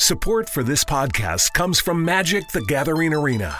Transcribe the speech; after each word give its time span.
Support 0.00 0.48
for 0.48 0.62
this 0.62 0.84
podcast 0.84 1.52
comes 1.54 1.80
from 1.80 2.04
Magic 2.04 2.46
the 2.48 2.62
Gathering 2.62 3.12
Arena. 3.12 3.58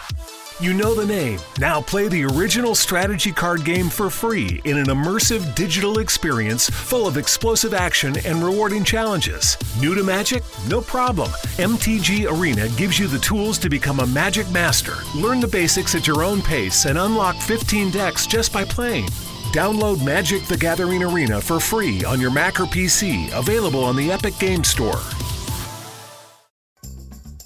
You 0.61 0.73
know 0.73 0.95
the 0.95 1.05
name. 1.05 1.37
Now 1.59 1.81
play 1.81 2.07
the 2.07 2.23
original 2.23 2.75
strategy 2.75 3.33
card 3.33 3.65
game 3.65 3.89
for 3.89 4.09
free 4.09 4.61
in 4.63 4.77
an 4.77 4.85
immersive 4.85 5.53
digital 5.53 5.99
experience 5.99 6.69
full 6.69 7.07
of 7.07 7.17
explosive 7.17 7.73
action 7.73 8.15
and 8.25 8.41
rewarding 8.41 8.85
challenges. 8.85 9.57
New 9.81 9.95
to 9.95 10.03
Magic? 10.03 10.41
No 10.69 10.79
problem. 10.79 11.29
MTG 11.57 12.25
Arena 12.31 12.69
gives 12.69 12.97
you 12.97 13.07
the 13.07 13.19
tools 13.19 13.59
to 13.59 13.69
become 13.69 13.99
a 13.99 14.07
Magic 14.07 14.49
master. 14.49 14.95
Learn 15.15 15.41
the 15.41 15.47
basics 15.47 15.93
at 15.93 16.07
your 16.07 16.23
own 16.23 16.41
pace 16.41 16.85
and 16.85 16.97
unlock 16.97 17.35
15 17.35 17.91
decks 17.91 18.25
just 18.25 18.53
by 18.53 18.63
playing. 18.63 19.07
Download 19.51 20.03
Magic 20.05 20.45
the 20.45 20.57
Gathering 20.57 21.03
Arena 21.03 21.41
for 21.41 21.59
free 21.59 22.03
on 22.05 22.21
your 22.21 22.31
Mac 22.31 22.61
or 22.61 22.65
PC, 22.65 23.29
available 23.37 23.83
on 23.83 23.97
the 23.97 24.09
Epic 24.09 24.39
Game 24.39 24.63
Store. 24.63 24.99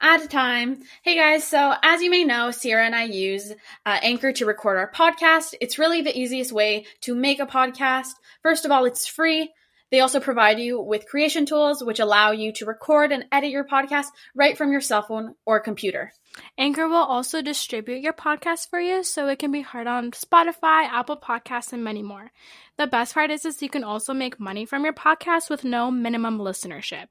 At 0.00 0.22
a 0.22 0.28
time. 0.28 0.82
Hey 1.02 1.16
guys, 1.16 1.44
so 1.44 1.74
as 1.82 2.02
you 2.02 2.10
may 2.10 2.24
know, 2.24 2.50
Sierra 2.50 2.84
and 2.84 2.94
I 2.94 3.04
use 3.04 3.50
uh, 3.84 3.98
Anchor 4.02 4.32
to 4.32 4.46
record 4.46 4.78
our 4.78 4.90
podcast. 4.90 5.54
It's 5.60 5.78
really 5.78 6.02
the 6.02 6.16
easiest 6.16 6.52
way 6.52 6.86
to 7.02 7.14
make 7.14 7.40
a 7.40 7.46
podcast. 7.46 8.12
First 8.42 8.64
of 8.64 8.70
all, 8.70 8.84
it's 8.84 9.06
free. 9.06 9.52
They 9.90 10.00
also 10.00 10.20
provide 10.20 10.60
you 10.60 10.80
with 10.80 11.08
creation 11.08 11.46
tools 11.46 11.82
which 11.82 11.98
allow 11.98 12.30
you 12.30 12.52
to 12.54 12.66
record 12.66 13.10
and 13.10 13.24
edit 13.32 13.50
your 13.50 13.64
podcast 13.64 14.06
right 14.34 14.56
from 14.56 14.70
your 14.70 14.82
cell 14.82 15.02
phone 15.02 15.34
or 15.46 15.60
computer. 15.60 16.12
Anchor 16.58 16.86
will 16.86 16.96
also 16.96 17.42
distribute 17.42 18.02
your 18.02 18.12
podcast 18.12 18.68
for 18.68 18.78
you 18.78 19.02
so 19.02 19.26
it 19.28 19.38
can 19.38 19.50
be 19.50 19.62
heard 19.62 19.86
on 19.86 20.10
Spotify, 20.12 20.84
Apple 20.84 21.16
Podcasts, 21.16 21.72
and 21.72 21.82
many 21.82 22.02
more. 22.02 22.30
The 22.76 22.86
best 22.86 23.14
part 23.14 23.30
is, 23.30 23.44
is 23.44 23.62
you 23.62 23.70
can 23.70 23.82
also 23.82 24.12
make 24.12 24.38
money 24.38 24.64
from 24.66 24.84
your 24.84 24.92
podcast 24.92 25.50
with 25.50 25.64
no 25.64 25.90
minimum 25.90 26.38
listenership. 26.38 27.06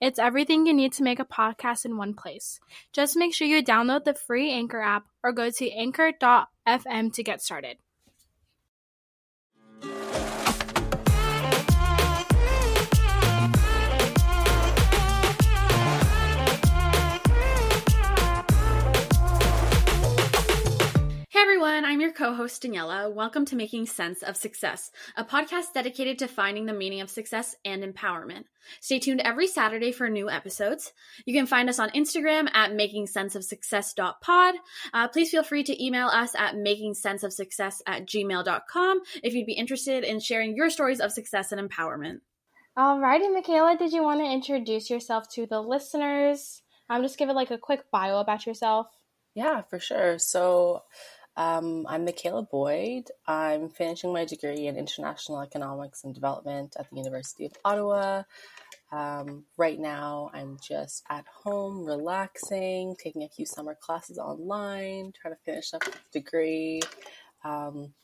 It's 0.00 0.18
everything 0.18 0.66
you 0.66 0.74
need 0.74 0.92
to 0.94 1.02
make 1.02 1.18
a 1.18 1.24
podcast 1.24 1.84
in 1.84 1.96
one 1.96 2.14
place. 2.14 2.60
Just 2.92 3.16
make 3.16 3.34
sure 3.34 3.48
you 3.48 3.62
download 3.64 4.04
the 4.04 4.14
free 4.14 4.52
Anchor 4.52 4.80
app 4.80 5.06
or 5.24 5.32
go 5.32 5.50
to 5.50 5.70
anchor.fm 5.70 7.12
to 7.12 7.22
get 7.22 7.42
started. 7.42 7.78
Co 22.28 22.34
host 22.34 22.62
Daniela. 22.62 23.10
Welcome 23.10 23.46
to 23.46 23.56
Making 23.56 23.86
Sense 23.86 24.22
of 24.22 24.36
Success, 24.36 24.90
a 25.16 25.24
podcast 25.24 25.72
dedicated 25.72 26.18
to 26.18 26.28
finding 26.28 26.66
the 26.66 26.74
meaning 26.74 27.00
of 27.00 27.08
success 27.08 27.56
and 27.64 27.82
empowerment. 27.82 28.44
Stay 28.82 28.98
tuned 28.98 29.22
every 29.24 29.46
Saturday 29.46 29.92
for 29.92 30.10
new 30.10 30.28
episodes. 30.28 30.92
You 31.24 31.32
can 31.32 31.46
find 31.46 31.70
us 31.70 31.78
on 31.78 31.88
Instagram 31.92 32.50
at 32.52 32.72
makingsenseofsuccess.pod. 32.72 34.54
Uh, 34.92 35.08
please 35.08 35.30
feel 35.30 35.42
free 35.42 35.64
to 35.64 35.82
email 35.82 36.08
us 36.08 36.34
at 36.34 36.54
makingsenseofsuccess 36.54 37.76
at 37.86 38.04
gmail.com 38.06 39.00
if 39.22 39.32
you'd 39.32 39.46
be 39.46 39.54
interested 39.54 40.04
in 40.04 40.20
sharing 40.20 40.54
your 40.54 40.68
stories 40.68 41.00
of 41.00 41.12
success 41.12 41.50
and 41.50 41.66
empowerment. 41.66 42.20
Alrighty, 42.76 43.34
Mikaila, 43.34 43.78
did 43.78 43.94
you 43.94 44.02
want 44.02 44.20
to 44.20 44.30
introduce 44.30 44.90
yourself 44.90 45.30
to 45.30 45.46
the 45.46 45.62
listeners? 45.62 46.60
I'm 46.90 46.98
um, 46.98 47.02
just 47.02 47.16
give 47.16 47.30
it 47.30 47.34
like 47.34 47.52
a 47.52 47.56
quick 47.56 47.84
bio 47.90 48.18
about 48.18 48.44
yourself. 48.44 48.88
Yeah, 49.34 49.62
for 49.62 49.78
sure. 49.78 50.18
So, 50.18 50.82
um, 51.38 51.86
I'm 51.88 52.04
Mikaila 52.04 52.50
Boyd. 52.50 53.04
I'm 53.24 53.68
finishing 53.68 54.12
my 54.12 54.24
degree 54.24 54.66
in 54.66 54.76
international 54.76 55.40
economics 55.40 56.02
and 56.02 56.12
development 56.12 56.74
at 56.76 56.90
the 56.90 56.96
University 56.96 57.46
of 57.46 57.52
Ottawa. 57.64 58.24
Um, 58.90 59.44
right 59.56 59.78
now, 59.78 60.32
I'm 60.34 60.58
just 60.60 61.04
at 61.08 61.26
home, 61.44 61.84
relaxing, 61.84 62.96
taking 63.00 63.22
a 63.22 63.28
few 63.28 63.46
summer 63.46 63.76
classes 63.80 64.18
online, 64.18 65.12
trying 65.12 65.34
to 65.34 65.40
finish 65.44 65.72
up 65.72 65.84
the 65.84 65.92
degree. 66.12 66.80
Um, 67.44 67.94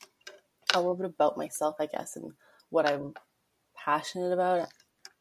a 0.73 0.79
little 0.79 0.95
bit 0.95 1.07
about 1.07 1.37
myself, 1.37 1.75
I 1.77 1.87
guess, 1.87 2.15
and 2.15 2.31
what 2.69 2.89
I'm 2.89 3.15
passionate 3.75 4.31
about. 4.31 4.69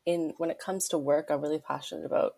In 0.06 0.34
when 0.36 0.50
it 0.50 0.60
comes 0.64 0.86
to 0.88 0.98
work, 0.98 1.30
I'm 1.30 1.40
really 1.40 1.58
passionate 1.58 2.06
about 2.06 2.34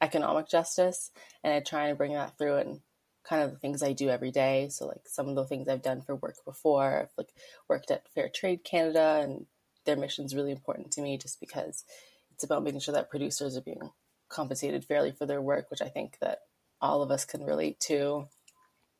economic 0.00 0.48
justice, 0.48 1.10
and 1.42 1.52
I 1.52 1.58
try 1.58 1.88
and 1.88 1.98
bring 1.98 2.12
that 2.12 2.38
through 2.38 2.58
and 2.58 2.80
kind 3.28 3.42
of 3.42 3.50
the 3.50 3.58
things 3.58 3.82
I 3.82 3.92
do 3.92 4.08
every 4.08 4.30
day. 4.30 4.68
So 4.70 4.86
like 4.86 5.02
some 5.06 5.28
of 5.28 5.34
the 5.34 5.44
things 5.44 5.68
I've 5.68 5.82
done 5.82 6.02
for 6.02 6.16
work 6.16 6.36
before, 6.44 7.00
I've 7.00 7.12
like 7.16 7.32
worked 7.68 7.90
at 7.90 8.08
Fair 8.14 8.28
Trade 8.28 8.64
Canada 8.64 9.20
and 9.22 9.46
their 9.84 9.96
mission 9.96 10.24
is 10.24 10.34
really 10.34 10.52
important 10.52 10.90
to 10.92 11.02
me 11.02 11.18
just 11.18 11.40
because 11.40 11.84
it's 12.32 12.44
about 12.44 12.62
making 12.62 12.80
sure 12.80 12.94
that 12.94 13.10
producers 13.10 13.56
are 13.56 13.62
being 13.62 13.90
compensated 14.28 14.84
fairly 14.84 15.12
for 15.12 15.26
their 15.26 15.42
work, 15.42 15.70
which 15.70 15.82
I 15.82 15.88
think 15.88 16.18
that 16.20 16.40
all 16.80 17.02
of 17.02 17.10
us 17.10 17.24
can 17.24 17.44
relate 17.44 17.80
to. 17.80 18.28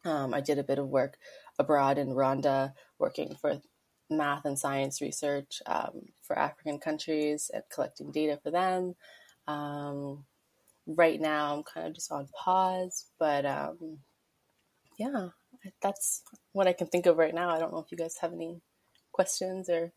Um, 0.05 0.35
I 0.35 0.41
did 0.41 0.59
a 0.59 0.65
bit 0.65 0.79
of 0.79 0.89
work 0.89 1.17
abroad 1.59 1.99
in 1.99 2.09
Rwanda, 2.09 2.73
working 2.99 3.35
for 3.41 3.61
math 4.09 4.45
and 4.45 4.59
science 4.59 5.01
research 5.01 5.63
um, 5.67 6.07
for 6.23 6.39
African 6.39 6.79
countries 6.79 7.51
and 7.53 7.63
collecting 7.73 8.11
data 8.11 8.39
for 8.43 8.51
them. 8.51 8.95
Um, 9.47 10.25
right 10.87 11.21
now, 11.21 11.55
I'm 11.55 11.63
kind 11.63 11.87
of 11.87 11.95
just 11.95 12.11
on 12.11 12.29
pause, 12.35 13.07
but 13.19 13.47
um, 13.47 13.99
yeah, 15.01 15.29
that's 15.81 16.23
what 16.53 16.67
I 16.69 16.75
can 16.75 16.87
think 16.87 17.07
of 17.07 17.17
right 17.17 17.35
now. 17.35 17.49
I 17.49 17.59
don't 17.59 17.73
know 17.73 17.79
if 17.79 17.91
you 17.91 17.97
guys 17.97 18.19
have 18.21 18.35
any 18.35 18.61
questions 19.13 19.71
or. 19.71 19.93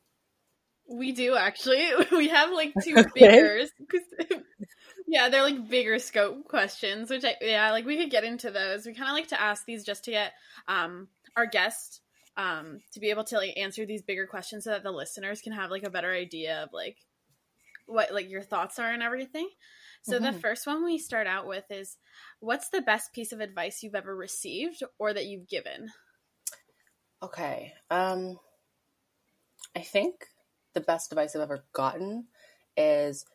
We 0.90 1.12
do 1.12 1.36
actually. 1.36 1.90
We 2.12 2.30
have 2.30 2.52
like 2.52 2.74
two 2.81 2.96
Okay. 3.00 3.09
bigger, 3.13 3.66
yeah, 5.08 5.28
they're 5.28 5.44
like 5.44 5.68
bigger 5.69 6.00
scope 6.00 6.47
questions, 6.47 7.09
which 7.09 7.25
I 7.25 7.36
yeah, 7.42 7.72
like 7.72 7.86
we 7.86 7.97
could 7.97 8.12
get 8.12 8.24
into 8.24 8.50
those. 8.50 8.86
We 8.86 8.94
kind 8.94 9.09
of 9.09 9.16
like 9.16 9.28
to 9.28 9.42
ask 9.42 9.66
these 9.66 9.84
just 9.84 10.06
to 10.06 10.12
get 10.12 10.31
um 10.69 11.09
our 11.36 11.47
guest 11.47 12.00
um 12.38 12.80
to 12.94 13.00
be 13.00 13.09
able 13.09 13.25
to 13.25 13.36
like 13.38 13.58
answer 13.58 13.86
these 13.86 14.02
bigger 14.02 14.25
questions 14.25 14.63
so 14.63 14.69
that 14.69 14.84
the 14.84 14.92
listeners 14.92 15.42
can 15.42 15.52
have 15.53 15.69
like 15.69 15.84
a 15.84 15.90
better 15.90 16.12
idea 16.12 16.63
of 16.63 16.69
like 16.72 16.97
what 17.88 18.13
like 18.13 18.30
your 18.30 18.42
thoughts 18.42 18.80
are 18.80 18.90
and 18.90 19.03
everything. 19.03 19.50
So 20.03 20.19
the 20.19 20.31
Mhm. 20.31 20.44
first 20.44 20.68
one 20.68 20.84
we 20.84 20.97
start 21.00 21.28
out 21.28 21.47
with 21.47 21.66
is 21.72 21.97
what's 22.40 22.69
the 22.69 22.81
best 22.81 23.14
piece 23.14 23.31
of 23.31 23.40
advice 23.40 23.81
you've 23.81 23.96
ever 23.96 24.16
received 24.16 24.84
or 25.00 25.14
that 25.14 25.25
you've 25.25 25.47
given? 25.47 25.90
Okay. 27.22 27.74
Um, 27.90 28.40
I 29.75 29.81
think 29.81 30.28
the 30.74 30.81
best 30.81 31.12
advice 31.12 31.36
I've 31.36 31.42
ever 31.42 31.66
gotten 31.74 32.28
is 32.75 33.25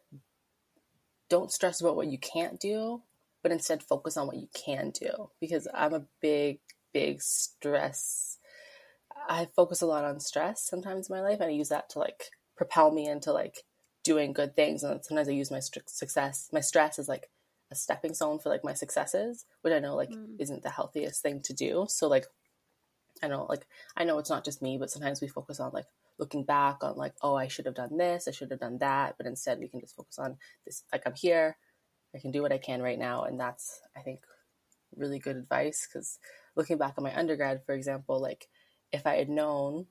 don't 1.28 1.52
stress 1.52 1.80
about 1.80 1.96
what 1.96 2.08
you 2.08 2.18
can't 2.18 2.58
do, 2.60 3.02
but 3.42 3.52
instead 3.52 3.82
focus 3.82 4.16
on 4.16 4.26
what 4.26 4.36
you 4.36 4.48
can 4.54 4.90
do. 4.90 5.30
Because 5.40 5.68
I'm 5.72 5.94
a 5.94 6.06
big, 6.20 6.60
big 6.92 7.20
stress. 7.22 8.38
I 9.28 9.46
focus 9.46 9.82
a 9.82 9.86
lot 9.86 10.04
on 10.04 10.20
stress 10.20 10.62
sometimes 10.62 11.10
in 11.10 11.16
my 11.16 11.22
life, 11.22 11.40
and 11.40 11.50
I 11.50 11.54
use 11.54 11.70
that 11.70 11.90
to 11.90 12.00
like 12.00 12.30
propel 12.56 12.92
me 12.92 13.08
into 13.08 13.32
like 13.32 13.64
doing 14.12 14.32
good 14.32 14.56
things. 14.56 14.82
And 14.82 15.04
sometimes 15.04 15.28
I 15.28 15.32
use 15.32 15.50
my 15.50 15.60
st- 15.60 15.90
success, 15.90 16.48
my 16.52 16.60
stress 16.70 16.98
as 16.98 17.08
like 17.08 17.30
a 17.70 17.74
stepping 17.74 18.14
stone 18.14 18.38
for 18.38 18.48
like 18.48 18.64
my 18.64 18.74
successes, 18.74 19.44
which 19.62 19.74
I 19.74 19.80
know 19.84 19.94
like 20.02 20.12
Mm. 20.12 20.40
isn't 20.44 20.62
the 20.62 20.70
healthiest 20.78 21.22
thing 21.22 21.40
to 21.42 21.52
do. 21.52 21.86
So 21.88 22.08
like 22.08 22.26
I 23.22 23.28
know 23.28 23.46
like 23.48 23.66
I 23.96 24.04
know 24.04 24.18
it's 24.18 24.30
not 24.34 24.44
just 24.44 24.62
me, 24.62 24.78
but 24.78 24.90
sometimes 24.90 25.20
we 25.20 25.28
focus 25.28 25.60
on 25.60 25.72
like 25.72 25.86
looking 26.18 26.44
back 26.44 26.82
on 26.82 26.96
like, 26.96 27.14
oh, 27.22 27.34
I 27.34 27.48
should 27.48 27.66
have 27.66 27.74
done 27.82 27.96
this, 27.98 28.26
I 28.26 28.32
should 28.32 28.50
have 28.50 28.60
done 28.66 28.78
that, 28.78 29.16
but 29.18 29.26
instead 29.26 29.58
we 29.58 29.68
can 29.68 29.80
just 29.80 29.96
focus 29.96 30.18
on 30.18 30.38
this 30.64 30.84
like 30.92 31.02
I'm 31.06 31.14
here, 31.14 31.56
I 32.14 32.18
can 32.18 32.30
do 32.30 32.42
what 32.42 32.52
I 32.52 32.58
can 32.58 32.82
right 32.82 32.98
now, 32.98 33.24
and 33.24 33.38
that's 33.38 33.82
I 33.96 34.00
think 34.00 34.20
really 34.96 35.18
good 35.18 35.36
advice 35.36 35.86
because 35.86 36.18
looking 36.56 36.78
back 36.78 36.94
on 36.96 37.04
my 37.04 37.14
undergrad, 37.14 37.62
for 37.66 37.74
example, 37.74 38.20
like 38.28 38.48
if 38.92 39.06
I 39.06 39.16
had 39.16 39.28
known 39.28 39.86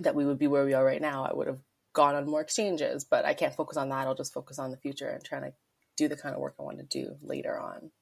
that 0.00 0.14
we 0.14 0.24
would 0.24 0.38
be 0.38 0.48
where 0.48 0.64
we 0.64 0.74
are 0.74 0.84
right 0.84 1.02
now, 1.02 1.24
I 1.24 1.34
would 1.34 1.48
have 1.48 1.60
gone 1.92 2.14
on 2.14 2.28
more 2.28 2.40
exchanges, 2.40 3.04
but 3.04 3.24
I 3.24 3.34
can't 3.34 3.54
focus 3.54 3.76
on 3.76 3.88
that. 3.90 4.06
I'll 4.06 4.14
just 4.14 4.32
focus 4.34 4.58
on 4.58 4.70
the 4.70 4.76
future 4.76 5.08
and 5.08 5.24
trying 5.24 5.42
to 5.42 5.54
do 5.96 6.08
the 6.08 6.16
kind 6.16 6.34
of 6.34 6.40
work 6.40 6.56
I 6.58 6.62
want 6.62 6.78
to 6.78 6.84
do 6.84 7.16
later 7.22 7.58
on. 7.58 7.92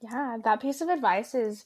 Yeah, 0.00 0.38
that 0.44 0.60
piece 0.60 0.80
of 0.80 0.88
advice 0.88 1.34
is 1.34 1.64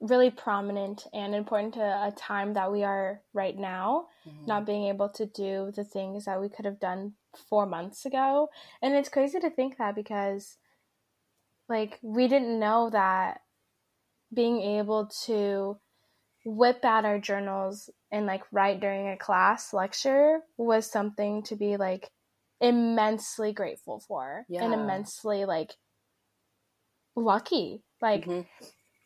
really 0.00 0.30
prominent 0.30 1.06
and 1.12 1.34
important 1.34 1.74
to 1.74 1.80
a 1.82 2.10
time 2.12 2.54
that 2.54 2.72
we 2.72 2.82
are 2.84 3.22
right 3.32 3.56
now, 3.56 4.08
Mhm. 4.24 4.46
not 4.46 4.64
being 4.66 4.84
able 4.84 5.08
to 5.10 5.26
do 5.26 5.70
the 5.74 5.84
things 5.84 6.24
that 6.24 6.40
we 6.40 6.48
could 6.48 6.64
have 6.64 6.80
done 6.80 7.16
four 7.34 7.66
months 7.66 8.06
ago. 8.06 8.50
And 8.82 8.94
it's 8.94 9.08
crazy 9.10 9.38
to 9.40 9.50
think 9.50 9.76
that 9.76 9.94
because, 9.94 10.58
like 11.68 11.98
we 12.02 12.28
didn't 12.28 12.58
know 12.58 12.90
that 12.90 13.42
being 14.32 14.60
able 14.60 15.06
to 15.24 15.78
whip 16.44 16.84
out 16.84 17.04
our 17.04 17.18
journals 17.18 17.90
and 18.10 18.26
like 18.26 18.42
write 18.52 18.80
during 18.80 19.08
a 19.08 19.16
class 19.16 19.72
lecture 19.72 20.40
was 20.56 20.90
something 20.90 21.42
to 21.44 21.56
be 21.56 21.76
like 21.76 22.10
immensely 22.60 23.52
grateful 23.52 24.00
for 24.00 24.44
Yeah. 24.48 24.64
and 24.64 24.74
immensely 24.74 25.44
like 25.44 25.74
lucky. 27.16 27.82
Like 28.00 28.24
Mhm. 28.24 28.46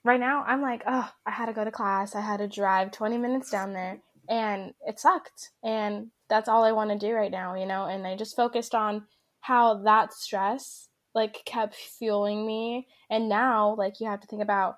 right 0.04 0.20
now 0.20 0.44
i'm 0.46 0.60
like 0.62 0.82
oh 0.86 1.10
i 1.26 1.30
had 1.30 1.46
to 1.46 1.52
go 1.52 1.64
to 1.64 1.70
class. 1.72 2.14
I 2.14 2.20
had 2.20 2.38
to 2.38 2.48
drive 2.48 2.92
20 2.92 3.18
minutes 3.18 3.50
down 3.50 3.72
there 3.72 4.00
and 4.28 4.74
it 4.86 5.00
sucked. 5.00 5.50
And 5.62 6.10
that's 6.28 6.48
all 6.48 6.62
i 6.64 6.72
want 6.72 6.90
to 6.90 6.98
do 6.98 7.12
right 7.14 7.30
now 7.30 7.54
you 7.54 7.66
know? 7.66 7.86
And 7.86 8.06
i 8.06 8.16
just 8.16 8.36
focused 8.36 8.74
on 8.74 9.06
how 9.40 9.82
that 9.82 10.12
stress 10.12 10.88
like 11.14 11.44
kept 11.44 11.74
fueling 11.74 12.46
me. 12.46 12.88
And 13.10 13.28
now 13.28 13.74
like 13.76 14.00
you 14.00 14.08
have 14.08 14.20
to 14.20 14.26
think 14.26 14.42
about 14.42 14.76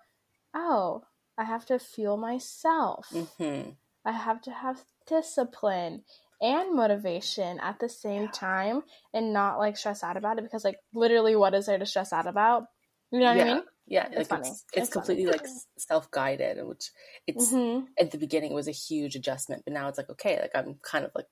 oh 0.55 1.05
i 1.39 1.45
have 1.45 1.67
to 1.67 1.79
fuel 1.79 2.17
myself 2.17 3.35
Mhm. 3.39 3.77
i 4.05 4.13
have 4.13 4.41
to 4.43 4.51
have 4.53 4.85
discipline 5.07 6.05
and 6.41 6.75
motivation 6.75 7.61
at 7.61 7.79
the 7.81 7.89
same 7.89 8.29
time 8.29 8.83
and 9.15 9.33
not 9.33 9.59
like 9.59 9.77
stress 9.77 10.03
out 10.05 10.17
about 10.17 10.39
it 10.39 10.45
because 10.45 10.65
like 10.65 10.81
literally 10.95 11.37
what 11.37 11.55
is 11.55 11.67
there 11.67 11.79
to 11.79 11.87
stress 11.87 12.13
out 12.13 12.27
about 12.27 12.65
you 13.13 13.21
know 13.21 13.27
what 13.27 13.33
yeah. 13.35 13.43
i 13.43 13.45
mean 13.45 13.65
Yeah, 13.87 14.09
It's 14.13 14.29
like 14.31 14.31
funny. 14.31 14.33
it's 14.33 14.65
it's 14.73 14.89
It's 14.89 14.91
funny. 14.91 15.17
completely 15.17 15.27
like 15.27 15.47
self 15.79 16.11
guided, 16.11 16.65
which 16.67 16.91
it's 17.27 17.57
hmm 17.57 17.87
at 18.01 18.11
the 18.11 18.19
beginning 18.19 18.51
it 18.53 18.55
was 18.55 18.69
a 18.69 18.73
huge 18.73 19.15
adjustment, 19.17 19.63
but 19.65 19.73
now 19.75 19.89
it's 19.89 19.99
like 19.99 20.11
okay, 20.11 20.41
like 20.41 20.51
I'm 20.55 20.75
kind 20.83 21.05
of 21.05 21.13
like 21.15 21.29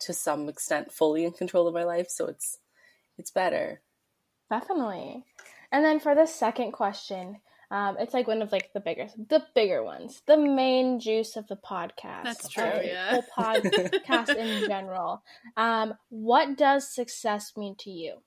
to 0.00 0.12
some 0.12 0.48
extent 0.48 0.92
fully 0.92 1.24
in 1.24 1.32
control 1.32 1.66
of 1.68 1.74
my 1.74 1.84
life, 1.84 2.08
so 2.08 2.26
it's 2.26 2.58
it's 3.18 3.30
better. 3.30 3.82
Definitely. 4.50 5.24
And 5.72 5.84
then 5.84 6.00
for 6.00 6.14
the 6.14 6.26
second 6.26 6.72
question, 6.72 7.40
um, 7.70 7.96
it's 7.98 8.14
like 8.14 8.28
one 8.28 8.42
of 8.42 8.52
like 8.52 8.72
the 8.72 8.80
bigger, 8.80 9.08
the 9.28 9.42
bigger 9.54 9.82
ones, 9.82 10.22
the 10.26 10.36
main 10.36 11.00
juice 11.00 11.36
of 11.36 11.48
the 11.48 11.56
podcast. 11.56 12.24
That's 12.24 12.48
true, 12.48 12.64
of 12.64 12.84
yeah. 12.84 13.10
whole 13.10 13.24
podcast 13.36 14.36
in 14.36 14.66
general. 14.68 15.22
Um, 15.56 15.94
what 16.08 16.56
does 16.56 16.88
success 16.88 17.56
mean 17.56 17.74
to 17.80 17.90
you? 17.90 18.18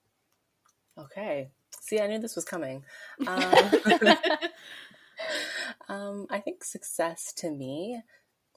Okay. 0.98 1.50
See, 1.82 2.00
I 2.00 2.08
knew 2.08 2.20
this 2.20 2.36
was 2.36 2.46
coming. 2.46 2.84
Um, 3.28 3.72
um, 5.90 6.28
I 6.30 6.40
think 6.40 6.64
success 6.64 7.34
to 7.38 7.50
me, 7.50 8.02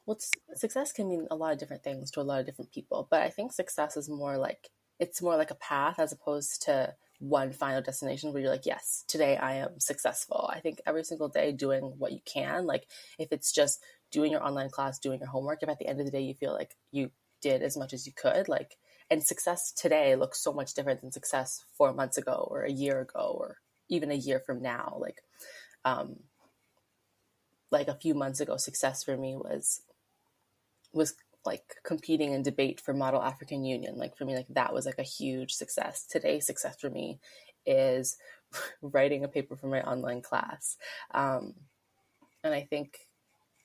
well, 0.07 0.19
success 0.55 0.93
can 0.93 1.09
mean 1.09 1.27
a 1.31 1.37
lot 1.37 1.53
of 1.53 1.59
different 1.59 1.85
things 1.85 2.11
to 2.13 2.21
a 2.21 2.23
lot 2.23 2.41
of 2.41 2.47
different 2.47 2.73
people, 2.73 3.07
but 3.11 3.23
I 3.23 3.31
think 3.31 3.53
success 3.53 3.97
is 3.97 4.09
more 4.09 4.37
like 4.37 4.71
it's 4.99 5.23
more 5.23 5.37
like 5.37 5.51
a 5.51 5.57
path 5.57 5.99
as 5.99 6.13
opposed 6.13 6.63
to 6.63 6.95
one 7.23 7.53
final 7.53 7.81
destination 7.81 8.33
where 8.33 8.43
you're 8.43 8.51
like, 8.51 8.67
yes, 8.67 9.05
today 9.07 9.37
I 9.37 9.55
am 9.59 9.79
successful. 9.79 10.51
I 10.53 10.59
think 10.59 10.81
every 10.85 11.05
single 11.05 11.29
day 11.29 11.53
doing 11.53 11.95
what 11.97 12.11
you 12.11 12.19
can, 12.25 12.67
like 12.67 12.89
if 13.17 13.29
it's 13.31 13.53
just 13.53 13.81
doing 14.11 14.33
your 14.33 14.45
online 14.45 14.71
class, 14.71 14.99
doing 14.99 15.21
your 15.21 15.29
homework, 15.29 15.63
if 15.63 15.69
at 15.69 15.79
the 15.79 15.87
end 15.87 16.01
of 16.01 16.07
the 16.07 16.11
day 16.11 16.23
you 16.23 16.35
feel 16.35 16.53
like 16.53 16.75
you 16.91 17.13
did 17.41 17.63
as 17.63 17.77
much 17.77 17.93
as 17.93 18.07
you 18.07 18.13
could, 18.13 18.49
like, 18.49 18.77
and 19.09 19.23
success 19.23 19.71
today 19.71 20.17
looks 20.17 20.43
so 20.43 20.53
much 20.53 20.75
different 20.75 21.01
than 21.01 21.13
success 21.13 21.65
four 21.75 21.93
months 21.93 22.19
ago 22.19 22.49
or 22.51 22.63
a 22.63 22.73
year 22.73 23.01
ago 23.01 23.37
or 23.39 23.59
even 23.89 24.11
a 24.11 24.15
year 24.15 24.43
from 24.45 24.61
now. 24.61 24.97
Like, 24.99 25.23
um, 25.85 26.17
like 27.71 27.87
a 27.87 27.95
few 27.95 28.15
months 28.15 28.41
ago, 28.41 28.57
success 28.57 29.05
for 29.05 29.17
me 29.17 29.37
was 29.37 29.83
was 30.93 31.15
like 31.45 31.77
competing 31.85 32.33
in 32.33 32.43
debate 32.43 32.81
for 32.81 32.95
Model 32.95 33.23
African 33.23 33.65
Union. 33.65 33.97
Like 33.97 34.17
for 34.17 34.25
me, 34.25 34.35
like 34.35 34.49
that 34.51 34.73
was 34.73 34.87
like 34.87 34.99
a 34.99 35.03
huge 35.03 35.53
success. 35.53 36.07
Today, 36.07 36.41
success 36.41 36.77
for 36.81 36.91
me 36.91 37.19
is 37.67 38.17
writing 38.83 39.25
a 39.25 39.29
paper 39.29 39.57
for 39.57 39.67
my 39.67 39.83
online 39.83 40.23
class. 40.23 40.77
Um, 41.13 41.55
and 42.45 42.55
I 42.55 42.63
think 42.63 42.99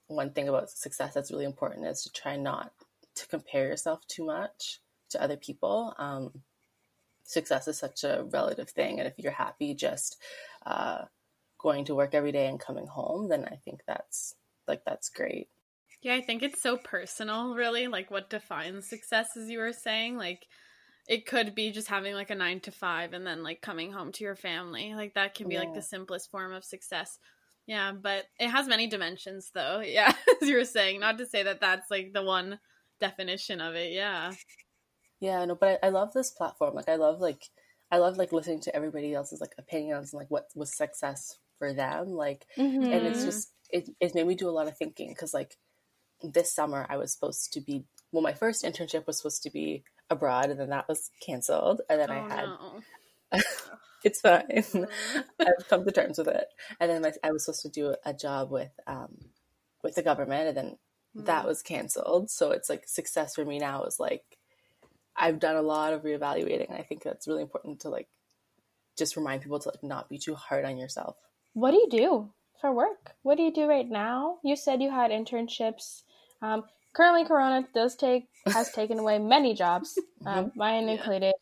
one 0.07 0.31
thing 0.31 0.47
about 0.47 0.69
success 0.69 1.13
that's 1.13 1.31
really 1.31 1.45
important 1.45 1.85
is 1.85 2.03
to 2.03 2.11
try 2.11 2.35
not 2.35 2.71
to 3.15 3.27
compare 3.27 3.67
yourself 3.67 4.05
too 4.07 4.25
much 4.25 4.79
to 5.09 5.21
other 5.21 5.37
people. 5.37 5.93
Um, 5.97 6.31
success 7.23 7.67
is 7.67 7.77
such 7.77 8.03
a 8.03 8.25
relative 8.29 8.69
thing, 8.69 8.99
and 8.99 9.07
if 9.07 9.15
you're 9.17 9.31
happy 9.31 9.73
just 9.73 10.17
uh, 10.65 11.05
going 11.57 11.85
to 11.85 11.95
work 11.95 12.13
every 12.13 12.31
day 12.31 12.47
and 12.47 12.59
coming 12.59 12.87
home, 12.87 13.29
then 13.29 13.45
I 13.45 13.55
think 13.55 13.81
that's 13.87 14.35
like 14.67 14.83
that's 14.85 15.09
great. 15.09 15.49
Yeah, 16.01 16.15
I 16.15 16.21
think 16.21 16.43
it's 16.43 16.61
so 16.61 16.77
personal, 16.77 17.55
really, 17.55 17.87
like 17.87 18.11
what 18.11 18.29
defines 18.29 18.87
success, 18.87 19.27
as 19.35 19.49
you 19.49 19.59
were 19.59 19.73
saying. 19.73 20.15
Like, 20.17 20.45
it 21.07 21.25
could 21.25 21.55
be 21.55 21.71
just 21.71 21.87
having 21.87 22.13
like 22.15 22.29
a 22.29 22.35
nine 22.35 22.59
to 22.61 22.71
five 22.71 23.13
and 23.13 23.25
then 23.25 23.43
like 23.43 23.61
coming 23.61 23.91
home 23.91 24.11
to 24.13 24.23
your 24.23 24.35
family. 24.35 24.93
Like, 24.95 25.15
that 25.15 25.35
can 25.35 25.47
be 25.49 25.57
like 25.57 25.73
the 25.73 25.81
simplest 25.81 26.29
form 26.31 26.53
of 26.53 26.65
success. 26.65 27.17
Yeah, 27.67 27.93
but 27.93 28.25
it 28.39 28.49
has 28.49 28.67
many 28.67 28.87
dimensions, 28.87 29.51
though. 29.53 29.79
Yeah, 29.85 30.15
as 30.41 30.47
you 30.49 30.55
were 30.57 30.65
saying, 30.65 30.99
not 31.01 31.17
to 31.19 31.25
say 31.25 31.43
that 31.43 31.61
that's 31.61 31.89
like 31.91 32.13
the 32.13 32.23
one 32.23 32.59
definition 32.99 33.61
of 33.61 33.75
it. 33.75 33.93
Yeah. 33.93 34.35
Yeah, 35.19 35.43
no, 35.45 35.55
but 35.55 35.79
I, 35.83 35.87
I 35.87 35.89
love 35.89 36.13
this 36.13 36.31
platform. 36.31 36.75
Like, 36.75 36.89
I 36.89 36.95
love 36.95 37.19
like 37.19 37.43
I 37.91 37.97
love 37.97 38.17
like 38.17 38.31
listening 38.31 38.59
to 38.61 38.75
everybody 38.75 39.13
else's 39.13 39.41
like 39.41 39.55
opinions 39.57 40.13
and 40.13 40.19
like 40.19 40.29
what 40.29 40.49
was 40.55 40.75
success 40.75 41.39
for 41.57 41.73
them. 41.73 42.07
Like, 42.09 42.45
and 42.91 43.05
it's 43.05 43.23
Mhm. 43.23 43.23
just 43.23 43.53
it 43.69 43.89
it 43.99 44.15
made 44.15 44.27
me 44.27 44.35
do 44.35 44.49
a 44.49 44.51
lot 44.51 44.67
of 44.67 44.77
thinking 44.77 45.09
because 45.09 45.33
like 45.33 45.57
this 46.21 46.53
summer 46.53 46.85
I 46.89 46.97
was 46.97 47.13
supposed 47.13 47.53
to 47.53 47.61
be 47.61 47.85
well, 48.11 48.23
my 48.23 48.33
first 48.33 48.63
internship 48.63 49.05
was 49.05 49.17
supposed 49.17 49.43
to 49.43 49.49
be 49.49 49.83
abroad, 50.09 50.49
and 50.49 50.59
then 50.59 50.69
that 50.69 50.87
was 50.87 51.11
canceled, 51.25 51.81
and 51.89 51.99
then 51.99 52.09
oh, 52.09 52.13
I 52.13 52.19
had 52.19 52.45
no. 52.45 52.81
it's 54.03 54.21
fine. 54.21 54.63
I've 55.39 55.67
come 55.69 55.83
to 55.85 55.91
terms 55.91 56.17
with 56.17 56.29
it. 56.29 56.47
And 56.79 56.89
then 56.89 57.01
my, 57.01 57.11
I 57.23 57.31
was 57.31 57.45
supposed 57.45 57.63
to 57.63 57.69
do 57.69 57.95
a 58.05 58.13
job 58.13 58.49
with 58.49 58.71
um, 58.87 59.17
with 59.83 59.95
the 59.95 60.03
government, 60.03 60.47
and 60.49 60.57
then 60.57 60.77
that 61.15 61.43
Mm. 61.43 61.47
was 61.47 61.61
canceled. 61.61 62.29
So 62.29 62.51
it's 62.51 62.69
like 62.69 62.87
success 62.87 63.35
for 63.35 63.43
me 63.43 63.59
now 63.59 63.83
is 63.83 63.99
like 63.99 64.23
I've 65.15 65.39
done 65.39 65.55
a 65.55 65.61
lot 65.61 65.93
of 65.93 66.03
reevaluating. 66.03 66.71
I 66.71 66.83
think 66.83 67.03
that's 67.03 67.27
really 67.27 67.41
important 67.41 67.81
to 67.81 67.89
like 67.89 68.07
just 68.97 69.15
remind 69.15 69.41
people 69.41 69.59
to 69.59 69.69
like 69.69 69.83
not 69.83 70.09
be 70.09 70.19
too 70.19 70.35
hard 70.35 70.63
on 70.63 70.77
yourself. 70.77 71.15
What 71.53 71.71
do 71.71 71.77
you 71.77 71.89
do 71.89 72.29
for 72.61 72.71
work? 72.71 73.15
What 73.23 73.37
do 73.37 73.43
you 73.43 73.51
do 73.51 73.67
right 73.67 73.89
now? 73.89 74.37
You 74.43 74.55
said 74.55 74.81
you 74.81 74.91
had 74.91 75.11
internships. 75.11 76.03
Um, 76.41 76.63
currently, 76.93 77.25
Corona 77.25 77.67
does 77.73 77.95
take 77.95 78.27
has 78.47 78.71
taken 78.73 78.99
away 78.99 79.19
many 79.19 79.53
jobs, 79.53 79.97
um, 80.25 80.51
mine 80.55 80.85
Yeah. 80.85 80.93
included. 80.93 81.33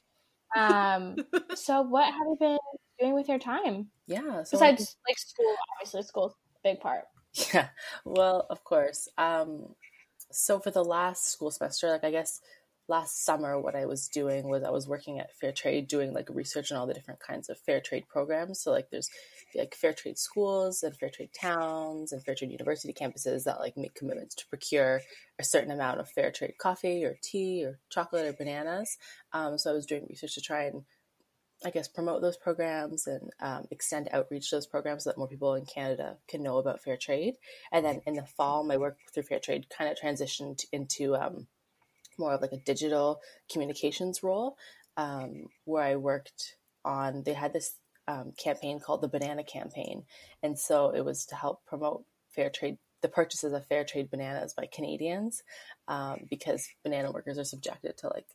Um, 0.58 1.16
so, 1.56 1.82
what 1.82 2.06
have 2.06 2.28
you 2.28 2.38
been 2.40 2.58
doing 3.00 3.14
with 3.14 3.28
your 3.28 3.40
time 3.40 3.90
Yeah. 4.08 4.44
So 4.44 4.58
besides 4.58 4.96
like 5.08 5.18
school? 5.18 5.56
Obviously, 5.80 6.04
school's 6.04 6.34
a 6.34 6.70
big 6.70 6.80
part. 6.80 7.04
Yeah, 7.54 7.68
well, 8.06 8.48
of 8.50 8.64
course. 8.64 9.10
Um, 9.18 9.76
so 10.32 10.60
for 10.60 10.72
the 10.72 10.84
last 10.84 11.32
school 11.32 11.52
semester, 11.52 11.90
like 11.90 12.04
I 12.06 12.12
guess 12.12 12.40
last 12.88 13.26
summer, 13.26 13.60
what 13.60 13.76
I 13.76 13.86
was 13.86 14.08
doing 14.08 14.48
was 14.48 14.64
I 14.64 14.70
was 14.70 14.88
working 14.88 15.20
at 15.20 15.36
Fair 15.36 15.52
Trade, 15.52 15.88
doing 15.88 16.14
like 16.14 16.30
research 16.30 16.72
on 16.72 16.78
all 16.78 16.88
the 16.88 16.94
different 16.94 17.20
kinds 17.20 17.50
of 17.50 17.58
fair 17.60 17.82
trade 17.82 18.06
programs. 18.08 18.62
So 18.62 18.72
like 18.72 18.90
there's 18.92 19.10
like 19.56 19.76
fair 19.76 19.94
trade 19.94 20.18
schools 20.18 20.84
and 20.84 20.96
fair 20.96 21.10
trade 21.10 21.32
towns 21.40 22.12
and 22.12 22.24
fair 22.24 22.36
trade 22.36 22.52
university 22.52 22.94
campuses 22.94 23.44
that 23.46 23.60
like 23.60 23.78
make 23.78 23.96
commitments 23.96 24.36
to 24.36 24.48
procure 24.48 25.02
a 25.40 25.44
certain 25.44 25.72
amount 25.72 26.00
of 26.00 26.10
fair 26.10 26.32
trade 26.32 26.58
coffee 26.58 27.04
or 27.04 27.18
tea 27.24 27.66
or 27.66 27.80
chocolate 27.90 28.26
or 28.26 28.34
bananas. 28.34 28.98
Um, 29.34 29.58
so 29.58 29.72
I 29.72 29.74
was 29.74 29.86
doing 29.86 30.06
research 30.10 30.36
to 30.36 30.42
try 30.42 30.64
and 30.66 30.84
I 31.64 31.70
guess, 31.70 31.88
promote 31.88 32.22
those 32.22 32.38
programs 32.38 33.08
and 33.08 33.30
um, 33.40 33.66
extend 33.72 34.10
outreach 34.12 34.50
to 34.50 34.58
those 34.58 34.68
programs 34.68 35.06
so 35.06 35.10
that 35.10 35.18
more 35.18 35.28
people 35.28 35.56
in 35.56 35.66
Canada 35.66 36.18
can 36.28 36.44
know 36.44 36.58
about 36.58 36.84
fair 36.84 36.98
trade. 36.98 37.36
And 37.72 37.86
then 37.86 38.02
in 38.06 38.16
the 38.16 38.26
fall, 38.26 38.64
my 38.64 38.78
work 38.78 38.98
through 39.14 39.24
fair 39.24 39.40
trade 39.40 39.68
kind 39.76 39.90
of 39.90 39.98
transitioned 39.98 40.66
into 40.74 41.16
um, 41.16 41.48
more 42.18 42.34
of 42.34 42.42
like 42.42 42.54
a 42.54 42.58
digital 42.58 43.22
communications 43.52 44.24
role, 44.24 44.58
um, 44.98 45.48
where 45.66 45.84
I 45.84 45.96
worked 45.96 46.56
on. 46.84 47.24
They 47.24 47.34
had 47.34 47.54
this 47.54 47.76
um, 48.08 48.34
campaign 48.38 48.80
called 48.80 49.02
the 49.02 49.08
Banana 49.08 49.44
Campaign, 49.44 50.04
and 50.44 50.58
so 50.58 50.90
it 50.90 51.04
was 51.04 51.26
to 51.28 51.36
help 51.36 51.66
promote 51.66 52.06
fair 52.30 52.50
trade. 52.50 52.78
The 53.02 53.10
purchases 53.10 53.54
of 53.54 53.68
fair 53.68 53.84
trade 53.84 54.10
bananas 54.10 54.56
by 54.56 54.68
Canadians, 54.72 55.44
um, 55.88 56.22
because 56.28 56.68
banana 56.84 57.12
workers 57.12 57.38
are 57.38 57.44
subjected 57.44 57.98
to 58.00 58.08
like 58.08 58.26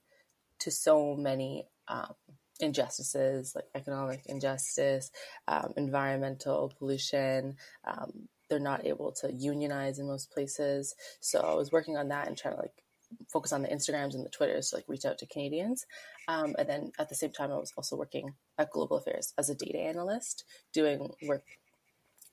to 0.61 0.71
so 0.71 1.17
many 1.17 1.67
um, 1.89 2.15
injustices 2.61 3.55
like 3.55 3.65
economic 3.75 4.23
injustice, 4.27 5.11
um, 5.49 5.73
environmental 5.77 6.73
pollution. 6.79 7.57
Um, 7.85 8.29
they're 8.49 8.59
not 8.59 8.87
able 8.87 9.13
to 9.13 9.33
unionize 9.33 9.99
in 9.99 10.07
most 10.07 10.31
places. 10.31 10.95
So 11.21 11.41
I 11.41 11.55
was 11.55 11.73
working 11.73 11.97
on 11.97 12.09
that 12.09 12.27
and 12.29 12.37
trying 12.37 12.55
to 12.55 12.61
like 12.61 12.83
focus 13.29 13.53
on 13.53 13.63
the 13.63 13.69
Instagrams 13.69 14.15
and 14.15 14.25
the 14.25 14.31
Twitters 14.31 14.71
to 14.71 14.77
like 14.77 14.85
reach 14.89 15.05
out 15.05 15.19
to 15.19 15.27
Canadians. 15.27 15.87
Um, 16.29 16.55
and 16.59 16.69
then 16.69 16.93
at 16.99 17.09
the 17.09 17.15
same 17.15 17.31
time, 17.31 17.53
I 17.53 17.57
was 17.57 17.73
also 17.77 17.97
working 17.97 18.35
at 18.59 18.71
Global 18.71 18.99
Affairs 18.99 19.33
as 19.39 19.51
a 19.51 19.55
data 19.55 19.79
analyst, 19.79 20.45
doing 20.73 21.11
work 21.27 21.45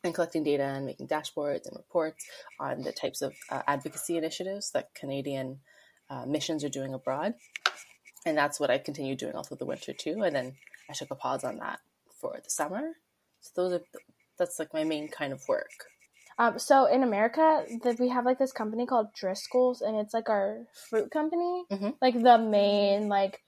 and 0.04 0.14
collecting 0.14 0.44
data 0.44 0.64
and 0.64 0.86
making 0.86 1.08
dashboards 1.08 1.66
and 1.66 1.76
reports 1.76 2.26
on 2.60 2.82
the 2.82 2.92
types 2.92 3.22
of 3.22 3.34
uh, 3.50 3.64
advocacy 3.68 4.18
initiatives 4.18 4.72
that 4.72 4.94
Canadian 4.94 5.60
uh, 6.10 6.26
missions 6.26 6.64
are 6.64 6.70
doing 6.70 6.94
abroad 6.94 7.34
and 8.28 8.38
that's 8.38 8.60
what 8.60 8.70
I 8.70 8.78
continued 8.78 9.20
doing 9.20 9.36
all 9.36 9.44
through 9.44 9.58
the 9.58 9.66
winter 9.66 9.94
too. 9.94 10.22
And 10.24 10.36
then 10.36 10.54
I 10.90 10.94
took 10.94 11.12
a 11.12 11.16
pause 11.16 11.44
on 11.44 11.58
that 11.58 11.80
for 12.20 12.40
the 12.44 12.50
summer. 12.50 12.92
So 13.40 13.52
those 13.56 13.74
are 13.80 13.84
that's 14.38 14.60
like 14.60 14.74
my 14.74 14.84
main 14.84 15.08
kind 15.08 15.34
of 15.34 15.48
work. 15.48 15.72
Um, 16.40 16.60
so 16.60 16.86
in 16.86 17.04
America, 17.04 17.66
that 17.84 18.00
we 18.00 18.10
have 18.10 18.26
like 18.26 18.38
this 18.40 18.52
company 18.52 18.86
called 18.86 19.14
Driscoll's, 19.14 19.82
and 19.82 19.98
it's 19.98 20.14
like 20.14 20.30
our 20.30 20.66
fruit 20.90 21.10
company, 21.12 21.66
Mhm. 21.70 21.98
like 22.02 22.14
the 22.22 22.38
main 22.38 23.10
like 23.10 23.40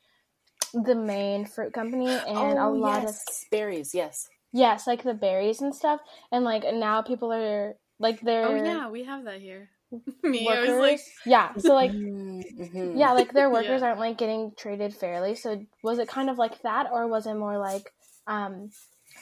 the 0.73 0.95
main 0.95 1.45
fruit 1.45 1.73
company, 1.73 2.23
and 2.27 2.59
a 2.59 2.69
lot 2.69 3.05
of 3.05 3.15
Oh, 3.17 3.45
berries. 3.51 3.93
Yes. 3.93 4.27
yes, 4.51 4.87
like 4.87 5.03
the 5.03 5.13
berries 5.13 5.61
and 5.61 5.73
stuff, 5.75 6.01
and 6.31 6.43
like 6.43 6.63
now 6.73 7.01
people 7.01 7.31
are 7.31 7.75
like 7.99 8.21
they're 8.21 8.47
Oh 8.47 8.55
yeah, 8.55 8.89
we 8.89 9.03
have 9.03 9.25
that 9.25 9.41
here. 9.41 9.69
Me, 10.23 10.53
I 10.53 10.61
workers. 10.61 10.69
was 10.69 10.79
like, 10.79 11.01
yeah, 11.25 11.57
so 11.57 11.73
like 11.73 11.93
Mhm. 12.59 12.93
yeah, 12.93 13.13
like 13.13 13.33
their 13.33 13.49
workers 13.51 13.81
Yeah. 13.81 13.83
aren't 13.83 13.99
like 13.99 14.17
getting 14.17 14.53
treated 14.57 14.93
fairly. 14.95 15.35
So 15.35 15.65
was 15.83 15.99
it 15.99 16.07
kind 16.07 16.29
of 16.29 16.37
like 16.37 16.61
that, 16.63 16.87
or 16.91 17.07
was 17.07 17.27
it 17.27 17.35
more 17.35 17.57
like 17.57 17.93
um 18.27 18.71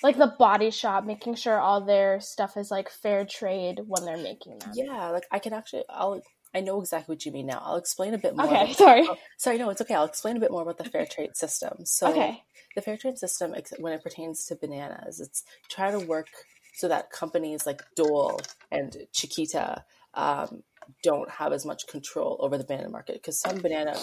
like 0.03 0.17
the 0.17 0.33
body 0.39 0.71
shop 0.71 1.05
making 1.05 1.35
sure 1.35 1.59
all 1.59 1.81
their 1.81 2.19
stuff 2.19 2.57
is 2.57 2.71
like 2.71 2.89
fair 2.89 3.25
trade 3.25 3.81
when 3.85 4.05
they're 4.05 4.17
making 4.17 4.59
them? 4.59 4.71
Yeah, 4.73 5.09
like 5.09 5.25
I 5.31 5.39
can 5.39 5.53
actually, 5.53 5.83
I'll, 5.89 6.21
I 6.55 6.61
know 6.61 6.79
exactly 6.81 7.13
what 7.13 7.25
you 7.25 7.31
mean 7.31 7.47
now. 7.47 7.61
I'll 7.63 7.75
explain 7.77 8.13
a 8.13 8.17
bit 8.17 8.35
more. 8.35 8.45
Okay, 8.47 8.63
about- 8.65 8.75
sorry. 8.75 9.07
Oh, 9.09 9.17
sorry, 9.37 9.57
no, 9.57 9.69
it's 9.69 9.81
okay. 9.81 9.93
I'll 9.95 10.05
explain 10.05 10.37
a 10.37 10.39
bit 10.39 10.51
more 10.51 10.61
about 10.61 10.77
the 10.77 10.85
fair 10.85 11.05
trade 11.05 11.35
system. 11.35 11.85
So, 11.85 12.07
Okay. 12.09 12.41
the 12.75 12.81
fair 12.81 12.97
trade 12.97 13.17
system, 13.17 13.53
when 13.79 13.93
it 13.93 14.03
pertains 14.03 14.45
to 14.45 14.55
bananas, 14.55 15.19
it's 15.19 15.43
trying 15.69 15.99
to 15.99 16.05
work 16.05 16.27
so 16.75 16.87
that 16.87 17.11
companies 17.11 17.65
like 17.65 17.81
Dole 17.95 18.39
and 18.71 18.95
Chiquita 19.11 19.83
um, 20.13 20.63
don't 21.03 21.29
have 21.29 21.51
as 21.53 21.65
much 21.65 21.87
control 21.87 22.37
over 22.39 22.57
the 22.57 22.63
banana 22.63 22.89
market 22.89 23.15
because 23.15 23.39
some 23.39 23.59
banana, 23.61 23.95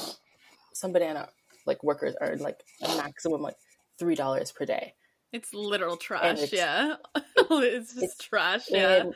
some 0.72 0.92
banana 0.92 1.28
like 1.66 1.82
workers 1.82 2.14
earn 2.20 2.40
like 2.40 2.60
a 2.82 2.88
maximum 2.96 3.40
like 3.40 3.56
three 3.98 4.14
dollars 4.14 4.52
per 4.52 4.64
day. 4.64 4.94
It's 5.34 5.52
literal 5.52 5.96
trash. 5.96 6.42
it's- 6.42 6.52
Yeah, 6.52 6.96
it's 7.36 7.92
just 7.92 8.04
it's 8.04 8.18
trash. 8.18 8.64
Yeah. 8.68 9.02
and 9.02 9.14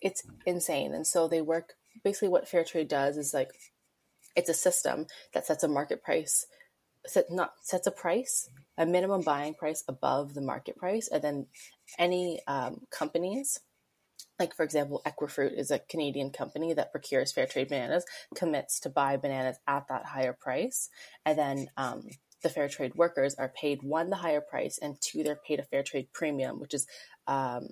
it's 0.00 0.22
insane. 0.46 0.94
And 0.94 1.06
so 1.06 1.28
they 1.28 1.42
work 1.42 1.74
basically 2.04 2.28
what 2.28 2.48
fair 2.48 2.64
trade 2.64 2.88
does 2.88 3.16
is 3.16 3.34
like 3.34 3.50
it's 4.36 4.48
a 4.48 4.54
system 4.54 5.06
that 5.34 5.46
sets 5.46 5.64
a 5.64 5.68
market 5.68 6.02
price, 6.02 6.46
set 7.06 7.30
not 7.30 7.52
sets 7.62 7.86
a 7.86 7.90
price, 7.90 8.48
a 8.78 8.86
minimum 8.86 9.22
buying 9.22 9.54
price 9.54 9.82
above 9.88 10.34
the 10.34 10.42
market 10.42 10.76
price, 10.76 11.08
and 11.08 11.22
then 11.22 11.46
any 11.98 12.40
um, 12.46 12.82
companies. 12.90 13.60
Like 14.38 14.54
for 14.54 14.64
example, 14.64 15.00
Equifruit 15.06 15.56
is 15.58 15.70
a 15.70 15.78
Canadian 15.78 16.30
company 16.30 16.74
that 16.74 16.92
procures 16.92 17.32
fair 17.32 17.46
trade 17.46 17.68
bananas, 17.68 18.04
commits 18.34 18.80
to 18.80 18.90
buy 18.90 19.16
bananas 19.16 19.56
at 19.66 19.88
that 19.88 20.04
higher 20.04 20.34
price, 20.34 20.90
and 21.24 21.38
then 21.38 21.68
um, 21.78 22.02
the 22.42 22.48
fair 22.50 22.68
trade 22.68 22.94
workers 22.94 23.34
are 23.34 23.48
paid 23.48 23.82
one 23.82 24.10
the 24.10 24.16
higher 24.16 24.40
price, 24.40 24.78
and 24.80 25.00
two 25.00 25.22
they're 25.22 25.36
paid 25.36 25.60
a 25.60 25.64
fair 25.64 25.82
trade 25.82 26.08
premium, 26.12 26.60
which 26.60 26.74
is 26.74 26.86
um, 27.26 27.66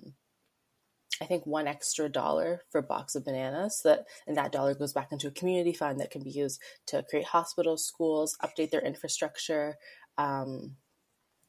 I 1.21 1.25
think 1.25 1.45
one 1.45 1.67
extra 1.67 2.09
dollar 2.09 2.63
for 2.71 2.79
a 2.79 2.83
box 2.83 3.15
of 3.15 3.23
bananas. 3.23 3.79
So 3.79 3.89
that 3.89 4.05
and 4.27 4.35
that 4.37 4.51
dollar 4.51 4.75
goes 4.75 4.93
back 4.93 5.11
into 5.11 5.27
a 5.27 5.31
community 5.31 5.73
fund 5.73 5.99
that 5.99 6.11
can 6.11 6.23
be 6.23 6.31
used 6.31 6.61
to 6.87 7.03
create 7.09 7.27
hospitals, 7.27 7.85
schools, 7.85 8.37
update 8.43 8.71
their 8.71 8.81
infrastructure. 8.81 9.75
Um, 10.17 10.75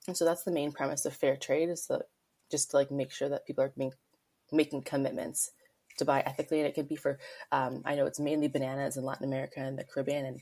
and 0.06 0.16
so 0.16 0.24
that's 0.24 0.44
the 0.44 0.52
main 0.52 0.72
premise 0.72 1.04
of 1.04 1.14
fair 1.14 1.36
trade 1.36 1.68
is 1.68 1.86
to 1.86 2.02
just 2.50 2.70
to 2.70 2.76
like 2.76 2.90
make 2.90 3.12
sure 3.12 3.28
that 3.28 3.46
people 3.46 3.64
are 3.64 3.72
making 4.52 4.82
commitments 4.82 5.50
to 5.98 6.04
buy 6.04 6.20
ethically, 6.20 6.60
and 6.60 6.68
it 6.68 6.74
could 6.74 6.88
be 6.88 6.96
for 6.96 7.18
um, 7.50 7.82
I 7.84 7.94
know 7.96 8.06
it's 8.06 8.20
mainly 8.20 8.48
bananas 8.48 8.96
in 8.96 9.04
Latin 9.04 9.26
America 9.26 9.60
and 9.60 9.78
the 9.78 9.84
Caribbean, 9.84 10.26
and 10.26 10.40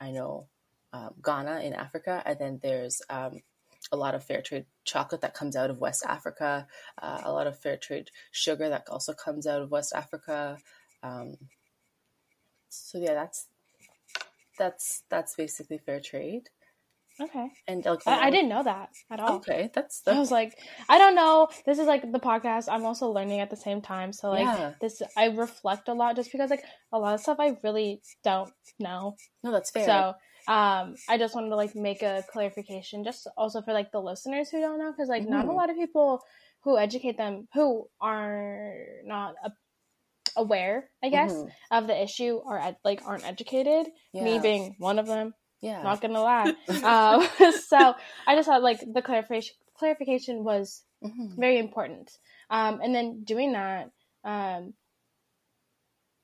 I 0.00 0.10
know 0.12 0.48
um, 0.94 1.10
Ghana 1.24 1.60
in 1.60 1.74
Africa, 1.74 2.22
and 2.24 2.38
then 2.38 2.60
there's 2.62 3.02
um, 3.10 3.40
a 3.90 3.96
lot 3.96 4.14
of 4.14 4.24
fair 4.24 4.42
trade 4.42 4.66
chocolate 4.84 5.22
that 5.22 5.34
comes 5.34 5.56
out 5.56 5.70
of 5.70 5.78
West 5.78 6.04
Africa, 6.06 6.68
uh, 7.02 7.20
a 7.24 7.32
lot 7.32 7.48
of 7.48 7.58
fair 7.58 7.76
trade 7.76 8.10
sugar 8.30 8.68
that 8.68 8.88
also 8.88 9.12
comes 9.12 9.46
out 9.46 9.60
of 9.60 9.70
West 9.70 9.92
Africa. 9.94 10.56
Um, 11.02 11.34
so 12.68 12.98
yeah, 12.98 13.14
that's 13.14 13.48
that's 14.58 15.02
that's 15.08 15.34
basically 15.34 15.78
fair 15.78 16.00
trade. 16.00 16.48
Okay. 17.20 17.48
And 17.68 17.84
like, 17.84 18.00
I, 18.06 18.26
I 18.26 18.30
didn't 18.30 18.48
know 18.48 18.64
that 18.64 18.90
at 19.10 19.20
all. 19.20 19.36
Okay, 19.36 19.70
that's 19.72 20.02
I 20.06 20.18
was 20.18 20.32
like, 20.32 20.58
I 20.88 20.98
don't 20.98 21.14
know. 21.14 21.48
This 21.64 21.78
is 21.78 21.86
like 21.86 22.10
the 22.10 22.18
podcast. 22.18 22.66
I'm 22.68 22.84
also 22.84 23.08
learning 23.08 23.40
at 23.40 23.50
the 23.50 23.56
same 23.56 23.80
time. 23.80 24.12
So 24.12 24.30
like 24.30 24.46
Yeah. 24.46 24.72
this, 24.80 25.00
I 25.16 25.26
reflect 25.26 25.88
a 25.88 25.92
lot 25.94 26.16
just 26.16 26.32
because 26.32 26.50
like 26.50 26.64
a 26.92 26.98
lot 26.98 27.14
of 27.14 27.20
stuff 27.20 27.38
I 27.38 27.56
really 27.62 28.00
don't 28.24 28.52
know. 28.80 29.16
no, 29.44 29.52
that's 29.52 29.70
fair. 29.70 29.86
So 29.86 30.14
um, 30.46 30.94
I 31.08 31.16
just 31.18 31.34
wanted 31.34 31.50
to 31.50 31.56
like 31.56 31.74
make 31.74 32.02
a 32.02 32.24
clarification, 32.30 33.04
just 33.04 33.26
also 33.36 33.62
for 33.62 33.72
like 33.72 33.92
the 33.92 34.00
listeners 34.00 34.50
who 34.50 34.60
don't 34.60 34.78
know, 34.78 34.92
because 34.92 35.08
like 35.08 35.24
not 35.26 35.46
a 35.46 35.48
Mhm. 35.48 35.56
lot 35.56 35.70
of 35.70 35.76
people 35.76 36.20
who 36.62 36.78
educate 36.78 37.16
them 37.16 37.48
who 37.54 37.88
are 38.00 38.74
not 39.04 39.34
a- 39.44 39.52
aware, 40.36 40.90
I 41.02 41.08
guess, 41.10 41.32
Mhm. 41.32 41.50
of 41.70 41.86
the 41.86 42.02
issue 42.02 42.36
or 42.44 42.58
ed- 42.58 42.76
like 42.84 43.02
aren't 43.06 43.24
educated. 43.26 43.92
Me 44.12 44.38
being 44.38 44.74
one 44.78 44.98
of 44.98 45.06
them. 45.06 45.34
yeah, 45.60 45.82
Not 45.82 46.00
gonna 46.02 46.20
lie. 46.20 46.54
um, 46.84 47.28
so 47.68 47.94
I 48.26 48.34
just 48.36 48.46
thought 48.48 48.62
like 48.62 48.80
the 48.80 49.00
clarification 49.02 49.56
clarification 49.78 50.44
was 50.44 50.84
Mhm. 51.02 51.36
very 51.36 51.58
important. 51.58 52.10
Um, 52.50 52.80
and 52.82 52.94
then 52.94 53.24
doing 53.24 53.52
that, 53.52 53.90
um, 54.24 54.74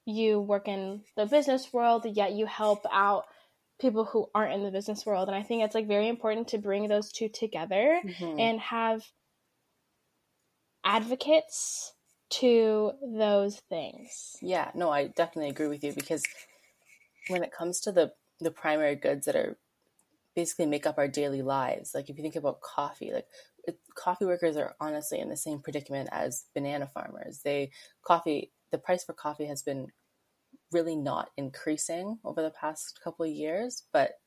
you 0.07 0.41
work 0.41 0.67
in 0.69 1.03
the 1.17 1.27
business 1.27 1.73
world, 1.73 2.05
yet 2.07 2.33
you 2.33 2.47
help 2.47 2.85
out 2.91 3.27
people 3.81 4.05
who 4.05 4.31
aren't 4.35 4.55
in 4.55 4.63
the 4.63 4.71
business 4.71 5.07
world. 5.07 5.29
And 5.29 5.37
I 5.37 5.43
think 5.43 5.63
it's 5.63 5.75
like 5.75 5.87
very 5.89 6.09
important 6.09 6.49
to 6.49 6.59
bring 6.59 6.89
those 6.89 7.13
two 7.13 7.29
together 7.29 8.03
Mhm. 8.03 8.37
and 8.39 8.61
have 8.61 9.05
advocates 10.85 11.95
to 12.29 12.93
those 13.03 13.61
things. 13.61 14.37
Yeah, 14.43 14.71
no, 14.75 14.91
I 14.91 15.09
definitely 15.09 15.51
agree 15.51 15.69
with 15.69 15.85
you 15.85 15.93
because 15.93 16.25
when 17.29 17.43
it 17.43 17.53
comes 17.53 17.81
to 17.81 17.93
the 17.93 18.15
the 18.41 18.51
primary 18.51 18.97
goods 18.97 19.27
that 19.27 19.37
are 19.37 19.59
basically 20.37 20.67
make 20.67 20.87
up 20.87 20.99
our 20.99 21.09
daily 21.09 21.43
lives, 21.43 21.95
like 21.95 22.11
if 22.11 22.17
you 22.19 22.23
think 22.23 22.37
about 22.37 22.61
coffee, 22.63 23.13
like 23.13 23.29
it, 23.65 23.81
coffee 23.95 24.27
workers 24.27 24.57
are 24.57 24.77
honestly 24.81 25.21
in 25.21 25.29
the 25.31 25.37
same 25.37 25.61
predicament 25.63 26.09
as 26.13 26.47
banana 26.55 26.87
farmers. 26.89 27.43
They 27.43 27.73
coffee 28.03 28.53
the 28.71 28.79
price 28.79 29.05
for 29.05 29.15
coffee 29.15 29.47
has 29.47 29.63
been 29.63 29.93
really 30.73 30.97
not 30.97 31.31
increasing 31.37 32.19
over 32.25 32.43
the 32.43 32.51
past 32.51 33.01
couple 33.03 33.25
of 33.25 33.33
years, 33.33 33.85
but 33.93 34.21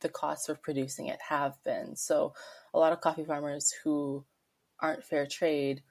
the 0.00 0.08
costs 0.08 0.48
of 0.48 0.62
producing 0.62 1.06
it 1.06 1.18
have 1.28 1.62
been. 1.64 1.96
So 1.96 2.34
a 2.72 2.78
lot 2.78 2.92
of 2.92 3.00
coffee 3.00 3.24
farmers 3.24 3.72
who 3.84 4.24
aren't 4.80 5.04
fair 5.04 5.26
trade 5.26 5.82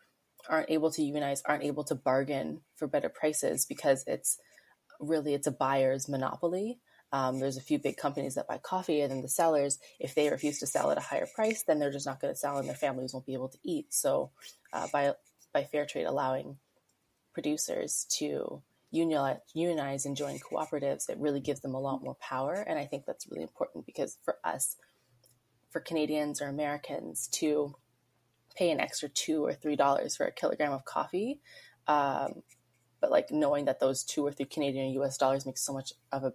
aren't 0.47 0.69
able 0.69 0.91
to 0.91 1.03
unionize, 1.03 1.41
aren't 1.45 1.63
able 1.63 1.83
to 1.85 1.95
bargain 1.95 2.61
for 2.75 2.87
better 2.87 3.09
prices 3.09 3.65
because 3.65 4.03
it's 4.07 4.37
really 4.99 5.33
it's 5.33 5.47
a 5.47 5.51
buyer's 5.51 6.09
monopoly. 6.09 6.79
Um, 7.11 7.39
there's 7.39 7.57
a 7.57 7.61
few 7.61 7.79
big 7.79 7.97
companies 7.97 8.35
that 8.35 8.47
buy 8.47 8.59
coffee, 8.59 9.01
and 9.01 9.11
then 9.11 9.21
the 9.21 9.27
sellers, 9.27 9.79
if 9.99 10.13
they 10.13 10.29
refuse 10.29 10.59
to 10.59 10.67
sell 10.67 10.91
at 10.91 10.97
a 10.97 11.01
higher 11.01 11.27
price, 11.33 11.63
then 11.63 11.79
they're 11.79 11.91
just 11.91 12.05
not 12.05 12.21
going 12.21 12.33
to 12.33 12.39
sell, 12.39 12.57
and 12.57 12.67
their 12.67 12.75
families 12.75 13.13
won't 13.13 13.25
be 13.25 13.33
able 13.33 13.49
to 13.49 13.57
eat. 13.63 13.91
So, 13.91 14.29
uh, 14.71 14.87
by 14.93 15.15
by 15.51 15.63
fair 15.63 15.87
trade 15.87 16.05
allowing 16.05 16.57
producers 17.33 18.05
to 18.19 18.61
unionize, 18.91 20.05
and 20.05 20.15
join 20.15 20.39
cooperatives, 20.39 21.09
it 21.09 21.17
really 21.19 21.39
gives 21.39 21.61
them 21.61 21.75
a 21.75 21.79
lot 21.79 22.03
more 22.03 22.15
power, 22.15 22.53
and 22.53 22.79
I 22.79 22.85
think 22.85 23.05
that's 23.05 23.27
really 23.29 23.43
important 23.43 23.85
because 23.85 24.17
for 24.23 24.37
us, 24.43 24.77
for 25.69 25.79
Canadians 25.79 26.41
or 26.41 26.47
Americans 26.47 27.27
to 27.33 27.75
pay 28.55 28.71
an 28.71 28.79
extra 28.79 29.07
two 29.09 29.45
or 29.45 29.53
three 29.53 29.75
dollars 29.75 30.17
for 30.17 30.25
a 30.25 30.31
kilogram 30.31 30.73
of 30.73 30.85
coffee. 30.85 31.39
Um, 31.87 32.41
but 32.99 33.11
like 33.11 33.31
knowing 33.31 33.65
that 33.65 33.79
those 33.79 34.03
two 34.03 34.25
or 34.25 34.31
three 34.31 34.45
Canadian 34.45 34.87
or 34.87 35.03
US 35.03 35.17
dollars 35.17 35.45
makes 35.45 35.61
so 35.61 35.73
much 35.73 35.93
of 36.11 36.23
a 36.23 36.33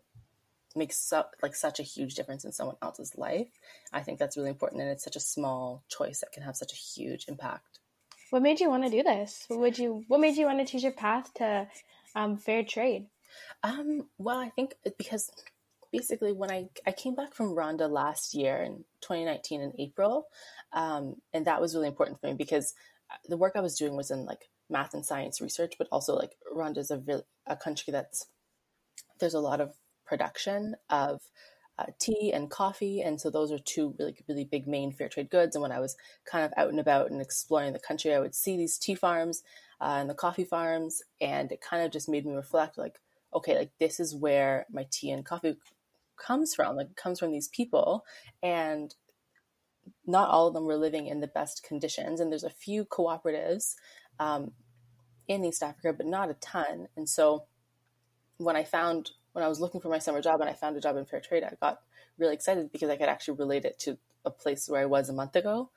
makes 0.76 0.96
so, 0.96 1.24
like 1.42 1.54
such 1.54 1.78
a 1.78 1.84
huge 1.84 2.14
difference 2.14 2.44
in 2.44 2.52
someone 2.52 2.76
else's 2.82 3.16
life. 3.16 3.48
I 3.92 4.00
think 4.00 4.18
that's 4.18 4.36
really 4.36 4.48
important 4.48 4.82
and 4.82 4.90
it's 4.90 5.04
such 5.04 5.16
a 5.16 5.20
small 5.20 5.84
choice 5.88 6.20
that 6.20 6.32
can 6.32 6.42
have 6.42 6.56
such 6.56 6.72
a 6.72 6.76
huge 6.76 7.26
impact. 7.28 7.80
What 8.30 8.42
made 8.42 8.58
you 8.58 8.70
want 8.70 8.84
to 8.84 8.90
do 8.90 9.02
this? 9.02 9.44
What 9.48 9.60
would 9.60 9.78
you? 9.78 10.04
What 10.08 10.20
made 10.20 10.36
you 10.36 10.46
want 10.46 10.58
to 10.58 10.64
choose 10.64 10.82
your 10.82 10.92
path 10.92 11.32
to 11.34 11.68
um, 12.14 12.36
fair 12.36 12.62
trade? 12.62 13.06
Um, 13.62 14.08
well, 14.18 14.38
I 14.38 14.50
think 14.50 14.74
because 14.98 15.30
basically 15.92 16.32
when 16.32 16.50
I, 16.50 16.68
I 16.86 16.92
came 16.92 17.14
back 17.14 17.34
from 17.34 17.54
Rwanda 17.54 17.88
last 17.90 18.34
year 18.34 18.56
in 18.62 18.84
2019 19.00 19.60
in 19.60 19.72
April, 19.78 20.26
um, 20.72 21.16
and 21.32 21.46
that 21.46 21.60
was 21.60 21.74
really 21.74 21.88
important 21.88 22.20
for 22.20 22.26
me 22.26 22.34
because 22.34 22.74
uh, 23.10 23.16
the 23.28 23.36
work 23.36 23.52
I 23.54 23.60
was 23.60 23.78
doing 23.78 23.96
was 23.96 24.10
in 24.10 24.24
like 24.24 24.48
math 24.68 24.94
and 24.94 25.04
science 25.04 25.40
research, 25.40 25.74
but 25.78 25.88
also 25.92 26.14
like 26.16 26.32
Rwanda 26.52 26.78
is 26.78 26.90
a 26.90 27.22
a 27.46 27.56
country 27.56 27.92
that's 27.92 28.26
there's 29.20 29.34
a 29.34 29.40
lot 29.40 29.60
of 29.60 29.74
production 30.04 30.74
of 30.90 31.20
uh, 31.78 31.86
tea 31.98 32.32
and 32.32 32.50
coffee, 32.50 33.00
and 33.00 33.20
so 33.20 33.30
those 33.30 33.52
are 33.52 33.58
two 33.58 33.94
really 33.98 34.16
really 34.28 34.44
big 34.44 34.66
main 34.66 34.92
fair 34.92 35.08
trade 35.08 35.30
goods. 35.30 35.54
And 35.54 35.62
when 35.62 35.72
I 35.72 35.80
was 35.80 35.96
kind 36.24 36.44
of 36.44 36.52
out 36.56 36.70
and 36.70 36.80
about 36.80 37.10
and 37.10 37.20
exploring 37.20 37.72
the 37.72 37.78
country, 37.78 38.14
I 38.14 38.20
would 38.20 38.34
see 38.34 38.56
these 38.56 38.78
tea 38.78 38.94
farms 38.94 39.42
uh, 39.80 39.98
and 40.00 40.10
the 40.10 40.14
coffee 40.14 40.44
farms, 40.44 41.02
and 41.20 41.52
it 41.52 41.60
kind 41.60 41.84
of 41.84 41.92
just 41.92 42.08
made 42.08 42.26
me 42.26 42.34
reflect, 42.34 42.78
like, 42.78 43.00
okay, 43.34 43.56
like 43.56 43.70
this 43.78 43.98
is 43.98 44.14
where 44.14 44.66
my 44.70 44.86
tea 44.90 45.10
and 45.10 45.24
coffee 45.24 45.56
comes 46.16 46.54
from. 46.54 46.76
Like, 46.76 46.94
comes 46.96 47.18
from 47.18 47.32
these 47.32 47.48
people, 47.48 48.04
and 48.42 48.94
not 50.06 50.30
all 50.30 50.48
of 50.48 50.54
them 50.54 50.64
were 50.64 50.76
living 50.76 51.06
in 51.06 51.20
the 51.20 51.26
best 51.26 51.62
conditions. 51.62 52.20
And 52.20 52.30
there's 52.30 52.44
a 52.44 52.50
few 52.50 52.84
cooperatives 52.84 53.74
um, 54.18 54.52
in 55.28 55.44
East 55.44 55.62
Africa, 55.62 55.92
but 55.92 56.06
not 56.06 56.30
a 56.30 56.34
ton. 56.34 56.88
And 56.96 57.08
so 57.08 57.44
when 58.38 58.56
I 58.56 58.64
found, 58.64 59.12
when 59.32 59.44
I 59.44 59.48
was 59.48 59.60
looking 59.60 59.80
for 59.80 59.88
my 59.88 59.98
summer 59.98 60.22
job 60.22 60.40
and 60.40 60.48
I 60.48 60.54
found 60.54 60.76
a 60.76 60.80
job 60.80 60.96
in 60.96 61.04
fair 61.04 61.20
trade, 61.20 61.44
I 61.44 61.54
got 61.60 61.80
really 62.18 62.34
excited 62.34 62.72
because 62.72 62.90
I 62.90 62.96
could 62.96 63.08
actually 63.08 63.38
relate 63.38 63.64
it 63.64 63.78
to 63.80 63.98
a 64.24 64.30
place 64.30 64.68
where 64.68 64.80
I 64.80 64.86
was 64.86 65.08
a 65.08 65.12
month 65.12 65.36
ago. 65.36 65.70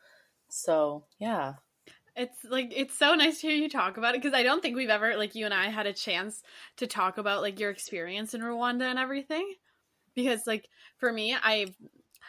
So 0.50 1.04
yeah. 1.20 1.56
It's 2.18 2.38
like 2.44 2.74
it's 2.76 2.98
so 2.98 3.14
nice 3.14 3.42
to 3.42 3.48
hear 3.48 3.56
you 3.56 3.70
talk 3.70 3.98
about 3.98 4.16
it 4.16 4.22
because 4.22 4.38
I 4.38 4.44
don't 4.44 4.62
think 4.62 4.76
we've 4.76 4.90
ever 4.90 5.16
like 5.18 5.36
you 5.36 5.46
and 5.46 5.54
I 5.54 5.70
had 5.70 5.86
a 5.86 5.94
chance 5.94 6.42
to 6.78 6.88
talk 6.88 7.20
about 7.20 7.42
like 7.42 7.60
your 7.60 7.70
experience 7.70 8.34
in 8.34 8.42
Rwanda 8.42 8.84
and 8.84 8.98
everything. 8.98 9.54
Because 10.16 10.48
like 10.48 10.68
for 10.98 11.14
me, 11.14 11.36
I've 11.36 11.76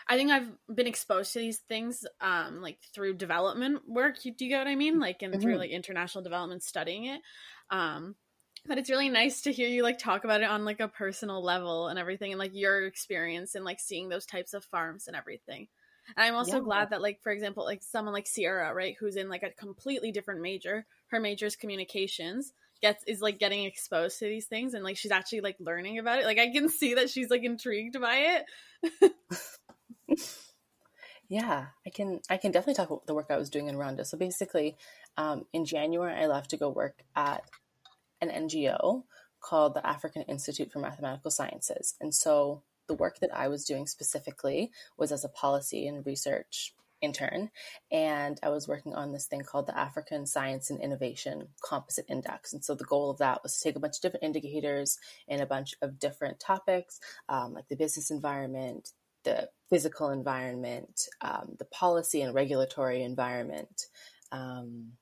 I 0.07 0.17
think 0.17 0.31
I've 0.31 0.51
been 0.73 0.87
exposed 0.87 1.33
to 1.33 1.39
these 1.39 1.61
things 1.69 2.05
um 2.21 2.61
like 2.61 2.79
through 2.95 3.15
development 3.15 3.81
work. 3.89 4.23
Do 4.23 4.31
you 4.39 4.49
get 4.51 4.59
what 4.59 4.69
I 4.69 4.75
mean? 4.75 5.01
Like 5.01 5.23
and 5.23 5.33
mm-hmm. 5.33 5.43
through 5.43 5.57
like 5.57 5.71
international 5.71 6.23
development 6.23 6.63
studying 6.63 7.07
it. 7.07 7.23
Um 7.71 8.15
but 8.67 8.77
it's 8.77 8.91
really 8.91 9.09
nice 9.09 9.43
to 9.43 9.53
hear 9.53 9.69
you 9.69 9.83
like 9.83 9.99
talk 9.99 10.25
about 10.25 10.43
it 10.43 10.51
on 10.51 10.65
like 10.65 10.81
a 10.81 10.89
personal 10.89 11.43
level 11.43 11.89
and 11.89 11.99
everything 11.99 12.33
and 12.33 12.39
like 12.39 12.51
your 12.55 12.85
experience 12.87 13.55
and 13.55 13.65
like 13.65 13.81
seeing 13.81 14.09
those 14.09 14.27
types 14.27 14.53
of 14.53 14.65
farms 14.65 15.07
and 15.07 15.17
everything. 15.17 15.69
And 16.17 16.25
I'm 16.25 16.35
also 16.35 16.57
yeah. 16.57 16.65
glad 16.65 16.91
that 16.91 17.03
like 17.03 17.21
for 17.23 17.33
example 17.33 17.65
like 17.65 17.83
someone 17.83 18.15
like 18.15 18.27
Sierra, 18.27 18.73
right, 18.75 18.97
who's 18.99 19.17
in 19.17 19.29
like 19.29 19.43
a 19.43 19.51
completely 19.51 20.13
different 20.13 20.41
major, 20.41 20.87
her 21.09 21.21
major 21.21 21.47
is 21.47 21.57
communications, 21.57 22.53
gets 22.81 23.05
is 23.05 23.21
like 23.21 23.39
getting 23.39 23.65
exposed 23.65 24.19
to 24.19 24.27
these 24.27 24.47
things 24.47 24.75
and 24.75 24.85
like 24.85 24.97
she's 24.97 25.11
actually 25.11 25.41
like 25.41 25.57
learning 25.59 25.99
about 25.99 26.21
it. 26.21 26.25
Like 26.27 26.39
I 26.39 26.51
can 26.51 26.69
see 26.69 26.95
that 26.95 27.11
she's 27.11 27.31
like 27.31 27.45
intrigued 27.45 28.01
by 28.01 28.43
it. 29.01 29.13
yeah, 31.29 31.67
I 31.87 31.91
can 31.91 32.21
I 32.31 32.37
can 32.37 32.53
definitely 32.53 32.75
talk 32.75 32.91
about 32.91 33.07
the 33.07 33.15
work 33.15 33.27
I 33.31 33.37
was 33.37 33.51
doing 33.51 33.69
in 33.69 33.77
Rwanda. 33.77 34.07
So 34.07 34.17
basically, 34.17 34.77
um, 35.17 35.45
in 35.53 35.65
January 35.65 36.15
I 36.15 36.27
left 36.27 36.51
to 36.51 36.57
go 36.57 36.69
work 36.69 37.03
at 37.17 37.43
an 38.21 38.31
NGO 38.31 39.05
called 39.41 39.75
the 39.75 39.87
African 39.87 40.23
Institute 40.23 40.73
for 40.73 40.79
Mathematical 40.79 41.31
Sciences. 41.31 41.95
And 42.01 42.15
so 42.15 42.63
the 42.89 42.95
work 42.95 43.21
that 43.21 43.35
I 43.35 43.49
was 43.49 43.65
doing 43.65 43.87
specifically 43.87 44.73
was 44.97 45.13
as 45.13 45.25
a 45.25 45.29
policy 45.29 45.87
and 45.87 46.05
research 46.05 46.75
intern. 47.01 47.51
And 47.91 48.39
I 48.43 48.49
was 48.49 48.69
working 48.69 48.95
on 48.95 49.13
this 49.13 49.27
thing 49.27 49.43
called 49.43 49.67
the 49.67 49.79
African 49.79 50.27
Science 50.27 50.71
and 50.71 50.81
Innovation 50.81 51.49
Composite 51.63 52.07
Index. 52.09 52.53
And 52.53 52.65
so 52.65 52.75
the 52.75 52.85
goal 52.85 53.11
of 53.11 53.19
that 53.19 53.43
was 53.43 53.57
to 53.57 53.65
take 53.65 53.77
a 53.77 53.81
bunch 53.81 53.97
of 53.97 54.03
different 54.03 54.25
indicators 54.25 54.99
in 55.27 55.41
a 55.41 55.47
bunch 55.47 55.75
of 55.81 55.99
different 55.99 56.41
topics, 56.41 56.99
um, 57.29 57.55
like 57.55 57.69
the 57.69 57.77
business 57.77 58.11
environment, 58.11 58.91
the 59.25 59.49
physical 59.71 60.11
environment, 60.11 61.09
um, 61.21 61.55
the 61.59 61.65
policy 61.67 62.23
and 62.23 62.35
regulatory 62.35 63.03
environment. 63.03 63.87
Um, 64.33 64.93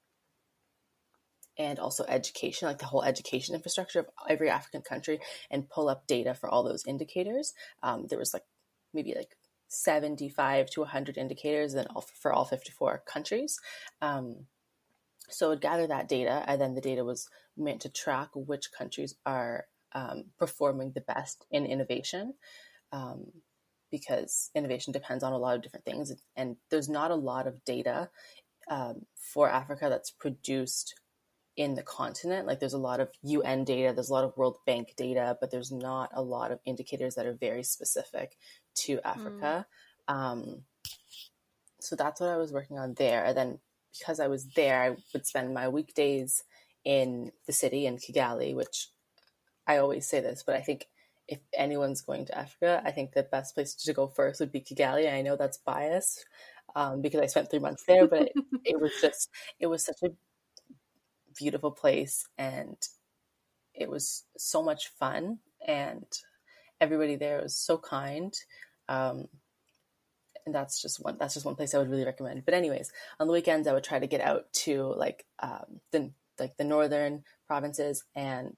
and 1.59 1.79
also 1.79 2.05
education, 2.09 2.69
like 2.69 2.79
the 2.79 2.87
whole 2.87 3.03
education 3.03 3.55
infrastructure 3.55 4.01
of 4.01 4.07
every 4.29 4.51
African 4.51 4.83
country, 4.83 5.21
and 5.51 5.69
pull 5.69 5.89
up 5.89 6.07
data 6.07 6.35
for 6.35 6.49
all 6.49 6.63
those 6.63 6.85
indicators. 6.87 7.55
Um, 7.83 8.07
there 8.09 8.19
was 8.19 8.35
like 8.35 8.45
maybe 8.93 9.15
like 9.15 9.37
75 9.69 10.71
to 10.71 10.81
100 10.81 11.17
indicators 11.17 11.75
and 11.75 11.89
all 11.95 12.07
for 12.21 12.33
all 12.33 12.45
54 12.45 13.03
countries. 13.07 13.59
Um, 14.01 14.47
so 15.29 15.49
would 15.49 15.61
gather 15.61 15.87
that 15.89 16.09
data, 16.09 16.45
and 16.47 16.61
then 16.61 16.75
the 16.75 16.81
data 16.81 17.05
was 17.05 17.29
meant 17.57 17.81
to 17.83 17.89
track 17.89 18.31
which 18.35 18.71
countries 18.71 19.15
are 19.25 19.67
um, 19.93 20.27
performing 20.39 20.93
the 20.93 21.01
best 21.01 21.47
in 21.51 21.67
innovation. 21.67 22.35
Um, 22.93 23.27
because 23.91 24.51
innovation 24.55 24.93
depends 24.93 25.23
on 25.23 25.33
a 25.33 25.39
lot 25.39 25.57
of 25.57 25.63
different 25.63 25.85
things, 25.85 26.13
and 26.37 26.57
there's 26.71 26.89
not 26.89 27.11
a 27.11 27.17
lot 27.17 27.47
of 27.47 27.65
data 27.65 28.11
um, 28.69 29.07
for 29.15 29.49
Africa 29.49 29.87
that's 29.89 30.11
produced 30.11 30.95
in 31.57 31.75
the 31.75 31.83
continent. 31.83 32.47
Like 32.47 32.61
there's 32.61 32.75
a 32.75 32.79
lot 32.79 33.01
of 33.01 33.09
UN 33.23 33.65
data, 33.65 33.93
there's 33.95 34.11
a 34.11 34.15
lot 34.15 34.25
of 34.25 34.37
World 34.37 34.59
Bank 34.67 34.95
data, 34.97 35.37
but 35.41 35.51
there's 35.51 35.73
not 35.73 36.11
a 36.13 36.23
lot 36.23 36.51
of 36.51 36.61
indicators 36.65 37.15
that 37.15 37.27
are 37.27 37.33
very 37.35 37.63
specific 37.63 38.37
to 38.77 39.01
Africa. 39.05 39.67
Mm. 40.09 40.15
Um, 40.15 40.63
so 41.81 41.97
that's 41.97 42.21
what 42.21 42.31
I 42.31 42.37
was 42.37 42.53
working 42.53 42.79
on 42.79 42.95
there. 42.95 43.25
And 43.25 43.37
then 43.37 43.59
because 43.99 44.21
I 44.21 44.29
was 44.29 44.47
there, 44.55 44.83
I 44.83 44.97
would 45.13 45.27
spend 45.27 45.55
my 45.55 45.69
weekdays 45.69 46.45
in 46.85 47.33
the 47.47 47.53
city 47.53 47.87
in 47.87 47.97
Kigali, 47.97 48.55
which 48.55 48.89
I 49.67 49.79
always 49.79 50.07
say 50.07 50.21
this, 50.21 50.43
but 50.47 50.55
I 50.57 50.61
think 50.61 50.87
if 51.29 51.41
anyone's 51.55 52.03
going 52.03 52.27
to 52.27 52.39
Africa, 52.39 52.83
I 52.85 52.93
think 52.93 53.13
the 53.13 53.25
best 53.25 53.55
place 53.55 53.75
to 53.75 53.93
go 53.93 54.07
first 54.07 54.39
would 54.41 54.53
be 54.53 54.61
Kigali. 54.61 55.13
I 55.13 55.23
know 55.23 55.37
that's 55.37 55.59
biased 55.59 56.25
um, 56.77 57.03
because 57.03 57.21
I 57.21 57.27
spent 57.27 57.51
three 57.51 57.59
months 57.59 57.85
there, 57.89 58.07
but 58.07 58.23
it, 58.23 58.33
it 58.65 58.81
was 58.81 58.93
just, 59.01 59.31
it 59.59 59.67
was 59.67 59.85
such 59.85 59.97
a 60.05 60.09
beautiful 61.39 61.71
place 61.71 62.27
and 62.39 62.77
it 63.75 63.91
was 63.91 64.25
so 64.37 64.63
much 64.63 64.89
fun 64.99 65.39
and 65.67 66.07
everybody 66.81 67.17
there 67.17 67.43
was 67.43 67.55
so 67.55 67.79
kind 67.79 68.35
um, 68.89 69.27
and 70.45 70.55
that's 70.55 70.81
just 70.81 71.03
one 71.05 71.17
that's 71.19 71.35
just 71.35 71.45
one 71.45 71.57
place 71.57 71.75
i 71.75 71.79
would 71.79 71.91
really 71.91 72.05
recommend. 72.05 72.45
But 72.45 72.55
anyways 72.55 72.93
on 73.21 73.27
the 73.27 73.33
weekends 73.33 73.69
i 73.69 73.73
would 73.73 73.85
try 73.85 73.99
to 73.99 74.07
get 74.07 74.21
out 74.21 74.53
to 74.65 74.95
like 74.97 75.27
um, 75.41 75.81
the 75.93 76.11
like 76.39 76.57
the 76.57 76.65
northern 76.65 77.25
provinces 77.47 78.05
and 78.15 78.57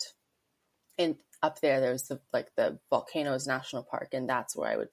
in 0.96 1.16
up 1.42 1.60
there 1.60 1.80
there 1.80 1.92
was 1.92 2.08
the 2.08 2.20
like 2.32 2.48
the 2.56 2.78
volcanoes 2.90 3.46
national 3.46 3.84
park 3.84 4.08
and 4.12 4.28
that's 4.28 4.56
where 4.56 4.70
i 4.70 4.76
would 4.76 4.88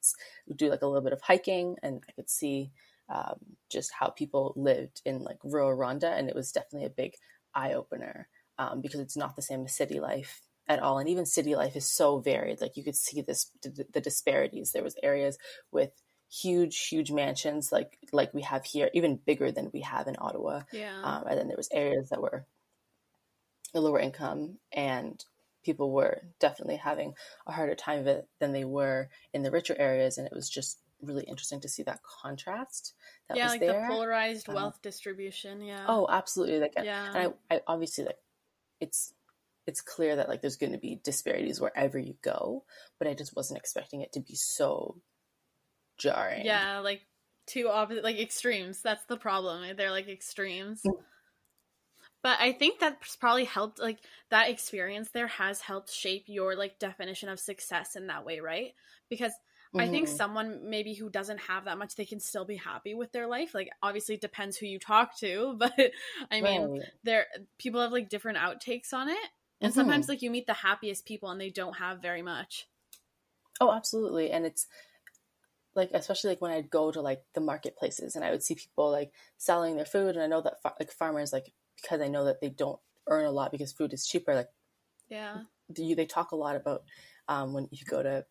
do 0.56 0.70
like 0.70 0.84
a 0.84 0.88
little 0.88 1.02
bit 1.02 1.14
of 1.14 1.22
hiking 1.22 1.76
and 1.82 2.04
i 2.08 2.12
could 2.12 2.30
see 2.30 2.72
um, 3.10 3.38
just 3.70 3.92
how 4.00 4.10
people 4.10 4.54
lived 4.56 5.02
in 5.06 5.24
like 5.24 5.38
rural 5.44 5.76
rwanda 5.76 6.18
and 6.18 6.30
it 6.30 6.36
was 6.36 6.52
definitely 6.52 6.86
a 6.86 6.90
big 6.90 7.14
eye 7.56 7.74
opener 7.74 8.28
um, 8.58 8.82
because 8.82 9.00
it's 9.00 9.18
not 9.18 9.36
the 9.36 9.42
same 9.42 9.66
as 9.66 9.76
city 9.76 10.00
life 10.00 10.42
at 10.68 10.80
all. 10.80 11.00
And 11.00 11.10
even 11.10 11.26
city 11.26 11.56
life 11.56 11.76
is 11.76 11.88
so 11.88 12.20
varied. 12.20 12.62
Like 12.62 12.78
you 12.78 12.84
could 12.84 12.96
see 12.96 13.22
this 13.22 13.52
the 13.62 14.02
disparities. 14.02 14.72
There 14.72 14.84
was 14.84 14.96
areas 15.02 15.38
with 15.72 15.92
huge 16.28 16.88
huge 16.88 17.12
mansions 17.12 17.72
like 17.72 18.00
like 18.12 18.34
we 18.34 18.42
have 18.42 18.66
here 18.66 18.90
even 18.96 19.16
bigger 19.16 19.52
than 19.52 19.70
we 19.72 19.82
have 19.82 20.08
in 20.08 20.16
ottawa 20.18 20.60
yeah 20.74 21.00
um, 21.04 21.24
and 21.30 21.38
then 21.40 21.48
there 21.48 21.56
was 21.56 21.70
areas 21.72 22.10
that 22.10 22.22
were 22.22 22.46
lower 23.76 24.00
income 24.00 24.58
and 24.74 25.24
people 25.64 25.92
were 25.92 26.22
definitely 26.40 26.78
having 26.78 27.14
a 27.46 27.52
harder 27.52 27.76
time 27.76 28.00
of 28.00 28.08
it 28.08 28.28
than 28.40 28.54
they 28.54 28.66
were 28.66 29.08
in 29.34 29.44
the 29.44 29.52
richer 29.52 29.76
areas 29.78 30.18
and 30.18 30.26
it 30.26 30.34
was 30.34 30.50
just 30.50 30.80
really 31.02 31.24
interesting 31.24 31.60
to 31.62 31.70
see 31.70 31.84
that 31.84 32.02
contrast. 32.04 32.94
That 33.30 33.38
yeah, 33.38 33.46
was 33.46 33.54
like 33.54 33.60
there. 33.62 33.82
the 33.82 33.88
polarized 33.88 34.50
um, 34.50 34.56
wealth 34.56 34.82
distribution. 34.82 35.62
Yeah. 35.62 35.86
Oh, 35.88 36.08
absolutely. 36.10 36.60
Like, 36.60 36.74
yeah. 36.82 37.08
And 37.08 37.34
I, 37.50 37.56
I 37.56 37.62
obviously 37.68 38.06
like 38.06 38.20
it's 38.80 39.14
it's 39.68 39.82
clear 39.82 40.18
that 40.18 40.30
like 40.30 40.42
there's 40.42 40.58
going 40.58 40.74
to 40.74 40.78
be 40.78 41.00
disparities 41.04 41.60
wherever 41.60 41.98
you 41.98 42.16
go, 42.22 42.64
but 43.00 43.08
I 43.08 43.14
just 43.14 43.36
wasn't 43.36 43.60
expecting 43.60 44.02
it 44.02 44.14
to 44.14 44.20
be 44.20 44.36
so 44.36 44.98
jarring. 45.98 46.46
Yeah, 46.46 46.80
like 46.80 47.02
two 47.48 47.70
opposite, 47.70 48.04
like 48.04 48.20
extremes. 48.20 48.82
That's 48.82 49.06
the 49.06 49.18
problem. 49.18 49.76
They're 49.76 49.92
like 49.92 50.08
extremes. 50.08 50.82
Mm. 50.86 50.94
but 52.22 52.38
I 52.40 52.52
think 52.52 52.80
that's 52.80 53.16
probably 53.16 53.46
helped. 53.46 53.80
Like 53.80 54.00
that 54.30 54.50
experience 54.50 55.10
there 55.10 55.28
has 55.28 55.62
helped 55.62 55.92
shape 55.92 56.26
your 56.28 56.56
like 56.56 56.78
definition 56.78 57.30
of 57.30 57.40
success 57.40 57.96
in 57.96 58.08
that 58.08 58.26
way, 58.26 58.40
right? 58.42 58.74
Because 59.10 59.34
Mm-hmm. 59.76 59.82
I 59.82 59.90
think 59.90 60.08
mm-hmm. 60.08 60.16
someone 60.16 60.70
maybe 60.70 60.94
who 60.94 61.10
doesn't 61.10 61.40
have 61.40 61.66
that 61.66 61.78
much, 61.78 61.96
they 61.96 62.06
can 62.06 62.20
still 62.20 62.46
be 62.46 62.56
happy 62.56 62.94
with 62.94 63.12
their 63.12 63.28
life. 63.28 63.54
Like 63.54 63.70
obviously 63.84 64.16
it 64.16 64.22
depends 64.22 64.56
who 64.58 64.66
you 64.66 64.80
talk 64.80 65.18
to, 65.20 65.56
but 65.60 65.74
I 66.32 66.42
mean, 66.42 66.80
right. 66.80 66.82
there 67.04 67.26
people 67.58 67.82
have 67.82 67.92
like 67.92 68.10
different 68.10 68.38
outtakes 68.38 68.94
on 68.94 69.10
it. 69.10 69.18
And 69.62 69.72
mm-hmm. 69.72 69.80
sometimes 69.80 70.08
like 70.08 70.22
you 70.22 70.32
meet 70.32 70.48
the 70.48 70.54
happiest 70.54 71.06
people 71.06 71.30
and 71.30 71.40
they 71.40 71.50
don't 71.50 71.78
have 71.78 72.02
very 72.02 72.22
much. 72.22 72.68
Oh, 73.60 73.72
absolutely. 73.72 74.32
And 74.32 74.46
it's 74.46 74.68
like 75.76 75.92
especially 75.94 76.30
like 76.30 76.42
when 76.42 76.52
I'd 76.52 76.70
go 76.70 76.92
to 76.92 77.02
like 77.02 77.24
the 77.34 77.42
marketplaces 77.42 78.16
and 78.16 78.24
I 78.24 78.32
would 78.32 78.44
see 78.44 78.56
people 78.56 78.90
like 78.92 79.12
selling 79.38 79.76
their 79.76 79.86
food 79.86 80.16
and 80.16 80.24
I 80.24 80.28
know 80.28 80.42
that 80.42 80.62
fa- 80.62 80.76
like 80.80 80.92
farmers 80.92 81.34
like 81.34 81.52
because 81.82 82.00
I 82.00 82.08
know 82.08 82.24
that 82.26 82.40
they 82.40 82.50
don't 82.50 82.80
earn 83.08 83.26
a 83.26 83.32
lot 83.32 83.52
because 83.52 83.74
food 83.74 83.92
is 83.92 84.08
cheaper 84.08 84.34
like 84.34 84.50
yeah 85.10 85.40
they, 85.70 85.94
they 85.94 86.06
talk 86.06 86.32
a 86.32 86.38
lot 86.38 86.56
about 86.56 86.84
um, 87.28 87.54
when 87.54 87.68
you 87.72 87.86
go 87.86 88.02
to 88.02 88.26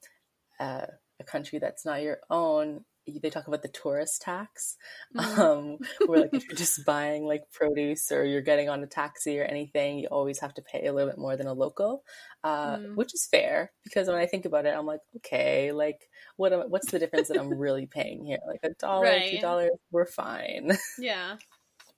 uh, 0.58 0.86
a 1.24 1.30
country 1.30 1.58
that's 1.58 1.84
not 1.84 2.02
your 2.02 2.18
own, 2.30 2.84
they 3.06 3.30
talk 3.30 3.46
about 3.46 3.62
the 3.62 3.68
tourist 3.68 4.22
tax, 4.22 4.76
mm. 5.14 5.38
um, 5.38 5.78
where 6.06 6.22
like 6.22 6.30
if 6.32 6.46
you're 6.46 6.56
just 6.56 6.84
buying 6.84 7.24
like 7.24 7.50
produce 7.52 8.10
or 8.10 8.24
you're 8.24 8.40
getting 8.40 8.68
on 8.68 8.82
a 8.82 8.86
taxi 8.86 9.38
or 9.38 9.44
anything, 9.44 9.98
you 9.98 10.08
always 10.08 10.40
have 10.40 10.54
to 10.54 10.62
pay 10.62 10.86
a 10.86 10.92
little 10.92 11.10
bit 11.10 11.18
more 11.18 11.36
than 11.36 11.46
a 11.46 11.52
local, 11.52 12.02
uh, 12.42 12.76
mm. 12.76 12.94
which 12.94 13.14
is 13.14 13.26
fair 13.30 13.72
because 13.84 14.08
when 14.08 14.16
I 14.16 14.26
think 14.26 14.44
about 14.44 14.66
it, 14.66 14.74
I'm 14.74 14.86
like, 14.86 15.00
okay, 15.16 15.72
like 15.72 16.08
what 16.36 16.52
am, 16.52 16.60
what's 16.70 16.90
the 16.90 16.98
difference 16.98 17.28
that 17.28 17.38
I'm 17.38 17.52
really 17.52 17.86
paying 17.86 18.24
here? 18.24 18.38
Like 18.46 18.60
a 18.62 18.70
dollar, 18.80 19.04
right. 19.04 19.30
two 19.30 19.40
dollars, 19.40 19.70
we're 19.90 20.06
fine. 20.06 20.76
Yeah, 20.98 21.36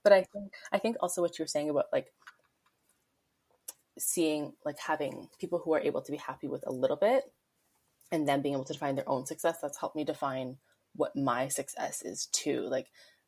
but 0.03 0.13
I 0.13 0.25
think 0.33 0.53
I 0.73 0.79
think 0.79 0.97
also 1.01 1.23
what 1.23 1.39
you're 1.39 1.49
saying 1.49 1.71
about 1.71 1.87
like 1.93 2.09
seeing 3.99 4.53
like 4.65 4.79
having 4.79 5.29
people 5.41 5.61
who 5.65 5.75
are 5.75 5.81
able 5.81 6.03
to 6.03 6.13
be 6.13 6.19
happy 6.19 6.49
with 6.49 6.65
a 6.67 6.73
little 6.73 6.97
bit 6.97 7.25
and 8.13 8.29
then 8.29 8.43
being 8.43 8.55
able 8.55 8.65
to 8.65 8.73
define 8.73 8.95
their 8.95 9.09
own 9.09 9.27
success 9.27 9.59
that's 9.61 9.79
helped 9.79 9.97
me 9.97 10.05
define 10.05 10.57
what 10.95 11.17
my 11.17 11.49
success 11.49 12.03
is 12.03 12.27
too. 12.33 12.61
Like 12.63 12.87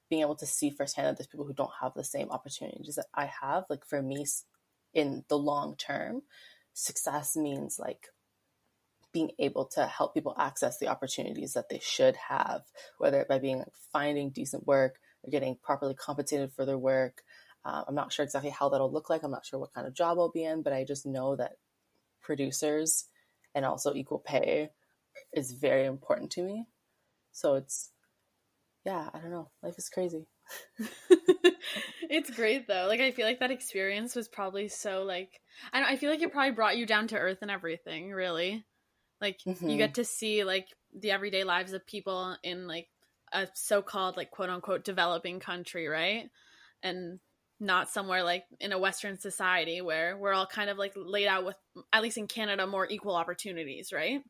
being 0.08 0.22
able 0.22 0.36
to 0.36 0.46
see 0.46 0.70
firsthand 0.70 1.06
that 1.06 1.18
there's 1.18 1.26
people 1.26 1.46
who 1.46 1.52
don't 1.54 1.70
have 1.80 1.92
the 1.94 2.04
same 2.04 2.30
opportunities 2.30 2.94
that 2.96 3.06
I 3.14 3.30
have. 3.42 3.64
Like 3.68 3.84
for 3.84 4.02
me, 4.02 4.24
in 4.94 5.24
the 5.28 5.38
long 5.38 5.76
term, 5.76 6.22
success 6.72 7.36
means 7.36 7.78
like 7.78 8.06
being 9.12 9.30
able 9.38 9.64
to 9.64 9.86
help 9.86 10.14
people 10.14 10.34
access 10.38 10.78
the 10.78 10.88
opportunities 10.88 11.54
that 11.54 11.68
they 11.68 11.80
should 11.82 12.16
have, 12.28 12.62
whether 12.98 13.20
it 13.20 13.28
by 13.28 13.38
being 13.38 13.58
like 13.58 13.72
finding 13.92 14.30
decent 14.30 14.66
work 14.66 14.98
or 15.22 15.30
getting 15.30 15.56
properly 15.62 15.94
compensated 15.94 16.52
for 16.52 16.64
their 16.64 16.78
work. 16.78 17.22
Uh, 17.64 17.82
I'm 17.86 17.94
not 17.94 18.12
sure 18.12 18.24
exactly 18.24 18.50
how 18.50 18.68
that'll 18.68 18.92
look 18.92 19.10
like. 19.10 19.22
I'm 19.22 19.30
not 19.30 19.44
sure 19.44 19.58
what 19.58 19.74
kind 19.74 19.86
of 19.86 19.94
job 19.94 20.18
I'll 20.18 20.30
be 20.30 20.44
in, 20.44 20.62
but 20.62 20.72
I 20.72 20.84
just 20.84 21.04
know 21.04 21.36
that 21.36 21.56
producers 22.20 23.06
and 23.58 23.66
also 23.66 23.92
equal 23.92 24.20
pay 24.20 24.70
is 25.34 25.50
very 25.50 25.84
important 25.84 26.30
to 26.30 26.42
me. 26.42 26.66
So 27.32 27.56
it's, 27.56 27.90
yeah, 28.86 29.10
I 29.12 29.18
don't 29.18 29.32
know. 29.32 29.50
Life 29.62 29.76
is 29.78 29.88
crazy. 29.88 30.28
it's 32.08 32.30
great 32.30 32.68
though. 32.68 32.86
Like 32.88 33.00
I 33.00 33.10
feel 33.10 33.26
like 33.26 33.40
that 33.40 33.50
experience 33.50 34.14
was 34.14 34.28
probably 34.28 34.68
so 34.68 35.02
like 35.02 35.40
I 35.72 35.92
I 35.92 35.96
feel 35.96 36.08
like 36.08 36.22
it 36.22 36.32
probably 36.32 36.52
brought 36.52 36.78
you 36.78 36.86
down 36.86 37.08
to 37.08 37.18
earth 37.18 37.38
and 37.42 37.50
everything, 37.50 38.12
really. 38.12 38.64
Like 39.20 39.40
mm-hmm. 39.46 39.68
you 39.68 39.76
get 39.76 39.94
to 39.94 40.04
see 40.04 40.44
like 40.44 40.68
the 40.96 41.10
everyday 41.10 41.44
lives 41.44 41.72
of 41.72 41.86
people 41.86 42.36
in 42.42 42.66
like 42.66 42.86
a 43.32 43.48
so-called 43.54 44.16
like 44.16 44.30
quote 44.30 44.48
unquote 44.48 44.84
developing 44.84 45.40
country, 45.40 45.88
right? 45.88 46.30
And 46.82 47.18
not 47.60 47.88
somewhere 47.88 48.22
like 48.22 48.44
in 48.60 48.72
a 48.72 48.78
western 48.78 49.18
society 49.18 49.80
where 49.80 50.16
we're 50.16 50.32
all 50.32 50.46
kind 50.46 50.70
of 50.70 50.78
like 50.78 50.92
laid 50.96 51.26
out 51.26 51.44
with 51.44 51.56
at 51.92 52.02
least 52.02 52.18
in 52.18 52.26
Canada 52.26 52.66
more 52.66 52.86
equal 52.88 53.16
opportunities, 53.16 53.92
right? 53.92 54.22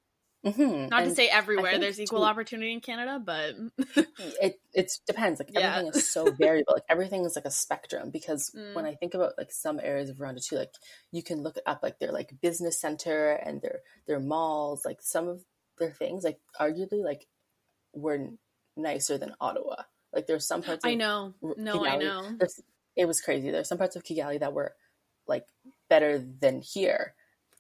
Mm-hmm. 0.46 0.88
Not 0.88 1.02
and 1.02 1.10
to 1.10 1.14
say 1.16 1.28
everywhere 1.28 1.78
there's 1.78 2.00
equal 2.00 2.20
too, 2.20 2.24
opportunity 2.24 2.72
in 2.72 2.80
Canada, 2.80 3.20
but 3.22 3.56
it 4.40 4.60
it 4.72 4.92
depends. 5.06 5.40
Like 5.40 5.48
everything 5.54 5.86
yeah. 5.86 5.98
is 5.98 6.10
so 6.10 6.30
variable. 6.30 6.74
Like 6.74 6.84
everything 6.88 7.24
is 7.24 7.34
like 7.34 7.44
a 7.44 7.50
spectrum. 7.50 8.10
Because 8.10 8.50
mm. 8.56 8.74
when 8.74 8.86
I 8.86 8.94
think 8.94 9.14
about 9.14 9.32
like 9.36 9.50
some 9.50 9.80
areas 9.82 10.10
of 10.10 10.18
Rwanda 10.18 10.44
too, 10.44 10.56
like 10.56 10.72
you 11.10 11.24
can 11.24 11.42
look 11.42 11.56
up 11.66 11.82
like 11.82 11.98
their 11.98 12.12
like 12.12 12.40
business 12.40 12.80
center 12.80 13.32
and 13.32 13.60
their 13.60 13.80
their 14.06 14.20
malls. 14.20 14.84
Like 14.84 15.02
some 15.02 15.26
of 15.26 15.42
their 15.78 15.90
things, 15.90 16.22
like 16.22 16.38
arguably, 16.60 17.02
like 17.02 17.26
were 17.92 18.28
nicer 18.76 19.18
than 19.18 19.34
Ottawa. 19.40 19.82
Like 20.12 20.28
there's 20.28 20.46
some 20.46 20.62
parts. 20.62 20.84
I 20.84 20.94
know. 20.94 21.34
No, 21.42 21.80
Kigali, 21.80 21.88
I 21.88 21.96
know. 21.96 22.38
It 22.98 23.06
was 23.06 23.20
crazy. 23.20 23.50
There's 23.50 23.68
some 23.68 23.78
parts 23.78 23.96
of 23.96 24.02
Kigali 24.02 24.40
that 24.40 24.52
were 24.52 24.74
like 25.26 25.46
better 25.88 26.18
than 26.18 26.60
here 26.60 27.14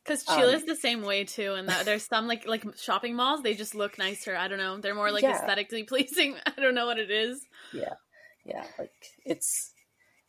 because 0.04 0.24
Chile's 0.24 0.62
um, 0.62 0.66
the 0.66 0.76
same 0.76 1.02
way 1.02 1.24
too, 1.24 1.54
and 1.54 1.68
that 1.68 1.84
there's 1.84 2.04
some 2.04 2.26
like 2.26 2.46
like 2.46 2.64
shopping 2.76 3.14
malls. 3.14 3.42
They 3.42 3.54
just 3.54 3.74
look 3.74 3.98
nicer. 3.98 4.36
I 4.36 4.48
don't 4.48 4.58
know. 4.58 4.78
They're 4.78 4.94
more 4.94 5.12
like 5.12 5.22
yeah. 5.22 5.38
aesthetically 5.38 5.82
pleasing. 5.84 6.34
I 6.46 6.60
don't 6.60 6.74
know 6.74 6.86
what 6.86 6.98
it 6.98 7.10
is. 7.10 7.40
Yeah, 7.72 7.94
yeah. 8.44 8.64
Like 8.78 8.92
it's 9.24 9.72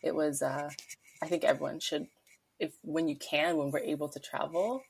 it 0.01 0.15
was. 0.15 0.41
uh 0.41 0.69
I 1.21 1.27
think 1.27 1.43
everyone 1.43 1.79
should, 1.81 2.07
if 2.59 2.73
when 2.81 3.09
you 3.09 3.17
can, 3.17 3.57
when 3.57 3.71
we're 3.71 3.79
able 3.79 4.07
to 4.07 4.19
travel, 4.19 4.83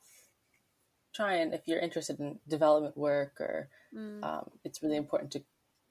try 1.13 1.35
and 1.35 1.53
if 1.53 1.61
you're 1.65 1.79
interested 1.79 2.19
in 2.19 2.39
development 2.47 2.97
work 2.97 3.39
or 3.39 3.69
mm. 3.95 4.23
um, 4.23 4.49
it's 4.63 4.83
really 4.83 4.97
important 4.97 5.31
to 5.31 5.43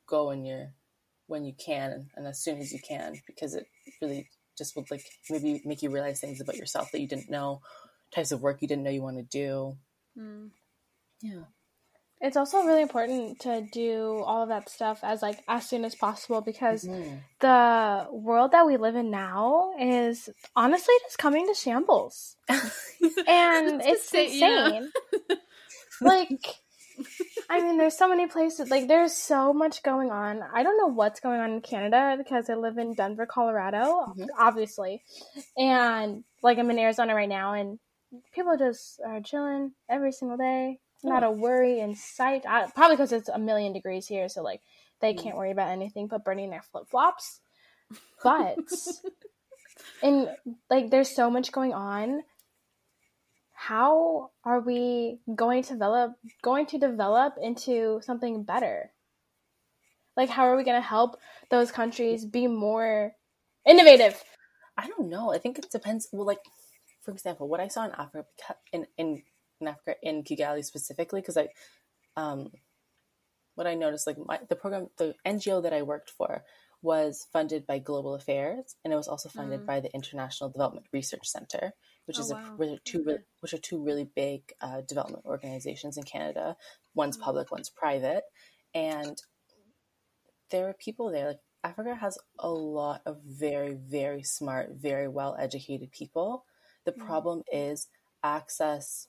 go 0.06 0.28
when 0.28 0.44
you're 0.44 0.72
when 1.26 1.44
you 1.44 1.52
can 1.52 1.90
and, 1.90 2.06
and 2.16 2.26
as 2.26 2.42
soon 2.42 2.58
as 2.58 2.72
you 2.72 2.78
can 2.78 3.14
because 3.26 3.54
it 3.54 3.66
really 4.00 4.28
just 4.56 4.76
would 4.76 4.90
like 4.90 5.04
maybe 5.30 5.62
make 5.64 5.82
you 5.82 5.90
realize 5.90 6.20
things 6.20 6.40
about 6.40 6.56
yourself 6.56 6.90
that 6.92 7.00
you 7.00 7.08
didn't 7.08 7.30
know 7.30 7.60
types 8.14 8.32
of 8.32 8.40
work 8.40 8.60
you 8.60 8.68
didn't 8.68 8.84
know 8.84 8.90
you 8.90 9.02
want 9.02 9.18
to 9.18 9.22
do. 9.22 9.76
Mm. 10.18 10.50
Yeah. 11.22 11.44
It's 12.20 12.36
also 12.36 12.64
really 12.64 12.82
important 12.82 13.40
to 13.40 13.60
do 13.72 14.22
all 14.26 14.42
of 14.42 14.48
that 14.48 14.68
stuff 14.68 15.00
as 15.04 15.22
like 15.22 15.38
as 15.46 15.68
soon 15.68 15.84
as 15.84 15.94
possible 15.94 16.40
because 16.40 16.82
mm-hmm. 16.82 17.16
the 17.40 18.06
world 18.10 18.50
that 18.52 18.66
we 18.66 18.76
live 18.76 18.96
in 18.96 19.10
now 19.12 19.70
is 19.78 20.28
honestly 20.56 20.94
just 21.04 21.18
coming 21.18 21.46
to 21.46 21.54
shambles. 21.54 22.34
and 22.48 22.60
it's 23.84 24.12
insane. 24.12 24.90
Yeah. 25.28 25.36
like 26.00 26.46
I 27.50 27.60
mean, 27.60 27.78
there's 27.78 27.96
so 27.96 28.08
many 28.08 28.26
places. 28.26 28.70
Like, 28.70 28.88
there's 28.88 29.12
so 29.12 29.52
much 29.52 29.82
going 29.82 30.10
on. 30.10 30.42
I 30.54 30.62
don't 30.62 30.76
know 30.78 30.88
what's 30.88 31.20
going 31.20 31.40
on 31.40 31.52
in 31.52 31.60
Canada 31.60 32.16
because 32.18 32.50
I 32.50 32.54
live 32.54 32.78
in 32.78 32.94
Denver, 32.94 33.26
Colorado, 33.26 34.06
mm-hmm. 34.08 34.24
obviously, 34.38 35.02
and 35.56 36.24
like 36.42 36.58
I'm 36.58 36.70
in 36.70 36.78
Arizona 36.78 37.14
right 37.14 37.28
now, 37.28 37.54
and 37.54 37.78
people 38.32 38.56
just 38.56 39.00
are 39.06 39.20
chilling 39.20 39.72
every 39.88 40.12
single 40.12 40.36
day. 40.36 40.78
Not 41.04 41.22
a 41.22 41.30
worry 41.30 41.78
in 41.78 41.94
sight. 41.94 42.44
I, 42.46 42.66
probably 42.74 42.96
because 42.96 43.12
it's 43.12 43.28
a 43.28 43.38
million 43.38 43.72
degrees 43.72 44.06
here, 44.06 44.28
so 44.28 44.42
like 44.42 44.60
they 45.00 45.14
can't 45.14 45.36
worry 45.36 45.52
about 45.52 45.70
anything 45.70 46.08
but 46.08 46.24
burning 46.24 46.50
their 46.50 46.62
flip 46.62 46.88
flops. 46.88 47.40
But 48.22 48.58
and 50.02 50.28
like 50.68 50.90
there's 50.90 51.14
so 51.14 51.30
much 51.30 51.52
going 51.52 51.72
on. 51.72 52.22
How 53.60 54.30
are 54.44 54.60
we 54.60 55.18
going 55.34 55.64
to 55.64 55.72
develop 55.72 56.12
going 56.42 56.66
to 56.66 56.78
develop 56.78 57.34
into 57.42 58.00
something 58.04 58.44
better? 58.44 58.92
Like 60.16 60.30
how 60.30 60.44
are 60.44 60.56
we 60.56 60.62
going 60.62 60.80
to 60.80 60.88
help 60.96 61.16
those 61.50 61.72
countries 61.72 62.24
be 62.24 62.46
more 62.46 63.12
innovative? 63.66 64.22
I 64.76 64.86
don't 64.86 65.08
know. 65.08 65.34
I 65.34 65.38
think 65.38 65.58
it 65.58 65.66
depends. 65.72 66.08
Well, 66.12 66.24
like 66.24 66.38
for 67.02 67.10
example, 67.10 67.48
what 67.48 67.58
I 67.58 67.66
saw 67.66 67.84
in 67.84 67.90
Africa 67.90 68.28
in 68.72 68.86
in, 68.96 69.22
in 69.60 69.66
Africa 69.66 69.96
in 70.04 70.22
Kigali 70.22 70.64
specifically, 70.64 71.20
because 71.20 71.36
I, 71.36 71.48
um, 72.16 72.52
what 73.56 73.66
I 73.66 73.74
noticed 73.74 74.06
like 74.06 74.18
my, 74.24 74.38
the 74.48 74.54
program, 74.54 74.86
the 74.98 75.16
NGO 75.26 75.64
that 75.64 75.72
I 75.72 75.82
worked 75.82 76.10
for 76.10 76.44
was 76.80 77.26
funded 77.32 77.66
by 77.66 77.80
Global 77.80 78.14
Affairs, 78.14 78.76
and 78.84 78.92
it 78.92 78.96
was 78.96 79.08
also 79.08 79.28
funded 79.28 79.62
mm. 79.62 79.66
by 79.66 79.80
the 79.80 79.92
International 79.92 80.48
Development 80.48 80.86
Research 80.92 81.26
Center, 81.26 81.72
which 82.08 82.18
oh, 82.18 82.22
is 82.22 82.32
wow. 82.32 82.56
a 82.60 82.78
two 82.84 83.04
okay. 83.06 83.22
which 83.40 83.54
are 83.54 83.58
two 83.58 83.84
really 83.84 84.08
big 84.16 84.42
uh, 84.60 84.80
development 84.80 85.24
organizations 85.24 85.96
in 85.96 86.02
Canada. 86.02 86.56
One's 86.94 87.16
mm. 87.16 87.20
public, 87.20 87.52
one's 87.52 87.70
private, 87.70 88.24
and 88.74 89.22
there 90.50 90.68
are 90.68 90.74
people 90.74 91.12
there. 91.12 91.28
Like 91.28 91.40
Africa 91.62 91.94
has 91.94 92.18
a 92.38 92.48
lot 92.48 93.02
of 93.06 93.18
very, 93.24 93.74
very 93.74 94.22
smart, 94.22 94.70
very 94.72 95.06
well 95.08 95.36
educated 95.38 95.92
people 95.92 96.44
the 96.88 96.92
mm-hmm. 96.92 97.06
problem 97.06 97.42
is 97.52 97.88
access 98.24 99.08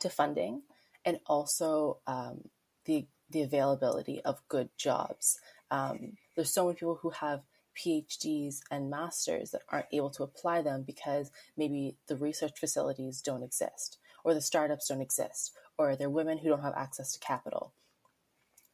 to 0.00 0.10
funding 0.10 0.62
and 1.04 1.20
also 1.24 1.98
um, 2.08 2.48
the 2.84 3.06
the 3.30 3.42
availability 3.42 4.20
of 4.24 4.42
good 4.48 4.70
jobs. 4.76 5.38
Um, 5.70 6.16
there's 6.34 6.52
so 6.52 6.64
many 6.64 6.74
people 6.74 6.98
who 7.00 7.10
have 7.10 7.42
PhDs 7.80 8.60
and 8.70 8.90
masters 8.90 9.50
that 9.52 9.62
aren't 9.70 9.86
able 9.92 10.10
to 10.10 10.22
apply 10.22 10.62
them 10.62 10.82
because 10.86 11.30
maybe 11.56 11.96
the 12.06 12.16
research 12.16 12.58
facilities 12.58 13.22
don't 13.22 13.42
exist, 13.42 13.98
or 14.24 14.34
the 14.34 14.40
startups 14.40 14.88
don't 14.88 15.00
exist, 15.00 15.52
or 15.78 15.96
they're 15.96 16.10
women 16.10 16.38
who 16.38 16.48
don't 16.48 16.62
have 16.62 16.74
access 16.76 17.12
to 17.12 17.20
capital, 17.20 17.72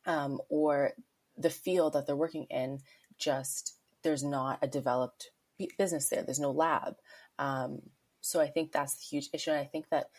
um, 0.06 0.40
or 0.48 0.92
the 1.36 1.50
field 1.50 1.92
that 1.92 2.06
they're 2.06 2.16
working 2.16 2.46
in 2.50 2.80
just 3.18 3.74
there's 4.02 4.24
not 4.24 4.58
a 4.62 4.66
developed 4.66 5.30
business 5.78 6.08
there. 6.08 6.22
There's 6.22 6.40
no 6.40 6.50
lab. 6.50 6.96
Um, 7.38 7.82
so 8.20 8.40
I 8.40 8.48
think 8.48 8.72
that's 8.72 8.94
the 8.94 9.04
huge 9.04 9.28
issue. 9.32 9.50
And 9.50 9.60
I 9.60 9.64
think 9.64 9.88
that 9.90 10.10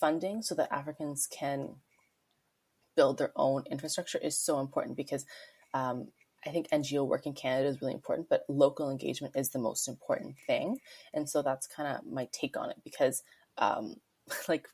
funding 0.00 0.42
so 0.42 0.54
that 0.54 0.72
Africans 0.72 1.26
can 1.30 1.76
build 2.96 3.18
their 3.18 3.32
own 3.36 3.64
infrastructure 3.70 4.18
is 4.18 4.36
so 4.36 4.58
important 4.60 4.96
because 4.96 5.24
um, 5.74 6.08
I 6.46 6.50
think 6.50 6.68
NGO 6.70 7.06
work 7.06 7.26
in 7.26 7.32
Canada 7.34 7.68
is 7.68 7.80
really 7.80 7.94
important, 7.94 8.28
but 8.28 8.44
local 8.48 8.90
engagement 8.90 9.34
is 9.36 9.50
the 9.50 9.58
most 9.58 9.88
important 9.88 10.36
thing. 10.46 10.78
And 11.12 11.28
so 11.28 11.42
that's 11.42 11.66
kind 11.66 11.96
of 11.96 12.06
my 12.06 12.28
take 12.32 12.56
on 12.56 12.70
it 12.70 12.76
because, 12.84 13.22
um, 13.58 13.96
like, 14.48 14.68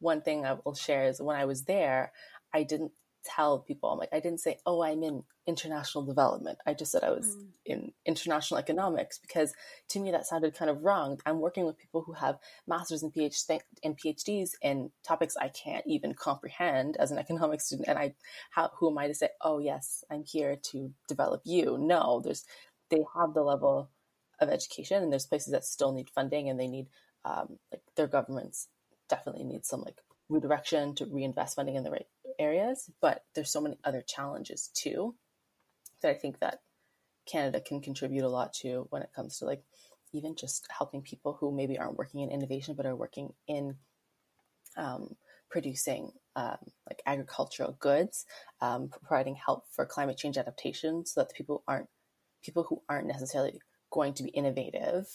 one 0.00 0.20
thing 0.20 0.44
I 0.44 0.56
will 0.64 0.74
share 0.74 1.04
is 1.04 1.20
when 1.22 1.36
I 1.36 1.44
was 1.44 1.62
there, 1.62 2.12
I 2.52 2.64
didn't 2.64 2.92
tell 3.24 3.60
people 3.60 3.90
I'm 3.90 3.98
like 3.98 4.12
I 4.12 4.20
didn't 4.20 4.40
say 4.40 4.58
oh 4.66 4.82
I'm 4.82 5.02
in 5.02 5.22
international 5.46 6.04
development. 6.04 6.58
I 6.66 6.74
just 6.74 6.92
said 6.92 7.02
I 7.02 7.10
was 7.10 7.36
mm. 7.36 7.46
in 7.66 7.92
international 8.06 8.58
economics 8.58 9.18
because 9.18 9.52
to 9.90 10.00
me 10.00 10.10
that 10.10 10.26
sounded 10.26 10.54
kind 10.54 10.70
of 10.70 10.82
wrong. 10.82 11.18
I'm 11.26 11.40
working 11.40 11.64
with 11.66 11.78
people 11.78 12.02
who 12.02 12.12
have 12.12 12.38
masters 12.66 13.02
and 13.02 13.12
PhD 13.12 13.60
and 13.82 13.98
PhDs 13.98 14.50
in 14.62 14.90
topics 15.04 15.36
I 15.36 15.48
can't 15.48 15.86
even 15.86 16.14
comprehend 16.14 16.96
as 16.98 17.10
an 17.10 17.18
economics 17.18 17.66
student 17.66 17.88
and 17.88 17.98
I 17.98 18.14
how 18.50 18.70
who 18.78 18.90
am 18.90 18.98
I 18.98 19.08
to 19.08 19.14
say 19.14 19.30
oh 19.40 19.58
yes 19.58 20.04
I'm 20.10 20.24
here 20.24 20.56
to 20.70 20.92
develop 21.08 21.42
you. 21.44 21.78
No 21.78 22.20
there's 22.22 22.44
they 22.90 23.04
have 23.16 23.34
the 23.34 23.42
level 23.42 23.90
of 24.40 24.48
education 24.48 25.02
and 25.02 25.12
there's 25.12 25.26
places 25.26 25.52
that 25.52 25.64
still 25.64 25.92
need 25.92 26.10
funding 26.10 26.48
and 26.48 26.58
they 26.58 26.68
need 26.68 26.88
um, 27.24 27.58
like 27.70 27.82
their 27.96 28.08
governments 28.08 28.68
definitely 29.08 29.44
need 29.44 29.64
some 29.64 29.82
like 29.82 29.98
redirection 30.28 30.94
to 30.96 31.06
reinvest 31.06 31.56
funding 31.56 31.76
in 31.76 31.84
the 31.84 31.90
right 31.90 32.06
areas, 32.38 32.90
but 33.00 33.24
there's 33.34 33.50
so 33.50 33.60
many 33.60 33.78
other 33.84 34.02
challenges 34.02 34.70
too 34.74 35.14
that 36.00 36.10
I 36.10 36.14
think 36.14 36.40
that 36.40 36.60
Canada 37.26 37.60
can 37.60 37.80
contribute 37.80 38.24
a 38.24 38.28
lot 38.28 38.52
to 38.54 38.86
when 38.90 39.02
it 39.02 39.12
comes 39.14 39.38
to 39.38 39.44
like 39.44 39.62
even 40.12 40.34
just 40.36 40.66
helping 40.70 41.02
people 41.02 41.36
who 41.38 41.52
maybe 41.52 41.78
aren't 41.78 41.96
working 41.96 42.20
in 42.20 42.30
innovation 42.30 42.74
but 42.74 42.86
are 42.86 42.96
working 42.96 43.32
in 43.46 43.76
um, 44.76 45.14
producing 45.50 46.10
um, 46.34 46.56
like 46.88 47.02
agricultural 47.06 47.76
goods, 47.78 48.26
um, 48.60 48.88
providing 48.88 49.34
help 49.34 49.64
for 49.70 49.84
climate 49.84 50.16
change 50.16 50.38
adaptation, 50.38 51.04
so 51.04 51.20
that 51.20 51.28
the 51.28 51.34
people 51.34 51.62
aren't 51.68 51.88
people 52.42 52.64
who 52.64 52.82
aren't 52.88 53.06
necessarily 53.06 53.60
going 53.90 54.14
to 54.14 54.22
be 54.22 54.30
innovative, 54.30 55.06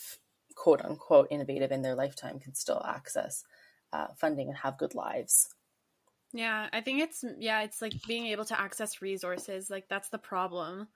quote 0.55 0.81
unquote, 0.83 1.27
innovative 1.31 1.71
in 1.71 1.81
their 1.81 1.95
lifetime 1.95 2.39
can 2.39 2.53
still 2.53 2.81
access 2.87 3.43
uh, 3.91 4.07
funding 4.17 4.47
and 4.47 4.57
have 4.57 4.77
good 4.77 4.95
lives. 4.95 5.53
Yeah, 6.33 6.67
I 6.71 6.81
think 6.81 7.01
it's 7.01 7.23
yeah, 7.39 7.61
it's 7.61 7.81
like 7.81 7.93
being 8.07 8.27
able 8.27 8.45
to 8.45 8.59
access 8.59 9.01
resources. 9.01 9.69
Like 9.69 9.85
that's 9.89 10.09
the 10.09 10.17
problem. 10.17 10.87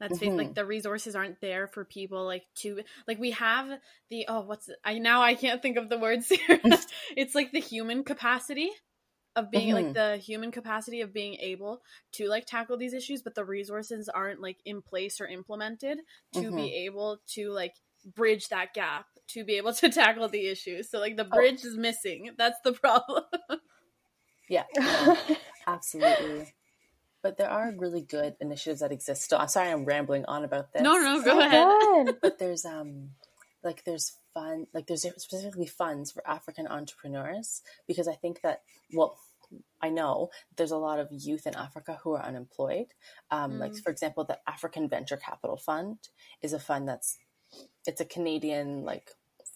That's 0.00 0.18
mm-hmm. 0.18 0.36
like 0.36 0.54
the 0.54 0.66
resources 0.66 1.14
aren't 1.14 1.40
there 1.40 1.68
for 1.68 1.84
people 1.84 2.24
like 2.24 2.44
to 2.56 2.80
like 3.06 3.18
we 3.18 3.30
have 3.32 3.68
the 4.10 4.26
oh 4.28 4.40
what's 4.40 4.68
it? 4.68 4.76
I 4.84 4.98
now 4.98 5.22
I 5.22 5.34
can't 5.34 5.62
think 5.62 5.76
of 5.76 5.88
the 5.88 5.98
words 5.98 6.26
it's 7.16 7.34
like 7.34 7.52
the 7.52 7.60
human 7.60 8.02
capacity 8.02 8.70
of 9.36 9.50
being 9.50 9.74
mm-hmm. 9.74 9.86
like 9.86 9.94
the 9.94 10.16
human 10.16 10.50
capacity 10.50 11.00
of 11.00 11.12
being 11.12 11.34
able 11.34 11.80
to 12.12 12.28
like 12.28 12.44
tackle 12.44 12.76
these 12.76 12.92
issues 12.92 13.22
but 13.22 13.34
the 13.34 13.44
resources 13.44 14.08
aren't 14.08 14.40
like 14.40 14.58
in 14.64 14.82
place 14.82 15.20
or 15.20 15.26
implemented 15.26 15.98
to 16.32 16.40
mm-hmm. 16.40 16.56
be 16.56 16.74
able 16.86 17.18
to 17.26 17.50
like 17.50 17.74
bridge 18.14 18.48
that 18.48 18.74
gap 18.74 19.06
to 19.28 19.44
be 19.44 19.56
able 19.56 19.72
to 19.74 19.88
tackle 19.88 20.28
the 20.28 20.48
issues 20.48 20.90
so 20.90 20.98
like 20.98 21.16
the 21.16 21.26
oh. 21.26 21.36
bridge 21.36 21.60
oh. 21.64 21.68
is 21.68 21.76
missing 21.76 22.30
that's 22.36 22.60
the 22.64 22.72
problem 22.72 23.22
yeah 24.48 24.64
absolutely 25.66 26.54
but 27.22 27.36
there 27.38 27.50
are 27.50 27.72
really 27.76 28.02
good 28.02 28.36
initiatives 28.40 28.80
that 28.80 28.92
exist 28.92 29.22
still 29.22 29.38
i'm 29.38 29.48
sorry 29.48 29.70
i'm 29.70 29.84
rambling 29.84 30.24
on 30.26 30.44
about 30.44 30.72
this 30.72 30.82
no 30.82 30.96
no 30.96 31.22
go 31.22 31.40
ahead 31.40 32.16
but 32.22 32.38
there's 32.38 32.64
um 32.64 33.10
like 33.62 33.84
there's 33.84 34.16
fun 34.34 34.66
like 34.74 34.86
there's 34.86 35.06
specifically 35.16 35.66
funds 35.66 36.12
for 36.12 36.26
african 36.28 36.66
entrepreneurs 36.66 37.62
because 37.86 38.08
i 38.08 38.14
think 38.14 38.40
that 38.42 38.62
well 38.92 39.16
I 39.80 39.90
know 39.90 40.30
there's 40.56 40.70
a 40.70 40.76
lot 40.76 40.98
of 40.98 41.08
youth 41.10 41.46
in 41.46 41.54
Africa 41.54 41.98
who 42.02 42.14
are 42.14 42.24
unemployed. 42.24 42.86
Um, 43.30 43.52
mm. 43.52 43.58
Like, 43.60 43.76
for 43.76 43.90
example, 43.90 44.24
the 44.24 44.38
African 44.46 44.88
Venture 44.88 45.16
Capital 45.16 45.56
Fund 45.56 45.98
is 46.42 46.52
a 46.52 46.58
fund 46.58 46.88
that's 46.88 47.18
it's 47.86 48.00
a 48.00 48.04
Canadian 48.04 48.84
like 48.84 49.10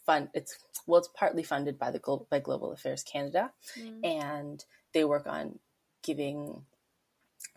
fund. 0.07 0.29
It's 0.35 0.59
well, 0.87 0.99
it's 0.99 1.09
partly 1.15 1.43
funded 1.43 1.79
by 1.79 1.91
the 1.91 1.99
global 1.99 2.27
by 2.31 2.41
Global 2.41 2.73
Affairs 2.73 3.03
Canada, 3.03 3.53
mm. 3.79 4.05
and 4.05 4.65
they 4.93 5.05
work 5.05 5.27
on 5.27 5.59
giving 6.03 6.63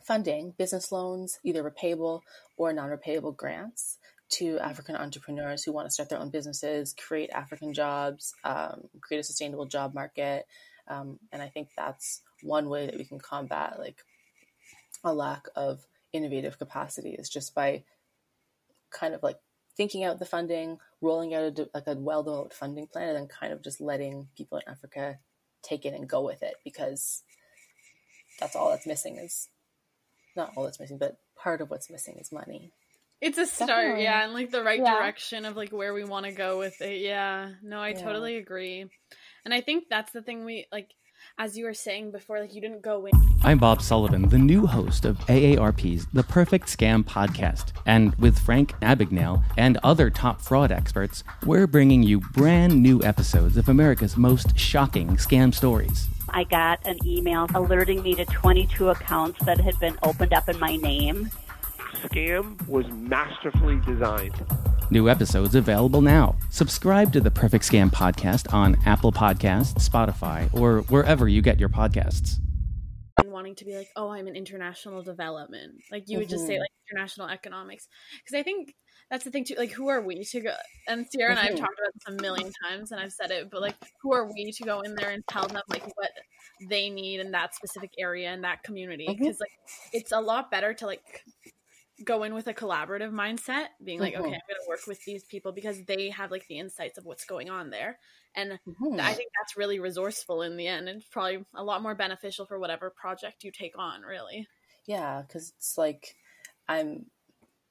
funding, 0.04 0.54
business 0.58 0.92
loans, 0.92 1.40
either 1.44 1.64
repayable 1.64 2.22
or 2.58 2.74
non-repayable 2.74 3.36
grants 3.36 3.98
to 4.30 4.58
African 4.60 4.96
entrepreneurs 4.96 5.64
who 5.64 5.72
want 5.72 5.88
to 5.88 5.92
start 5.92 6.10
their 6.10 6.20
own 6.20 6.30
businesses, 6.30 6.94
create 6.94 7.30
African 7.32 7.74
jobs, 7.74 8.34
um, 8.44 8.84
create 9.02 9.20
a 9.20 9.24
sustainable 9.24 9.66
job 9.66 9.94
market. 9.94 10.48
Um, 10.88 11.20
and 11.32 11.42
I 11.42 11.50
think 11.50 11.70
that's 11.78 12.22
one 12.42 12.70
way 12.70 12.86
that 12.86 12.98
we 12.98 13.06
can 13.06 13.20
combat 13.20 13.78
like 13.78 14.04
a 15.04 15.14
lack 15.14 15.48
of 15.56 15.86
innovative 16.14 16.58
capacity 16.58 17.12
is 17.12 17.30
just 17.30 17.54
by 17.54 17.84
kind 18.90 19.14
of 19.14 19.24
like 19.24 19.38
thinking 19.76 20.04
out 20.04 20.20
the 20.20 20.26
funding, 20.26 20.80
rolling 21.02 21.34
out 21.34 21.58
a, 21.60 21.70
like 21.74 21.88
a 21.88 21.96
well-developed 21.96 22.54
funding 22.54 22.88
plan, 22.88 23.10
and 23.10 23.18
then 23.18 23.28
kind 23.28 23.54
of 23.54 23.62
just 23.62 23.82
letting 23.82 24.28
people 24.38 24.58
in 24.58 24.72
Africa 24.72 25.20
take 25.64 25.86
it 25.86 25.94
and 25.94 26.08
go 26.08 26.22
with 26.22 26.44
it 26.44 26.56
because 26.64 27.24
that's 28.40 28.56
all 28.56 28.72
that's 28.72 28.88
missing 28.88 29.18
is 29.18 29.48
not 30.36 30.52
all 30.56 30.64
that's 30.64 30.80
missing, 30.80 30.98
but 30.98 31.18
part 31.36 31.62
of 31.62 31.70
what's 31.70 31.90
missing 31.90 32.18
is 32.20 32.32
money. 32.32 32.72
It's 33.20 33.38
a 33.38 33.46
start, 33.46 33.70
Definitely. 33.70 34.04
yeah, 34.04 34.24
and 34.24 34.34
like 34.34 34.50
the 34.50 34.64
right 34.64 34.80
yeah. 34.80 34.96
direction 34.96 35.46
of 35.46 35.56
like 35.56 35.72
where 35.72 35.94
we 35.94 36.04
want 36.04 36.26
to 36.26 36.32
go 36.32 36.58
with 36.58 36.82
it. 36.82 37.02
Yeah, 37.02 37.52
no, 37.62 37.80
I 37.80 37.90
yeah. 37.90 38.04
totally 38.04 38.38
agree. 38.38 38.86
And 39.46 39.54
I 39.54 39.62
think 39.62 39.86
that's 39.90 40.12
the 40.12 40.24
thing 40.24 40.44
we 40.44 40.66
like 40.72 40.90
as 41.38 41.58
you 41.58 41.66
were 41.66 41.74
saying 41.74 42.12
before, 42.12 42.40
like 42.40 42.54
you 42.54 42.62
didn't 42.62 42.82
go 42.82 43.06
in. 43.06 43.12
I'm 43.44 43.58
Bob 43.58 43.82
Sullivan, 43.82 44.30
the 44.30 44.38
new 44.38 44.66
host 44.68 45.06
of 45.06 45.18
AARP's 45.20 46.06
The 46.14 46.24
Perfect 46.24 46.68
Scam 46.68 47.04
podcast. 47.04 47.72
And 47.86 48.14
with 48.16 48.38
Frank 48.40 48.74
Abagnale 48.82 49.44
and 49.58 49.78
other 49.84 50.10
top 50.10 50.42
fraud 50.42 50.72
experts, 50.72 51.24
we're 51.46 51.68
bringing 51.68 52.04
you 52.04 52.20
brand 52.20 52.82
new 52.82 53.02
episodes 53.04 53.58
of 53.58 53.70
America's 53.70 54.18
most 54.18 54.58
shocking 54.58 55.18
scam 55.18 55.54
stories. 55.54 56.08
I 56.30 56.44
got 56.46 56.86
an 56.86 56.98
email 57.06 57.48
alerting 57.56 58.04
me 58.04 58.16
to 58.16 58.26
22 58.26 58.90
accounts 58.90 59.44
that 59.46 59.60
had 59.60 59.80
been 59.80 59.98
opened 60.04 60.34
up 60.34 60.48
in 60.48 60.60
my 60.60 60.76
name. 60.76 61.32
Scam 62.04 62.68
was 62.68 62.88
masterfully 62.88 63.80
designed 63.86 64.36
New 64.92 65.08
episodes 65.08 65.56
available 65.56 66.02
now. 66.02 66.36
Subscribe 66.50 67.14
to 67.14 67.22
the 67.22 67.32
Perfect 67.32 67.64
Scam 67.64 67.90
podcast 67.90 68.54
on 68.54 68.78
Apple 68.86 69.14
Podcasts, 69.14 69.88
Spotify, 69.88 70.54
or 70.54 70.82
wherever 70.90 71.30
you 71.30 71.42
get 71.42 71.62
your 71.62 71.70
podcasts. 71.70 72.40
And 73.24 73.32
Wanting 73.32 73.56
to 73.56 73.64
be 73.64 73.74
like, 73.74 73.88
oh, 73.96 74.10
I'm 74.10 74.28
in 74.28 74.36
international 74.36 75.02
development. 75.02 75.76
Like 75.94 76.10
you 76.10 76.18
would 76.18 76.28
mm-hmm. 76.28 76.32
just 76.32 76.46
say 76.46 76.56
mm-hmm. 76.56 76.60
like 76.64 76.72
international 76.92 77.30
economics. 77.30 77.88
Because 78.18 78.38
I 78.38 78.44
think 78.44 78.76
that's 79.10 79.24
the 79.24 79.32
thing 79.32 79.46
too. 79.46 79.56
Like, 79.58 79.72
who 79.72 79.88
are 79.88 80.02
we 80.02 80.26
to 80.26 80.42
go? 80.42 80.54
And 80.90 81.08
Sierra 81.10 81.32
and 81.32 81.40
I 81.40 81.44
have 81.44 81.54
mm-hmm. 81.54 81.64
talked 81.64 81.80
about 81.80 81.94
this 81.94 82.20
a 82.20 82.22
million 82.22 82.52
times, 82.68 82.92
and 82.92 83.00
I've 83.00 83.14
said 83.14 83.32
it, 83.32 83.50
but 83.50 83.62
like, 83.62 83.76
who 84.02 84.14
are 84.14 84.30
we 84.30 84.52
to 84.52 84.64
go 84.66 84.82
in 84.82 84.96
there 84.96 85.12
and 85.12 85.24
tell 85.30 85.48
them 85.48 85.62
like 85.70 85.86
what 85.96 86.12
they 86.70 86.90
need 86.90 87.22
in 87.22 87.32
that 87.32 87.56
specific 87.56 87.92
area 87.98 88.34
in 88.34 88.42
that 88.42 88.64
community? 88.64 89.06
Because 89.08 89.36
mm-hmm. 89.36 89.42
like, 89.42 89.94
it's 89.94 90.12
a 90.12 90.20
lot 90.20 90.52
better 90.52 90.74
to 90.74 90.86
like 90.86 91.24
go 92.02 92.24
in 92.24 92.34
with 92.34 92.48
a 92.48 92.54
collaborative 92.54 93.12
mindset, 93.12 93.68
being 93.84 94.00
like, 94.00 94.14
mm-hmm. 94.14 94.24
okay, 94.24 94.34
I'm 94.34 94.42
going 94.48 94.62
to 94.64 94.70
work 94.70 94.88
with 94.88 95.04
these 95.06 95.24
people 95.24 95.52
because 95.52 95.84
they 95.86 96.10
have 96.10 96.32
like 96.32 96.48
the 96.48 96.60
insights 96.60 96.98
of 96.98 97.06
what's 97.06 97.26
going 97.26 97.50
on 97.50 97.70
there. 97.70 97.98
And 98.36 98.60
mm-hmm. 98.68 99.00
I 99.00 99.14
think 99.14 99.32
that's 99.38 99.58
really 99.58 99.80
resourceful 99.80 100.42
in 100.42 100.58
the 100.58 100.68
end 100.68 100.88
and 100.88 101.04
probably 101.12 101.46
a 101.54 101.64
lot 101.64 101.82
more 101.82 101.96
beneficial 101.96 102.46
for 102.46 102.60
whatever 102.60 102.90
project 102.90 103.44
you 103.44 103.52
take 103.52 103.78
on, 103.78 104.02
really. 104.02 104.48
Yeah, 104.86 105.22
because 105.22 105.54
it's 105.58 105.78
like 105.78 106.16
I'm, 106.68 107.06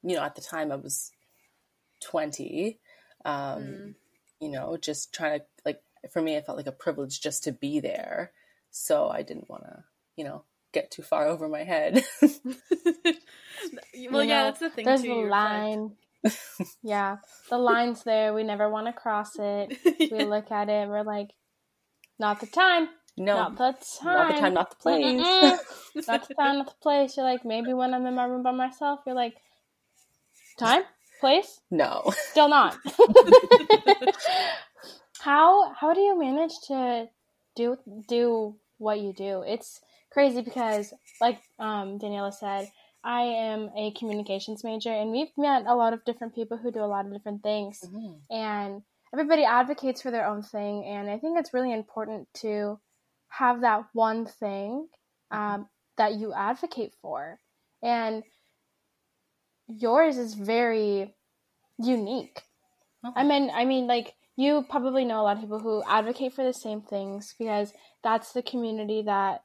you 0.02 0.16
know, 0.16 0.22
at 0.22 0.34
the 0.34 0.42
time 0.42 0.70
I 0.70 0.76
was 0.76 1.12
20, 2.00 2.78
um, 3.24 3.34
mm. 3.34 3.94
you 4.40 4.50
know, 4.50 4.76
just 4.76 5.12
trying 5.14 5.40
to, 5.40 5.44
like, 5.64 5.82
for 6.12 6.22
me, 6.22 6.36
it 6.36 6.46
felt 6.46 6.58
like 6.58 6.66
a 6.66 6.72
privilege 6.72 7.20
just 7.20 7.44
to 7.44 7.52
be 7.52 7.80
there. 7.80 8.32
So 8.70 9.08
I 9.08 9.22
didn't 9.22 9.50
want 9.50 9.64
to, 9.64 9.84
you 10.16 10.24
know, 10.24 10.44
get 10.72 10.90
too 10.90 11.02
far 11.02 11.26
over 11.26 11.48
my 11.48 11.64
head. 11.64 12.04
well, 12.22 12.32
you 13.92 14.02
yeah, 14.02 14.08
know, 14.10 14.24
that's 14.26 14.60
the 14.60 14.70
thing. 14.70 14.84
There's 14.84 15.02
too, 15.02 15.12
a 15.12 15.26
line. 15.26 15.92
yeah, 16.82 17.16
the 17.48 17.58
line's 17.58 18.02
there. 18.04 18.34
We 18.34 18.42
never 18.42 18.68
want 18.68 18.86
to 18.86 18.92
cross 18.92 19.36
it. 19.38 19.78
yeah. 19.84 20.18
We 20.18 20.24
look 20.24 20.50
at 20.50 20.68
it. 20.68 20.88
we're 20.88 21.02
like, 21.02 21.30
not 22.18 22.40
the 22.40 22.46
time. 22.46 22.88
No, 23.16 23.36
not 23.36 23.56
the 23.56 23.76
time. 24.02 24.14
Not 24.14 24.34
the 24.34 24.40
time. 24.40 24.54
Not 24.54 24.70
the 24.70 24.76
place. 24.76 26.06
not 26.06 26.28
the 26.28 26.34
time. 26.34 26.58
Not 26.58 26.66
the 26.66 26.74
place. 26.82 27.16
You're 27.16 27.26
like 27.26 27.44
maybe 27.44 27.72
when 27.72 27.94
I'm 27.94 28.06
in 28.06 28.14
my 28.14 28.24
room 28.24 28.42
by 28.42 28.52
myself. 28.52 29.00
You're 29.06 29.16
like, 29.16 29.36
time, 30.58 30.82
place. 31.20 31.60
No, 31.70 32.12
still 32.30 32.48
not. 32.48 32.76
how 35.20 35.72
how 35.74 35.92
do 35.92 36.00
you 36.00 36.18
manage 36.18 36.52
to 36.68 37.08
do 37.56 37.76
do 38.08 38.56
what 38.78 39.00
you 39.00 39.12
do? 39.12 39.42
It's 39.46 39.80
crazy 40.10 40.42
because, 40.42 40.92
like 41.20 41.40
um, 41.58 41.98
Daniela 41.98 42.32
said, 42.32 42.70
I 43.02 43.22
am 43.22 43.70
a 43.76 43.92
communications 43.92 44.62
major, 44.62 44.92
and 44.92 45.10
we've 45.10 45.36
met 45.36 45.64
a 45.66 45.74
lot 45.74 45.92
of 45.92 46.04
different 46.04 46.34
people 46.34 46.58
who 46.58 46.70
do 46.70 46.80
a 46.80 46.86
lot 46.86 47.06
of 47.06 47.12
different 47.12 47.42
things, 47.42 47.80
mm-hmm. 47.84 48.34
and 48.34 48.82
everybody 49.12 49.44
advocates 49.44 50.02
for 50.02 50.10
their 50.10 50.26
own 50.26 50.42
thing. 50.42 50.84
And 50.84 51.08
I 51.08 51.18
think 51.18 51.38
it's 51.38 51.54
really 51.54 51.72
important 51.72 52.28
to 52.42 52.78
have 53.28 53.62
that 53.62 53.86
one 53.92 54.26
thing 54.26 54.88
um, 55.30 55.68
that 55.96 56.14
you 56.14 56.34
advocate 56.34 56.92
for, 57.00 57.38
and 57.82 58.22
yours 59.66 60.18
is 60.18 60.34
very 60.34 61.14
unique. 61.78 62.42
Okay. 63.06 63.20
I 63.20 63.24
mean, 63.24 63.50
I 63.54 63.64
mean, 63.64 63.86
like 63.86 64.14
you 64.36 64.64
probably 64.68 65.04
know 65.04 65.20
a 65.20 65.24
lot 65.24 65.36
of 65.36 65.42
people 65.42 65.58
who 65.60 65.82
advocate 65.88 66.34
for 66.34 66.44
the 66.44 66.52
same 66.52 66.82
things 66.82 67.34
because 67.38 67.72
that's 68.02 68.32
the 68.32 68.42
community 68.42 69.02
that 69.02 69.42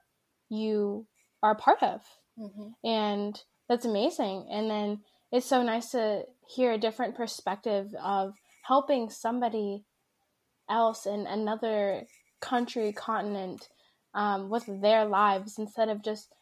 you 0.49 1.07
are 1.43 1.51
a 1.51 1.55
part 1.55 1.81
of. 1.83 2.01
Mm-hmm. 2.39 2.87
And 2.87 3.41
that's 3.69 3.85
amazing. 3.85 4.47
And 4.51 4.69
then 4.69 4.99
it's 5.31 5.45
so 5.45 5.63
nice 5.63 5.91
to 5.91 6.23
hear 6.47 6.71
a 6.71 6.77
different 6.77 7.15
perspective 7.15 7.87
of 8.01 8.33
helping 8.63 9.09
somebody 9.09 9.83
else 10.69 11.05
in 11.05 11.27
another 11.27 12.03
country, 12.41 12.91
continent, 12.93 13.67
um, 14.13 14.49
with 14.49 14.65
their 14.81 15.05
lives 15.05 15.57
instead 15.57 15.89
of 15.89 16.03
just 16.03 16.33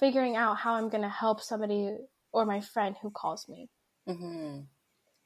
figuring 0.00 0.36
out 0.36 0.58
how 0.58 0.74
I'm 0.74 0.88
going 0.88 1.02
to 1.02 1.08
help 1.08 1.40
somebody 1.40 1.96
or 2.32 2.44
my 2.44 2.60
friend 2.60 2.96
who 3.00 3.10
calls 3.10 3.48
me. 3.48 3.68
Mm-hmm. 4.08 4.60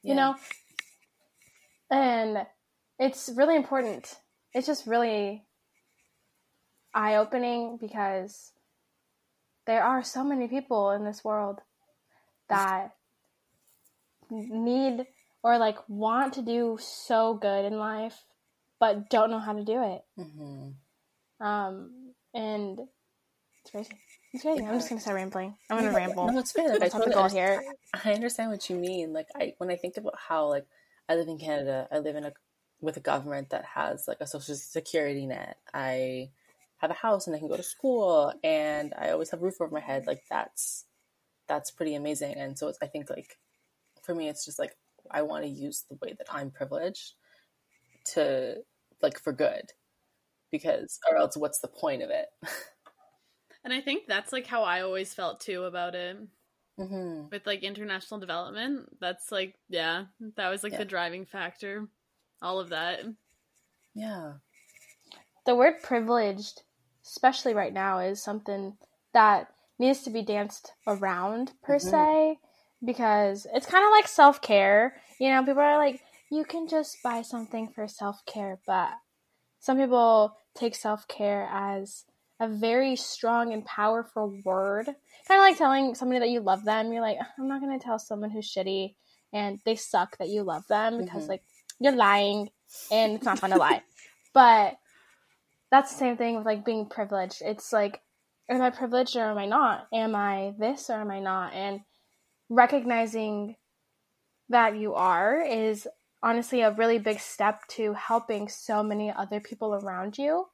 Yeah. 0.03 0.09
You 0.09 0.15
know? 0.15 0.35
And 1.89 2.45
it's 2.99 3.29
really 3.35 3.55
important. 3.55 4.13
It's 4.53 4.67
just 4.67 4.85
really 4.85 5.46
eye 6.93 7.15
opening 7.15 7.77
because 7.77 8.51
there 9.65 9.83
are 9.83 10.03
so 10.03 10.23
many 10.23 10.47
people 10.47 10.91
in 10.91 11.03
this 11.03 11.23
world 11.23 11.59
that 12.49 12.95
need 14.29 15.05
or 15.43 15.57
like 15.57 15.77
want 15.87 16.33
to 16.33 16.41
do 16.41 16.77
so 16.81 17.33
good 17.33 17.65
in 17.65 17.77
life 17.77 18.23
but 18.79 19.09
don't 19.09 19.31
know 19.31 19.39
how 19.39 19.53
to 19.53 19.63
do 19.63 19.83
it 19.83 20.01
mm-hmm. 20.19 21.45
um, 21.45 22.13
and 22.33 22.79
It's 23.67 23.71
crazy. 23.71 24.01
It's 24.33 24.43
crazy. 24.43 24.61
Yeah. 24.63 24.69
I'm 24.69 24.75
just 24.75 24.87
gonna 24.87 25.01
start 25.01 25.15
rambling. 25.15 25.55
I'm 25.69 25.77
gonna 25.79 25.93
ramble. 25.93 26.31
No, 26.31 26.39
it's 26.39 26.53
fair. 26.53 26.69
Like, 26.69 26.75
I 26.75 26.79
That's 26.79 26.93
not 26.93 27.05
the 27.05 27.11
totally 27.11 27.29
goal 27.29 27.37
here. 27.37 27.63
I 28.05 28.13
understand 28.13 28.51
what 28.51 28.69
you 28.69 28.77
mean. 28.77 29.11
Like 29.11 29.27
I 29.35 29.53
when 29.57 29.69
I 29.69 29.75
think 29.75 29.97
about 29.97 30.15
how 30.17 30.47
like 30.47 30.65
I 31.09 31.15
live 31.15 31.27
in 31.27 31.37
Canada, 31.37 31.87
I 31.91 31.99
live 31.99 32.15
in 32.15 32.23
a 32.23 32.33
with 32.79 32.95
a 32.95 33.01
government 33.01 33.49
that 33.49 33.65
has 33.65 34.07
like 34.07 34.21
a 34.21 34.27
social 34.27 34.55
security 34.55 35.25
net. 35.25 35.57
I 35.73 36.29
have 36.77 36.91
a 36.91 36.95
house 36.95 37.27
and 37.27 37.35
I 37.35 37.39
can 37.39 37.47
go 37.47 37.57
to 37.57 37.63
school 37.63 38.33
and 38.43 38.93
I 38.97 39.11
always 39.11 39.31
have 39.31 39.41
a 39.41 39.45
roof 39.45 39.61
over 39.61 39.73
my 39.73 39.79
head. 39.81 40.07
Like 40.07 40.23
that's 40.29 40.85
that's 41.47 41.71
pretty 41.71 41.95
amazing. 41.95 42.35
And 42.35 42.57
so 42.57 42.67
it's, 42.69 42.79
I 42.81 42.87
think 42.87 43.09
like 43.09 43.37
for 44.03 44.15
me 44.15 44.29
it's 44.29 44.45
just 44.45 44.59
like 44.59 44.77
I 45.11 45.23
want 45.23 45.43
to 45.45 45.49
use 45.49 45.83
the 45.89 45.97
way 46.01 46.13
that 46.17 46.27
I'm 46.33 46.51
privileged 46.51 47.15
to 48.13 48.63
like 49.01 49.19
for 49.19 49.33
good. 49.33 49.71
Because 50.51 50.99
or 51.11 51.17
else 51.17 51.37
what's 51.37 51.59
the 51.61 51.69
point 51.69 52.03
of 52.03 52.09
it? 52.11 52.29
And 53.63 53.71
I 53.73 53.81
think 53.81 54.07
that's 54.07 54.31
like 54.33 54.47
how 54.47 54.63
I 54.63 54.81
always 54.81 55.13
felt 55.13 55.41
too 55.41 55.63
about 55.65 55.93
it. 55.95 56.17
hmm 56.77 57.27
With 57.31 57.45
like 57.45 57.63
international 57.63 58.19
development, 58.19 58.99
that's 59.01 59.31
like 59.31 59.55
yeah, 59.69 60.05
that 60.35 60.49
was 60.49 60.63
like 60.63 60.71
Yeah. 60.71 60.77
the 60.77 60.85
driving 60.85 61.25
factor. 61.25 61.89
All 62.41 62.59
of 62.59 62.69
that. 62.69 63.03
Yeah. 63.93 64.37
the 65.45 65.55
word 65.55 65.81
privileged, 65.81 66.61
especially 67.07 67.53
right 67.53 67.73
now, 67.73 67.99
is 67.99 68.21
something 68.21 68.77
that 69.13 69.47
needs 69.79 70.03
to 70.03 70.09
be 70.09 70.21
danced 70.23 70.71
around 70.85 71.53
per 71.63 71.77
Mhm. 71.77 71.79
se 71.79 72.39
because 72.83 73.47
it's 73.53 73.65
kind 73.65 73.85
of 73.85 73.91
like 73.91 74.07
self 74.07 74.41
care. 74.41 75.01
You 75.19 75.29
know, 75.29 75.43
people 75.43 75.61
are 75.61 75.77
like, 75.77 76.01
you 76.31 76.43
can 76.43 76.67
just 76.67 76.97
buy 77.03 77.21
something 77.21 77.69
for 77.69 77.87
self 77.87 78.23
care, 78.25 78.59
but 78.65 78.89
some 79.59 79.77
people 79.77 80.35
take 80.55 80.75
self 80.75 81.07
care 81.07 81.47
as 81.51 82.05
a 82.39 82.47
very 82.47 82.95
strong 82.95 83.53
and 83.53 83.65
powerful 83.65 84.39
word. 84.43 84.85
Kind 84.85 85.39
of 85.39 85.39
like 85.39 85.57
telling 85.57 85.95
somebody 85.95 86.19
that 86.19 86.29
you 86.29 86.39
love 86.39 86.63
them. 86.63 86.93
You're 86.93 87.01
like, 87.01 87.17
I'm 87.39 87.47
not 87.47 87.61
going 87.61 87.77
to 87.77 87.83
tell 87.83 87.97
someone 87.97 88.29
who's 88.29 88.51
shitty 88.51 88.95
and 89.33 89.59
they 89.65 89.75
suck 89.75 90.17
that 90.17 90.29
you 90.29 90.43
love 90.43 90.67
them 90.67 90.97
because, 90.97 91.25
Mhm. 91.25 91.29
like, 91.29 91.43
you're 91.79 91.95
lying 91.95 92.49
and 92.91 93.13
it's 93.13 93.25
not 93.25 93.39
fun 93.39 93.49
to 93.51 93.57
lie. 93.57 93.81
But 94.33 94.77
that's 95.71 95.91
the 95.91 95.97
same 95.97 96.17
thing 96.17 96.37
with 96.37 96.45
like 96.45 96.65
being 96.65 96.87
privileged. 96.87 97.41
It's 97.41 97.73
like, 97.73 98.01
am 98.49 98.61
I 98.61 98.69
privileged 98.69 99.15
or 99.15 99.31
am 99.31 99.37
I 99.37 99.45
not? 99.45 99.87
Am 99.93 100.15
I 100.15 100.53
this 100.57 100.89
or 100.89 100.95
am 100.95 101.11
I 101.11 101.19
not? 101.19 101.53
And 101.53 101.81
recognizing 102.49 103.55
that 104.49 104.77
you 104.77 104.93
are 104.93 105.41
is 105.41 105.87
honestly 106.23 106.61
a 106.61 106.71
really 106.71 106.99
big 106.99 107.19
step 107.19 107.61
to 107.67 107.93
helping 107.93 108.47
so 108.47 108.81
many 108.81 109.11
other 109.11 109.39
people 109.39 109.73
around 109.75 110.17
you 110.17 110.45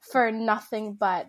for 0.00 0.30
nothing 0.30 0.94
but 0.94 1.28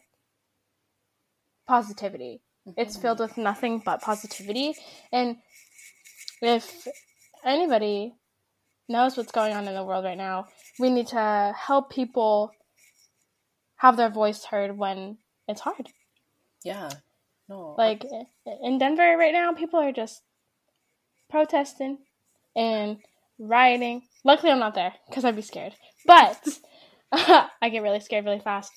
positivity. 1.67 2.41
Mm-hmm. 2.67 2.79
It's 2.79 2.97
filled 2.97 3.19
with 3.19 3.38
nothing 3.38 3.81
but 3.83 4.01
positivity. 4.01 4.75
And 5.11 5.38
if 6.41 6.88
anybody 7.43 8.13
knows 8.88 9.17
what's 9.17 9.31
going 9.31 9.53
on 9.53 9.67
in 9.67 9.73
the 9.73 9.83
world 9.83 10.05
right 10.05 10.17
now, 10.17 10.47
we 10.79 10.89
need 10.89 11.07
to 11.07 11.53
help 11.57 11.91
people 11.91 12.51
have 13.77 13.97
their 13.97 14.09
voice 14.09 14.45
heard 14.45 14.77
when 14.77 15.17
it's 15.47 15.61
hard. 15.61 15.89
Yeah. 16.63 16.89
No. 17.47 17.75
Like 17.77 18.05
in 18.63 18.77
Denver 18.77 19.15
right 19.17 19.33
now, 19.33 19.53
people 19.53 19.79
are 19.79 19.91
just 19.91 20.21
protesting 21.29 21.99
and 22.55 22.97
rioting. 23.38 24.03
Luckily, 24.23 24.51
I'm 24.51 24.59
not 24.59 24.75
there 24.75 24.93
because 25.07 25.25
I'd 25.25 25.35
be 25.35 25.41
scared. 25.41 25.75
But 26.05 26.47
I 27.11 27.69
get 27.69 27.83
really 27.83 27.99
scared 27.99 28.25
really 28.25 28.39
fast. 28.39 28.71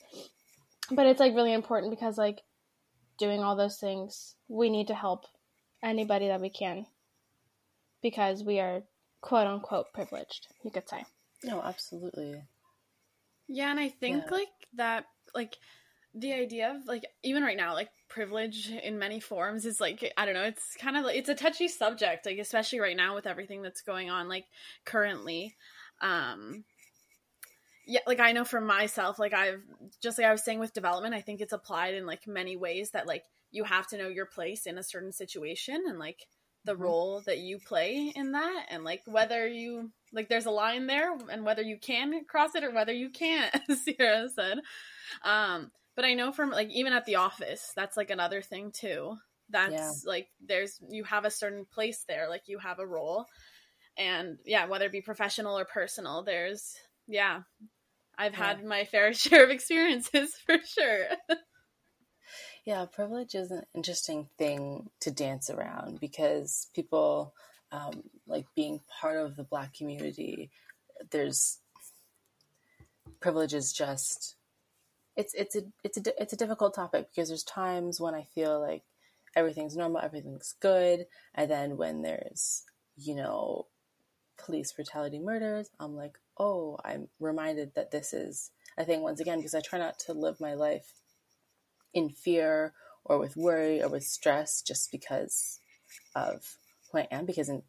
But 0.90 1.06
it's 1.06 1.20
like 1.20 1.34
really 1.34 1.52
important 1.52 1.90
because 1.90 2.18
like 2.18 2.40
doing 3.18 3.40
all 3.40 3.56
those 3.56 3.78
things, 3.78 4.34
we 4.48 4.70
need 4.70 4.88
to 4.88 4.94
help 4.94 5.24
anybody 5.82 6.28
that 6.28 6.40
we 6.40 6.50
can 6.50 6.86
because 8.02 8.42
we 8.42 8.60
are 8.60 8.82
quote 9.20 9.46
unquote 9.46 9.86
privileged, 9.94 10.48
you 10.62 10.70
could 10.70 10.88
say. 10.88 11.04
No, 11.44 11.62
absolutely. 11.62 12.42
Yeah, 13.48 13.70
and 13.70 13.80
I 13.80 13.88
think 13.88 14.24
Yeah. 14.24 14.30
like 14.30 14.48
that 14.74 15.06
like 15.34 15.56
the 16.14 16.32
idea 16.32 16.70
of 16.74 16.86
like 16.86 17.04
even 17.22 17.42
right 17.42 17.56
now 17.56 17.74
like 17.74 17.90
privilege 18.08 18.70
in 18.70 18.98
many 18.98 19.20
forms 19.20 19.64
is 19.64 19.80
like 19.80 20.12
I 20.16 20.24
don't 20.24 20.34
know, 20.34 20.44
it's 20.44 20.76
kind 20.76 20.96
of 20.96 21.04
like 21.04 21.16
it's 21.16 21.28
a 21.28 21.34
touchy 21.34 21.68
subject 21.68 22.26
like 22.26 22.38
especially 22.38 22.80
right 22.80 22.96
now 22.96 23.14
with 23.14 23.26
everything 23.26 23.62
that's 23.62 23.82
going 23.82 24.10
on 24.10 24.28
like 24.28 24.46
currently. 24.84 25.56
Um 26.00 26.64
yeah, 27.86 28.00
like 28.06 28.20
I 28.20 28.32
know 28.32 28.44
for 28.44 28.60
myself 28.60 29.18
like 29.18 29.32
I've 29.32 29.62
just 30.02 30.18
like 30.18 30.26
I 30.26 30.32
was 30.32 30.44
saying 30.44 30.58
with 30.58 30.74
development, 30.74 31.14
I 31.14 31.20
think 31.22 31.40
it's 31.40 31.52
applied 31.52 31.94
in 31.94 32.06
like 32.06 32.26
many 32.26 32.56
ways 32.56 32.90
that 32.90 33.06
like 33.06 33.24
you 33.50 33.64
have 33.64 33.86
to 33.88 33.98
know 33.98 34.08
your 34.08 34.26
place 34.26 34.66
in 34.66 34.76
a 34.76 34.82
certain 34.82 35.12
situation 35.12 35.84
and 35.86 35.98
like 35.98 36.26
the 36.68 36.76
Mhm. 36.76 36.80
role 36.84 37.22
that 37.26 37.38
you 37.38 37.58
play 37.58 38.12
in 38.14 38.32
that 38.32 38.66
and 38.70 38.84
like 38.84 39.02
whether 39.06 39.48
you 39.48 39.90
like 40.12 40.28
there's 40.28 40.46
a 40.46 40.52
line 40.52 40.86
there 40.86 41.16
and 41.30 41.44
whether 41.44 41.62
you 41.62 41.78
can 41.78 42.24
cross 42.26 42.54
it 42.54 42.64
or 42.64 42.72
whether 42.72 42.92
you 42.92 43.10
can't 43.10 43.54
as 43.70 43.82
Sierra 43.82 44.28
said 44.28 44.60
um 45.24 45.70
but 45.96 46.04
I 46.04 46.14
know 46.14 46.32
from 46.32 46.50
like 46.50 46.70
even 46.70 46.92
at 46.92 47.06
the 47.06 47.16
office 47.16 47.72
that's 47.76 47.96
like 47.96 48.10
another 48.10 48.42
thing 48.42 48.72
too 48.72 49.16
that's 49.50 49.72
Yeah. 49.72 49.92
like 50.06 50.28
there's 50.46 50.78
you 50.90 51.04
have 51.04 51.24
a 51.24 51.30
certain 51.30 51.66
place 51.66 52.04
there 52.08 52.28
like 52.28 52.44
you 52.48 52.58
have 52.58 52.80
a 52.80 52.86
role 52.86 53.26
and 53.96 54.38
yeah 54.46 54.66
whether 54.66 54.86
it 54.86 54.92
be 54.92 55.02
professional 55.02 55.58
or 55.58 55.64
personal 55.64 56.22
there's 56.22 56.74
yeah 57.08 57.42
I've 58.18 58.34
Yeah. 58.36 58.56
had 58.56 58.64
my 58.64 58.84
fair 58.92 59.12
share 59.14 59.44
of 59.44 59.50
experiences 59.50 60.34
for 60.46 60.58
sure 60.64 61.06
Yeah, 62.68 62.84
privilege 62.84 63.34
is 63.34 63.50
an 63.50 63.62
interesting 63.74 64.28
thing 64.36 64.90
to 65.00 65.10
dance 65.10 65.48
around 65.48 66.00
because 66.00 66.66
people, 66.74 67.32
um, 67.72 68.02
like 68.26 68.44
being 68.54 68.82
part 69.00 69.16
of 69.16 69.36
the 69.36 69.42
Black 69.42 69.72
community, 69.72 70.50
there's 71.10 71.60
privilege 73.20 73.54
is 73.54 73.72
just 73.72 74.34
it's 75.16 75.32
it's 75.32 75.56
a 75.56 75.62
it's 75.82 75.96
a 75.96 76.22
it's 76.22 76.34
a 76.34 76.36
difficult 76.36 76.74
topic 76.74 77.08
because 77.10 77.28
there's 77.28 77.42
times 77.42 78.02
when 78.02 78.14
I 78.14 78.24
feel 78.34 78.60
like 78.60 78.82
everything's 79.34 79.74
normal, 79.74 80.02
everything's 80.02 80.54
good, 80.60 81.06
and 81.34 81.50
then 81.50 81.78
when 81.78 82.02
there's 82.02 82.64
you 82.98 83.14
know 83.14 83.64
police 84.36 84.72
brutality 84.72 85.20
murders, 85.20 85.70
I'm 85.80 85.96
like, 85.96 86.18
oh, 86.36 86.78
I'm 86.84 87.08
reminded 87.18 87.76
that 87.76 87.92
this 87.92 88.12
is 88.12 88.50
a 88.76 88.84
thing 88.84 89.00
once 89.00 89.20
again 89.20 89.38
because 89.38 89.54
I 89.54 89.62
try 89.62 89.78
not 89.78 89.98
to 90.00 90.12
live 90.12 90.38
my 90.38 90.52
life 90.52 90.92
in 91.94 92.10
fear 92.10 92.74
or 93.04 93.18
with 93.18 93.36
worry 93.36 93.82
or 93.82 93.88
with 93.88 94.04
stress 94.04 94.62
just 94.62 94.90
because 94.92 95.60
of 96.14 96.58
who 96.90 96.98
I 96.98 97.08
am. 97.10 97.26
Because 97.26 97.48
in, 97.48 97.62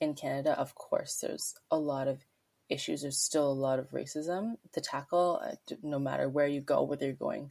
in 0.00 0.14
Canada, 0.14 0.58
of 0.58 0.74
course, 0.74 1.20
there's 1.20 1.54
a 1.70 1.78
lot 1.78 2.08
of 2.08 2.24
issues. 2.68 3.02
There's 3.02 3.18
still 3.18 3.50
a 3.50 3.54
lot 3.54 3.78
of 3.78 3.90
racism 3.90 4.56
to 4.72 4.80
tackle, 4.80 5.40
uh, 5.44 5.74
no 5.82 5.98
matter 5.98 6.28
where 6.28 6.46
you 6.46 6.60
go, 6.60 6.82
whether 6.82 7.06
you're 7.06 7.14
going 7.14 7.50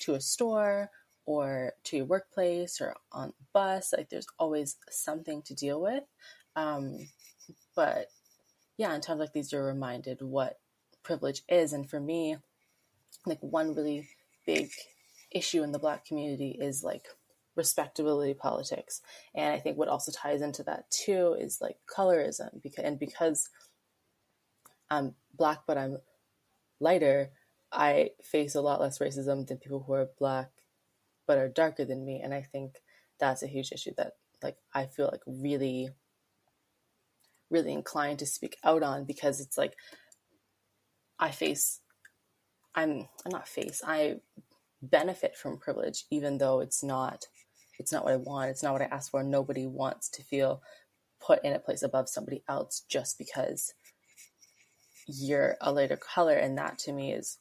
to 0.00 0.14
a 0.14 0.20
store 0.20 0.90
or 1.24 1.72
to 1.84 1.96
your 1.96 2.06
workplace 2.06 2.80
or 2.80 2.94
on 3.12 3.28
a 3.28 3.44
bus. 3.52 3.92
Like, 3.96 4.08
there's 4.08 4.28
always 4.38 4.76
something 4.90 5.42
to 5.42 5.54
deal 5.54 5.80
with. 5.80 6.04
Um, 6.54 7.08
but 7.74 8.08
yeah, 8.76 8.94
in 8.94 9.00
times 9.00 9.20
like 9.20 9.32
these, 9.32 9.52
you're 9.52 9.66
reminded 9.66 10.22
what 10.22 10.58
privilege 11.02 11.42
is. 11.48 11.72
And 11.72 11.88
for 11.88 12.00
me, 12.00 12.36
like, 13.24 13.40
one 13.40 13.74
really 13.74 14.08
big 14.46 14.70
issue 15.36 15.62
in 15.62 15.72
the 15.72 15.78
black 15.78 16.04
community 16.04 16.56
is 16.60 16.82
like 16.82 17.06
respectability 17.56 18.34
politics. 18.34 19.00
And 19.34 19.52
i 19.52 19.58
think 19.58 19.76
what 19.76 19.88
also 19.88 20.12
ties 20.12 20.42
into 20.42 20.62
that 20.64 20.90
too 20.90 21.36
is 21.38 21.60
like 21.60 21.78
colorism 21.86 22.62
because 22.62 22.84
and 22.84 22.98
because 22.98 23.48
i'm 24.90 25.14
black 25.34 25.60
but 25.66 25.78
i'm 25.78 25.98
lighter 26.80 27.30
i 27.72 28.10
face 28.22 28.54
a 28.54 28.60
lot 28.60 28.80
less 28.80 28.98
racism 28.98 29.46
than 29.46 29.58
people 29.58 29.82
who 29.86 29.94
are 29.94 30.08
black 30.18 30.50
but 31.26 31.38
are 31.38 31.48
darker 31.48 31.84
than 31.84 32.04
me. 32.04 32.20
And 32.22 32.32
i 32.32 32.42
think 32.42 32.76
that's 33.18 33.42
a 33.42 33.48
huge 33.48 33.72
issue 33.72 33.92
that 33.96 34.12
like 34.42 34.56
i 34.74 34.86
feel 34.86 35.08
like 35.10 35.22
really 35.26 35.90
really 37.50 37.72
inclined 37.72 38.18
to 38.18 38.26
speak 38.26 38.58
out 38.62 38.82
on 38.82 39.04
because 39.04 39.40
it's 39.40 39.56
like 39.56 39.74
i 41.18 41.30
face 41.30 41.80
i'm 42.74 43.08
I'm 43.24 43.32
not 43.32 43.48
face 43.48 43.82
i 43.86 44.16
benefit 44.90 45.36
from 45.36 45.58
privilege 45.58 46.04
even 46.10 46.38
though 46.38 46.60
it's 46.60 46.82
not 46.82 47.26
it's 47.78 47.92
not 47.92 48.04
what 48.04 48.14
i 48.14 48.16
want 48.16 48.50
it's 48.50 48.62
not 48.62 48.72
what 48.72 48.82
i 48.82 48.86
asked 48.86 49.10
for. 49.10 49.22
Nobody 49.22 49.66
wants 49.66 50.08
to 50.10 50.22
feel 50.22 50.62
put 51.20 51.44
in 51.44 51.52
a 51.52 51.58
place 51.58 51.82
above 51.82 52.08
somebody 52.08 52.42
else 52.48 52.84
just 52.88 53.18
because 53.18 53.74
you're 55.06 55.56
a 55.60 55.72
lighter 55.72 55.96
color. 55.96 56.34
And 56.34 56.58
that 56.58 56.78
to 56.80 56.92
me 56.92 57.12
is 57.12 57.38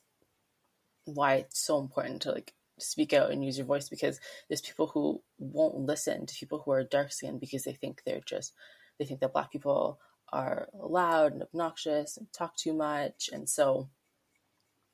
why 1.05 1.35
it's 1.35 1.59
so 1.59 1.79
important 1.79 2.21
to 2.23 2.31
like 2.31 2.53
speak 2.79 3.13
out 3.13 3.31
and 3.31 3.43
use 3.43 3.57
your 3.57 3.67
voice 3.67 3.89
because 3.89 4.19
there's 4.49 4.61
people 4.61 4.87
who 4.87 5.21
won't 5.37 5.75
listen 5.75 6.25
to 6.25 6.35
people 6.35 6.61
who 6.63 6.71
are 6.71 6.83
dark 6.83 7.11
skinned 7.11 7.39
because 7.39 7.63
they 7.63 7.73
think 7.73 8.01
they're 8.05 8.21
just 8.25 8.53
they 8.99 9.05
think 9.05 9.19
that 9.19 9.33
black 9.33 9.51
people 9.51 9.99
are 10.31 10.67
loud 10.73 11.33
and 11.33 11.43
obnoxious 11.43 12.17
and 12.17 12.31
talk 12.33 12.55
too 12.55 12.73
much. 12.73 13.29
And 13.31 13.47
so 13.49 13.89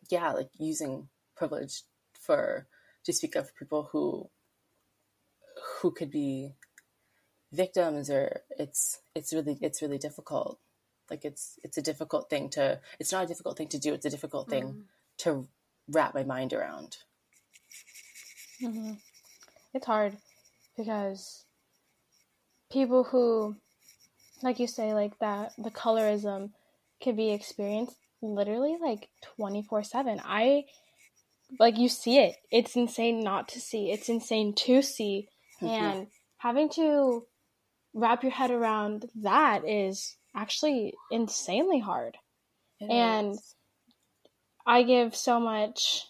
yeah 0.09 0.31
like 0.33 0.49
using 0.57 1.07
privilege 1.35 1.83
for 2.21 2.67
to 3.05 3.13
speak 3.13 3.35
of 3.35 3.55
people 3.57 3.89
who 3.91 4.29
who 5.81 5.91
could 5.91 6.11
be 6.11 6.55
victims 7.53 8.09
or 8.09 8.41
it's 8.59 8.99
it's 9.15 9.33
really 9.33 9.57
it's 9.61 9.81
really 9.81 9.99
difficult 9.99 10.59
like 11.09 11.25
it's 11.25 11.59
it's 11.63 11.77
a 11.77 11.83
difficult 11.83 12.29
thing 12.29 12.49
to 12.49 12.79
it's 12.99 13.11
not 13.11 13.25
a 13.25 13.27
difficult 13.27 13.57
thing 13.57 13.67
to 13.69 13.79
do 13.79 13.93
it's 13.93 14.05
a 14.05 14.11
difficult 14.11 14.49
thing 14.49 14.77
Mm. 14.77 14.83
to 15.17 15.47
wrap 15.89 16.15
my 16.15 16.23
mind 16.23 16.53
around 16.53 16.97
hmm 18.61 18.93
It's 19.73 19.85
hard 19.87 20.17
because 20.77 21.45
people 22.71 23.03
who, 23.03 23.55
like 24.43 24.59
you 24.59 24.67
say, 24.67 24.93
like 24.93 25.17
that, 25.19 25.53
the 25.57 25.71
colorism 25.71 26.51
can 27.01 27.15
be 27.15 27.31
experienced 27.31 27.97
literally 28.21 28.77
like 28.81 29.09
24 29.37 29.83
7. 29.83 30.21
I, 30.25 30.65
like, 31.59 31.77
you 31.77 31.89
see 31.89 32.17
it. 32.19 32.35
It's 32.51 32.75
insane 32.75 33.19
not 33.19 33.47
to 33.49 33.59
see, 33.59 33.91
it's 33.91 34.09
insane 34.09 34.53
to 34.55 34.81
see. 34.81 35.27
Mhm. 35.61 35.69
And 35.69 36.07
having 36.37 36.69
to 36.69 37.27
wrap 37.93 38.23
your 38.23 38.31
head 38.31 38.51
around 38.51 39.09
that 39.15 39.67
is 39.67 40.17
actually 40.33 40.93
insanely 41.09 41.79
hard. 41.79 42.17
It 42.79 42.89
And 42.89 43.33
is. 43.33 43.55
I 44.65 44.83
give 44.83 45.15
so 45.15 45.39
much 45.39 46.05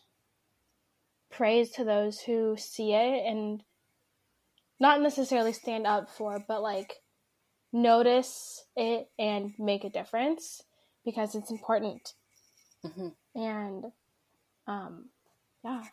praise 1.30 1.72
to 1.72 1.84
those 1.84 2.20
who 2.20 2.56
see 2.58 2.94
it 2.94 3.26
and 3.26 3.64
not 4.80 5.02
necessarily 5.02 5.54
stand 5.54 5.88
up 5.88 6.10
for, 6.10 6.44
but 6.48 6.62
like 6.62 7.02
notice 7.72 8.64
it 8.76 9.10
and 9.18 9.54
make 9.58 9.84
a 9.84 9.90
difference 9.90 10.62
because 11.06 11.36
it's 11.36 11.52
important. 11.52 12.14
Mhm. 12.84 13.16
And 13.36 13.86
um 14.68 15.10
yeah. 15.64 15.84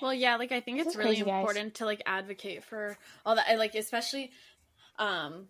Well, 0.00 0.14
yeah, 0.14 0.36
like 0.36 0.52
I 0.52 0.60
think 0.60 0.78
This 0.78 0.88
it's 0.88 0.96
really 0.96 1.16
crazy, 1.16 1.24
guys. 1.24 1.40
important 1.40 1.74
to 1.76 1.84
like 1.84 2.02
advocate 2.06 2.64
for 2.64 2.96
all 3.24 3.36
that. 3.36 3.46
I 3.48 3.56
like 3.56 3.74
especially 3.74 4.32
um 4.98 5.48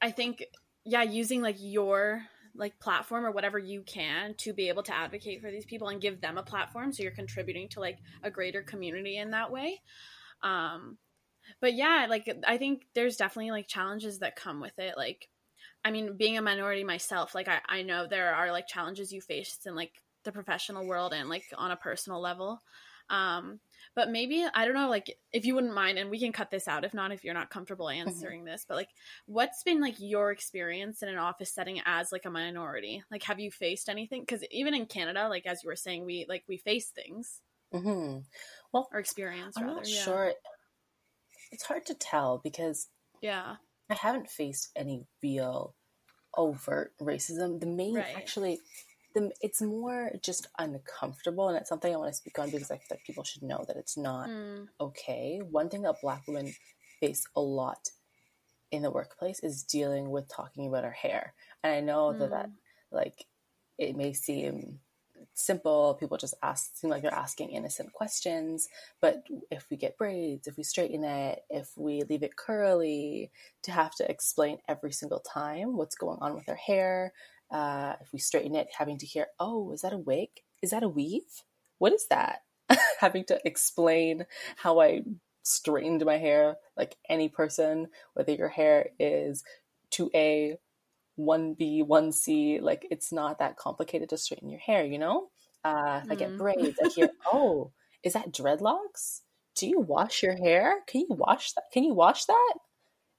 I 0.00 0.10
think 0.10 0.44
yeah, 0.84 1.02
using 1.02 1.42
like 1.42 1.56
your 1.58 2.22
like 2.54 2.78
platform 2.80 3.24
or 3.24 3.30
whatever 3.30 3.58
you 3.58 3.82
can 3.82 4.34
to 4.34 4.52
be 4.52 4.68
able 4.68 4.82
to 4.82 4.94
advocate 4.94 5.40
for 5.40 5.50
these 5.50 5.64
people 5.64 5.88
and 5.88 6.00
give 6.00 6.20
them 6.20 6.36
a 6.36 6.42
platform 6.42 6.92
so 6.92 7.02
you're 7.02 7.12
contributing 7.12 7.68
to 7.68 7.80
like 7.80 7.98
a 8.22 8.30
greater 8.30 8.62
community 8.62 9.16
in 9.16 9.30
that 9.30 9.50
way. 9.50 9.80
Um 10.42 10.98
but 11.60 11.74
yeah, 11.74 12.06
like 12.08 12.28
I 12.46 12.58
think 12.58 12.86
there's 12.94 13.16
definitely 13.16 13.50
like 13.50 13.66
challenges 13.66 14.18
that 14.20 14.36
come 14.36 14.60
with 14.60 14.78
it 14.78 14.96
like 14.96 15.28
I 15.84 15.90
mean, 15.90 16.16
being 16.16 16.36
a 16.36 16.42
minority 16.42 16.84
myself, 16.84 17.34
like 17.34 17.48
I, 17.48 17.60
I 17.66 17.82
know 17.82 18.06
there 18.06 18.34
are 18.34 18.52
like 18.52 18.66
challenges 18.66 19.12
you 19.12 19.20
face 19.22 19.58
in 19.64 19.74
like 19.74 19.92
the 20.24 20.32
professional 20.32 20.86
world 20.86 21.14
and 21.14 21.28
like 21.28 21.44
on 21.56 21.70
a 21.70 21.76
personal 21.76 22.20
level. 22.20 22.60
Um, 23.10 23.60
but 23.96 24.10
maybe 24.10 24.46
I 24.54 24.64
don't 24.64 24.74
know, 24.74 24.88
like 24.88 25.14
if 25.32 25.44
you 25.44 25.54
wouldn't 25.54 25.74
mind, 25.74 25.98
and 25.98 26.10
we 26.10 26.20
can 26.20 26.32
cut 26.32 26.50
this 26.50 26.68
out 26.68 26.84
if 26.84 26.94
not, 26.94 27.12
if 27.12 27.24
you're 27.24 27.34
not 27.34 27.50
comfortable 27.50 27.88
answering 27.90 28.44
this. 28.44 28.64
But 28.68 28.76
like, 28.76 28.88
what's 29.26 29.62
been 29.64 29.80
like 29.80 29.96
your 29.98 30.30
experience 30.30 31.02
in 31.02 31.08
an 31.08 31.18
office 31.18 31.52
setting 31.52 31.80
as 31.84 32.12
like 32.12 32.24
a 32.24 32.30
minority? 32.30 33.02
Like, 33.10 33.24
have 33.24 33.40
you 33.40 33.50
faced 33.50 33.88
anything? 33.88 34.22
Because 34.22 34.44
even 34.50 34.74
in 34.74 34.86
Canada, 34.86 35.28
like 35.28 35.44
as 35.46 35.62
you 35.62 35.68
were 35.68 35.76
saying, 35.76 36.06
we 36.06 36.24
like 36.28 36.44
we 36.48 36.56
face 36.56 36.88
things 36.88 37.40
Mm-hmm. 37.72 38.18
well 38.72 38.88
or 38.92 38.98
experience 38.98 39.56
i'm 39.56 39.62
rather. 39.62 39.76
not 39.76 39.88
yeah. 39.88 40.02
sure 40.02 40.32
it's 41.52 41.62
hard 41.62 41.86
to 41.86 41.94
tell 41.94 42.40
because 42.42 42.88
Yeah. 43.20 43.56
I 43.88 43.94
haven't 43.94 44.28
faced 44.28 44.70
any 44.74 45.06
real 45.22 45.74
overt 46.36 46.92
racism. 47.00 47.60
The 47.60 47.66
main, 47.66 47.94
Right. 47.94 48.14
actually, 48.16 48.58
the 49.14 49.30
it's 49.40 49.60
more 49.62 50.10
just 50.22 50.48
uncomfortable, 50.58 51.48
and 51.48 51.56
it's 51.58 51.68
something 51.68 51.92
I 51.92 51.96
want 51.98 52.12
to 52.12 52.16
speak 52.16 52.38
on 52.38 52.50
because 52.50 52.70
I 52.70 52.76
feel 52.76 52.86
like 52.92 53.04
people 53.04 53.24
should 53.24 53.42
know 53.42 53.64
that 53.66 53.76
it's 53.76 53.96
not 53.96 54.28
Mm. 54.28 54.68
okay. 54.80 55.40
One 55.50 55.68
thing 55.68 55.82
that 55.82 56.00
Black 56.02 56.22
women 56.26 56.52
face 57.00 57.26
a 57.36 57.40
lot 57.40 57.90
in 58.70 58.82
the 58.82 58.90
workplace 58.90 59.40
is 59.40 59.64
dealing 59.64 60.10
with 60.10 60.28
talking 60.28 60.66
about 60.66 60.84
our 60.84 60.90
hair, 60.92 61.34
and 61.62 61.72
I 61.72 61.80
know 61.80 62.12
that 62.12 62.30
that 62.30 62.50
like 62.92 63.26
it 63.78 63.96
may 63.96 64.12
seem 64.12 64.80
simple 65.34 65.94
people 65.94 66.16
just 66.16 66.34
ask 66.42 66.76
seem 66.76 66.90
like 66.90 67.02
they're 67.02 67.14
asking 67.14 67.50
innocent 67.50 67.92
questions 67.92 68.68
but 69.00 69.22
if 69.50 69.66
we 69.70 69.76
get 69.76 69.96
braids 69.98 70.46
if 70.46 70.56
we 70.56 70.62
straighten 70.62 71.04
it 71.04 71.44
if 71.50 71.70
we 71.76 72.02
leave 72.04 72.22
it 72.22 72.36
curly 72.36 73.30
to 73.62 73.70
have 73.70 73.94
to 73.94 74.10
explain 74.10 74.58
every 74.66 74.92
single 74.92 75.20
time 75.20 75.76
what's 75.76 75.94
going 75.94 76.18
on 76.20 76.34
with 76.34 76.48
our 76.48 76.54
hair 76.56 77.12
uh, 77.50 77.94
if 78.00 78.12
we 78.12 78.18
straighten 78.18 78.54
it 78.54 78.68
having 78.78 78.98
to 78.98 79.06
hear 79.06 79.26
oh 79.38 79.72
is 79.72 79.82
that 79.82 79.92
a 79.92 79.98
wig 79.98 80.28
is 80.62 80.70
that 80.70 80.82
a 80.82 80.88
weave 80.88 81.42
what 81.78 81.92
is 81.92 82.06
that 82.08 82.42
having 83.00 83.24
to 83.24 83.40
explain 83.44 84.26
how 84.56 84.80
i 84.80 85.02
straightened 85.42 86.04
my 86.04 86.18
hair 86.18 86.56
like 86.76 86.96
any 87.08 87.28
person 87.28 87.88
whether 88.14 88.32
your 88.32 88.48
hair 88.48 88.90
is 88.98 89.42
2a 89.90 90.56
1B, 91.18 91.84
1C, 91.84 92.60
like 92.60 92.86
it's 92.90 93.12
not 93.12 93.38
that 93.38 93.56
complicated 93.56 94.08
to 94.10 94.16
straighten 94.16 94.48
your 94.48 94.60
hair, 94.60 94.84
you 94.84 94.98
know? 94.98 95.28
Uh, 95.64 96.00
if 96.02 96.10
I 96.10 96.14
get 96.14 96.30
Mm. 96.30 96.38
braids, 96.38 96.78
I 96.82 96.88
hear, 96.88 97.10
oh, 97.32 97.72
is 98.02 98.14
that 98.14 98.32
dreadlocks? 98.32 99.20
Do 99.54 99.68
you 99.68 99.80
wash 99.80 100.22
your 100.22 100.36
hair? 100.36 100.82
Can 100.86 101.02
you 101.02 101.08
wash 101.10 101.52
that? 101.52 101.64
Can 101.72 101.84
you 101.84 101.94
wash 101.94 102.24
that? 102.24 102.54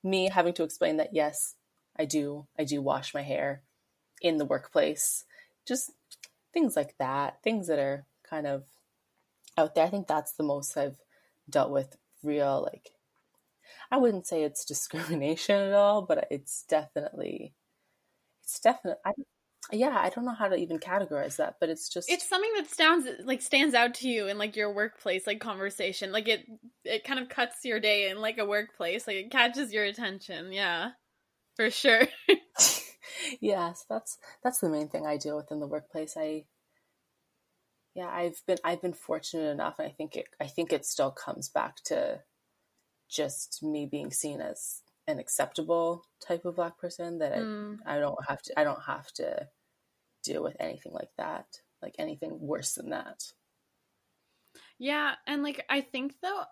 Me 0.03 0.29
having 0.29 0.53
to 0.53 0.63
explain 0.63 0.97
that, 0.97 1.13
yes, 1.13 1.55
I 1.97 2.05
do. 2.05 2.47
I 2.57 2.63
do 2.63 2.81
wash 2.81 3.13
my 3.13 3.21
hair 3.21 3.63
in 4.21 4.37
the 4.37 4.45
workplace. 4.45 5.25
Just 5.67 5.91
things 6.53 6.75
like 6.75 6.95
that, 6.99 7.41
things 7.43 7.67
that 7.67 7.79
are 7.79 8.05
kind 8.23 8.47
of 8.47 8.65
out 9.57 9.75
there. 9.75 9.85
I 9.85 9.89
think 9.89 10.07
that's 10.07 10.33
the 10.33 10.43
most 10.43 10.77
I've 10.77 10.97
dealt 11.49 11.71
with 11.71 11.97
real, 12.23 12.61
like, 12.63 12.91
I 13.91 13.97
wouldn't 13.97 14.27
say 14.27 14.43
it's 14.43 14.65
discrimination 14.73 15.55
at 15.55 15.73
all, 15.73 16.01
but 16.03 16.27
it's 16.31 16.63
definitely 16.63 17.53
it's 18.43 18.59
definitely 18.59 18.99
I, 19.05 19.13
yeah 19.71 19.97
i 19.99 20.09
don't 20.09 20.25
know 20.25 20.33
how 20.33 20.47
to 20.49 20.55
even 20.55 20.79
categorize 20.79 21.37
that 21.37 21.55
but 21.59 21.69
it's 21.69 21.89
just 21.89 22.09
It's 22.09 22.27
something 22.27 22.51
that 22.57 22.69
stands 22.69 23.07
like 23.23 23.41
stands 23.41 23.73
out 23.75 23.93
to 23.95 24.09
you 24.09 24.27
in 24.27 24.37
like 24.37 24.55
your 24.55 24.73
workplace 24.73 25.27
like 25.27 25.39
conversation. 25.39 26.11
Like 26.11 26.27
it 26.27 26.45
it 26.83 27.03
kind 27.03 27.19
of 27.19 27.29
cuts 27.29 27.63
your 27.63 27.79
day 27.79 28.09
in 28.09 28.19
like 28.19 28.37
a 28.37 28.45
workplace. 28.45 29.07
Like 29.07 29.17
it 29.17 29.31
catches 29.31 29.71
your 29.71 29.83
attention. 29.85 30.51
Yeah. 30.51 30.91
For 31.55 31.69
sure. 31.71 32.07
yes 33.39 33.85
that's 33.89 34.17
that's 34.43 34.59
the 34.59 34.69
main 34.69 34.87
thing 34.87 35.05
i 35.05 35.17
deal 35.17 35.35
with 35.37 35.51
in 35.51 35.59
the 35.59 35.67
workplace 35.67 36.15
i 36.17 36.45
yeah 37.93 38.09
i've 38.09 38.41
been 38.47 38.57
i've 38.63 38.81
been 38.81 38.93
fortunate 38.93 39.49
enough 39.49 39.75
and 39.79 39.87
i 39.87 39.91
think 39.91 40.15
it 40.15 40.27
i 40.39 40.47
think 40.47 40.71
it 40.71 40.85
still 40.85 41.11
comes 41.11 41.49
back 41.49 41.77
to 41.83 42.21
just 43.09 43.61
me 43.63 43.85
being 43.85 44.11
seen 44.11 44.41
as 44.41 44.81
an 45.07 45.19
acceptable 45.19 46.05
type 46.25 46.45
of 46.45 46.55
black 46.55 46.77
person 46.77 47.19
that 47.19 47.33
I, 47.33 47.39
Mm. 47.39 47.79
I 47.85 47.99
don't 47.99 48.25
have 48.27 48.41
to 48.43 48.59
i 48.59 48.63
don't 48.63 48.83
have 48.83 49.11
to 49.13 49.49
deal 50.23 50.43
with 50.43 50.55
anything 50.59 50.93
like 50.93 51.11
that 51.17 51.47
like 51.81 51.95
anything 51.99 52.39
worse 52.39 52.73
than 52.75 52.89
that 52.91 53.33
Yeah, 54.79 55.15
and 55.27 55.43
like 55.43 55.63
I 55.69 55.81
think 55.81 56.15
though 56.21 56.43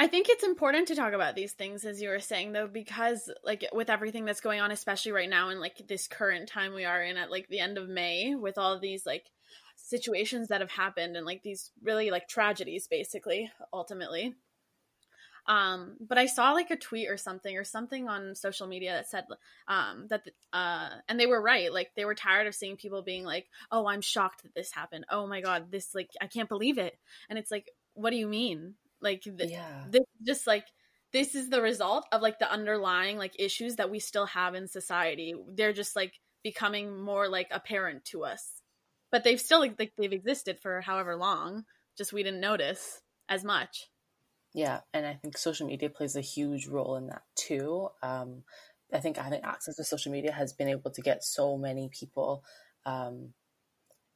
I 0.00 0.06
think 0.06 0.30
it's 0.30 0.44
important 0.44 0.88
to 0.88 0.94
talk 0.94 1.12
about 1.12 1.36
these 1.36 1.52
things 1.52 1.84
as 1.84 2.00
you 2.00 2.08
were 2.08 2.20
saying 2.20 2.52
though 2.52 2.66
because 2.66 3.30
like 3.44 3.66
with 3.70 3.90
everything 3.90 4.24
that's 4.24 4.40
going 4.40 4.58
on 4.58 4.70
especially 4.70 5.12
right 5.12 5.28
now 5.28 5.50
in 5.50 5.60
like 5.60 5.86
this 5.86 6.08
current 6.08 6.48
time 6.48 6.72
we 6.72 6.86
are 6.86 7.02
in 7.02 7.18
at 7.18 7.30
like 7.30 7.48
the 7.48 7.58
end 7.58 7.76
of 7.76 7.86
May 7.86 8.34
with 8.34 8.56
all 8.56 8.80
these 8.80 9.04
like 9.04 9.26
situations 9.76 10.48
that 10.48 10.62
have 10.62 10.70
happened 10.70 11.18
and 11.18 11.26
like 11.26 11.42
these 11.42 11.70
really 11.82 12.10
like 12.10 12.28
tragedies 12.28 12.88
basically 12.88 13.52
ultimately. 13.74 14.34
Um 15.46 15.98
but 16.00 16.16
I 16.16 16.24
saw 16.24 16.52
like 16.52 16.70
a 16.70 16.76
tweet 16.76 17.10
or 17.10 17.18
something 17.18 17.54
or 17.54 17.64
something 17.64 18.08
on 18.08 18.34
social 18.34 18.66
media 18.66 18.92
that 18.92 19.10
said 19.10 19.26
um 19.68 20.06
that 20.08 20.22
uh 20.54 20.88
and 21.10 21.20
they 21.20 21.26
were 21.26 21.42
right 21.42 21.70
like 21.70 21.90
they 21.94 22.06
were 22.06 22.14
tired 22.14 22.46
of 22.46 22.54
seeing 22.54 22.78
people 22.78 23.02
being 23.02 23.24
like 23.24 23.48
oh 23.70 23.86
I'm 23.86 24.00
shocked 24.00 24.44
that 24.44 24.54
this 24.54 24.72
happened. 24.72 25.04
Oh 25.10 25.26
my 25.26 25.42
god, 25.42 25.70
this 25.70 25.94
like 25.94 26.08
I 26.22 26.26
can't 26.26 26.48
believe 26.48 26.78
it 26.78 26.98
and 27.28 27.38
it's 27.38 27.50
like 27.50 27.68
what 27.92 28.12
do 28.12 28.16
you 28.16 28.26
mean 28.26 28.76
like 29.00 29.24
yeah. 29.26 29.84
this 29.88 30.04
just 30.26 30.46
like 30.46 30.66
this 31.12 31.34
is 31.34 31.48
the 31.50 31.62
result 31.62 32.06
of 32.12 32.22
like 32.22 32.38
the 32.38 32.50
underlying 32.50 33.18
like 33.18 33.34
issues 33.38 33.76
that 33.76 33.90
we 33.90 33.98
still 33.98 34.26
have 34.26 34.54
in 34.54 34.68
society. 34.68 35.34
They're 35.48 35.72
just 35.72 35.96
like 35.96 36.14
becoming 36.42 37.00
more 37.00 37.28
like 37.28 37.48
apparent 37.50 38.04
to 38.06 38.24
us. 38.24 38.62
But 39.10 39.24
they've 39.24 39.40
still 39.40 39.60
like, 39.60 39.74
like 39.78 39.92
they've 39.98 40.12
existed 40.12 40.60
for 40.60 40.80
however 40.80 41.16
long 41.16 41.64
just 41.98 42.12
we 42.12 42.22
didn't 42.22 42.40
notice 42.40 43.02
as 43.28 43.44
much. 43.44 43.88
Yeah, 44.52 44.80
and 44.92 45.06
I 45.06 45.14
think 45.14 45.36
social 45.36 45.66
media 45.66 45.90
plays 45.90 46.16
a 46.16 46.20
huge 46.20 46.66
role 46.66 46.96
in 46.96 47.06
that 47.08 47.22
too. 47.34 47.88
Um, 48.02 48.42
I 48.92 48.98
think 48.98 49.16
having 49.16 49.42
access 49.42 49.76
to 49.76 49.84
social 49.84 50.10
media 50.10 50.32
has 50.32 50.52
been 50.52 50.68
able 50.68 50.90
to 50.90 51.00
get 51.00 51.22
so 51.22 51.56
many 51.56 51.88
people 51.88 52.44
um, 52.84 53.32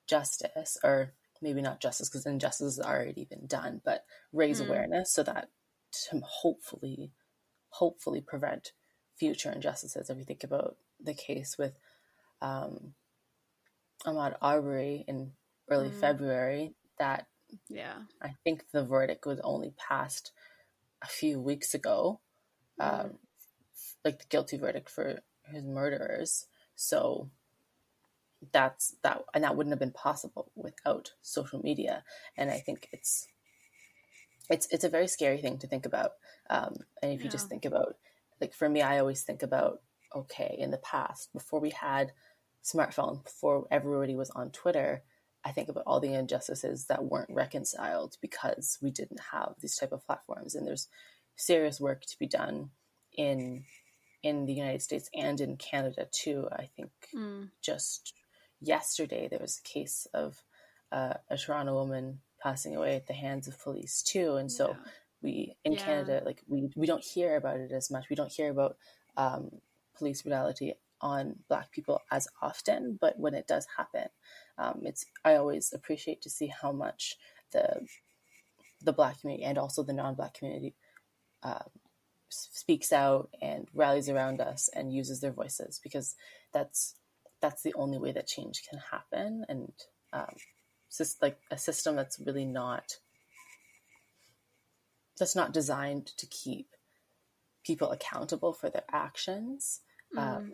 justice, 0.08 0.76
or 0.82 1.12
maybe 1.44 1.60
not 1.60 1.80
justice 1.80 2.08
because 2.08 2.24
injustice 2.24 2.78
has 2.78 2.84
already 2.84 3.26
been 3.26 3.46
done, 3.46 3.82
but 3.84 4.04
raise 4.32 4.60
Mm. 4.60 4.66
awareness 4.66 5.12
so 5.12 5.22
that 5.22 5.50
to 6.08 6.20
hopefully, 6.20 7.12
hopefully 7.68 8.22
prevent 8.22 8.72
future 9.14 9.52
injustices. 9.52 10.08
If 10.08 10.16
you 10.18 10.24
think 10.24 10.42
about 10.42 10.78
the 10.98 11.14
case 11.14 11.56
with 11.58 11.76
um, 12.40 12.94
Ahmaud 14.06 14.36
Arbery 14.40 15.04
in 15.06 15.32
early 15.68 15.90
Mm. 15.90 16.00
February, 16.00 16.74
that 16.98 17.28
Yeah. 17.68 18.06
I 18.20 18.34
think 18.42 18.70
the 18.70 18.84
verdict 18.84 19.26
was 19.26 19.38
only 19.40 19.70
passed 19.72 20.32
a 21.02 21.06
few 21.06 21.40
weeks 21.40 21.74
ago, 21.74 22.20
Mm. 22.80 23.04
um, 23.04 23.18
like 24.04 24.18
the 24.18 24.26
guilty 24.26 24.56
verdict 24.56 24.88
for 24.88 25.22
his 25.44 25.62
murderers. 25.62 26.46
So 26.74 27.30
that's 28.52 28.96
that, 29.02 29.22
and 29.34 29.44
that 29.44 29.56
wouldn't 29.56 29.72
have 29.72 29.80
been 29.80 29.90
possible 29.92 30.50
without 30.54 31.12
social 31.22 31.60
media. 31.60 32.04
And 32.36 32.50
I 32.50 32.58
think 32.58 32.88
it's 32.92 33.26
it's 34.50 34.66
it's 34.70 34.84
a 34.84 34.88
very 34.88 35.08
scary 35.08 35.38
thing 35.38 35.58
to 35.58 35.66
think 35.66 35.86
about. 35.86 36.12
Um, 36.50 36.76
and 37.02 37.12
if 37.12 37.22
you 37.24 37.30
just 37.30 37.48
think 37.48 37.64
about, 37.64 37.96
like 38.40 38.54
for 38.54 38.68
me, 38.68 38.82
I 38.82 38.98
always 38.98 39.22
think 39.22 39.42
about 39.42 39.80
okay, 40.14 40.54
in 40.58 40.70
the 40.70 40.78
past, 40.78 41.32
before 41.32 41.58
we 41.60 41.70
had 41.70 42.12
smartphones, 42.62 43.24
before 43.24 43.66
everybody 43.70 44.14
was 44.14 44.30
on 44.30 44.50
Twitter, 44.50 45.02
I 45.44 45.50
think 45.50 45.68
about 45.68 45.82
all 45.86 45.98
the 46.00 46.14
injustices 46.14 46.86
that 46.86 47.04
weren't 47.04 47.30
reconciled 47.30 48.16
because 48.20 48.78
we 48.80 48.90
didn't 48.90 49.20
have 49.32 49.54
these 49.60 49.76
type 49.76 49.92
of 49.92 50.06
platforms. 50.06 50.54
And 50.54 50.66
there's 50.66 50.88
serious 51.36 51.80
work 51.80 52.02
to 52.06 52.18
be 52.18 52.26
done 52.26 52.70
in 53.16 53.64
in 54.22 54.46
the 54.46 54.54
United 54.54 54.80
States 54.80 55.10
and 55.14 55.40
in 55.40 55.56
Canada 55.56 56.08
too. 56.10 56.48
I 56.52 56.66
think 56.76 56.90
Mm. 57.14 57.50
just 57.60 58.14
yesterday 58.60 59.28
there 59.28 59.40
was 59.40 59.58
a 59.58 59.68
case 59.68 60.06
of 60.14 60.42
uh, 60.92 61.14
a 61.30 61.36
Toronto 61.38 61.74
woman 61.74 62.20
passing 62.42 62.76
away 62.76 62.96
at 62.96 63.06
the 63.06 63.14
hands 63.14 63.48
of 63.48 63.60
police 63.62 64.02
too, 64.02 64.36
and 64.36 64.50
so 64.52 64.70
Yeah. 64.70 64.92
we 65.22 65.56
in 65.64 65.74
Yeah. 65.74 65.84
Canada 65.84 66.22
like 66.24 66.42
we 66.48 66.70
we 66.76 66.86
don't 66.86 67.04
hear 67.04 67.36
about 67.36 67.58
it 67.60 67.72
as 67.72 67.90
much. 67.90 68.08
We 68.10 68.16
don't 68.16 68.32
hear 68.32 68.50
about 68.50 68.76
um, 69.16 69.50
police 69.96 70.22
brutality 70.22 70.74
on 71.00 71.36
Black 71.48 71.70
people 71.72 72.00
as 72.10 72.28
often, 72.42 72.98
but 73.00 73.18
when 73.18 73.34
it 73.34 73.46
does 73.46 73.66
happen, 73.76 74.08
um, 74.58 74.82
it's 74.84 75.06
I 75.24 75.36
always 75.36 75.72
appreciate 75.72 76.22
to 76.22 76.30
see 76.30 76.48
how 76.48 76.72
much 76.72 77.16
the 77.52 77.86
the 78.82 78.92
Black 78.92 79.20
community 79.20 79.44
and 79.44 79.58
also 79.58 79.82
the 79.82 79.92
non-Black 79.94 80.34
community 80.34 80.74
s- 82.30 82.50
speaks 82.52 82.92
out 82.92 83.30
and 83.42 83.68
rallies 83.74 84.08
around 84.08 84.40
us 84.40 84.68
and 84.74 84.92
uses 84.94 85.20
their 85.20 85.32
voices 85.32 85.80
because 85.82 86.16
that's 86.52 86.96
that's 87.44 87.62
the 87.62 87.74
only 87.74 87.98
way 87.98 88.10
that 88.10 88.26
change 88.26 88.62
can 88.68 88.78
happen 88.90 89.44
and 89.50 89.70
um, 90.14 90.34
just 90.96 91.20
like 91.20 91.38
a 91.50 91.58
system 91.58 91.94
that's 91.94 92.18
really 92.18 92.46
not 92.46 92.96
that's 95.18 95.36
not 95.36 95.52
designed 95.52 96.06
to 96.16 96.26
keep 96.26 96.68
people 97.66 97.90
accountable 97.90 98.54
for 98.54 98.70
their 98.70 98.84
actions 98.90 99.80
um, 100.16 100.52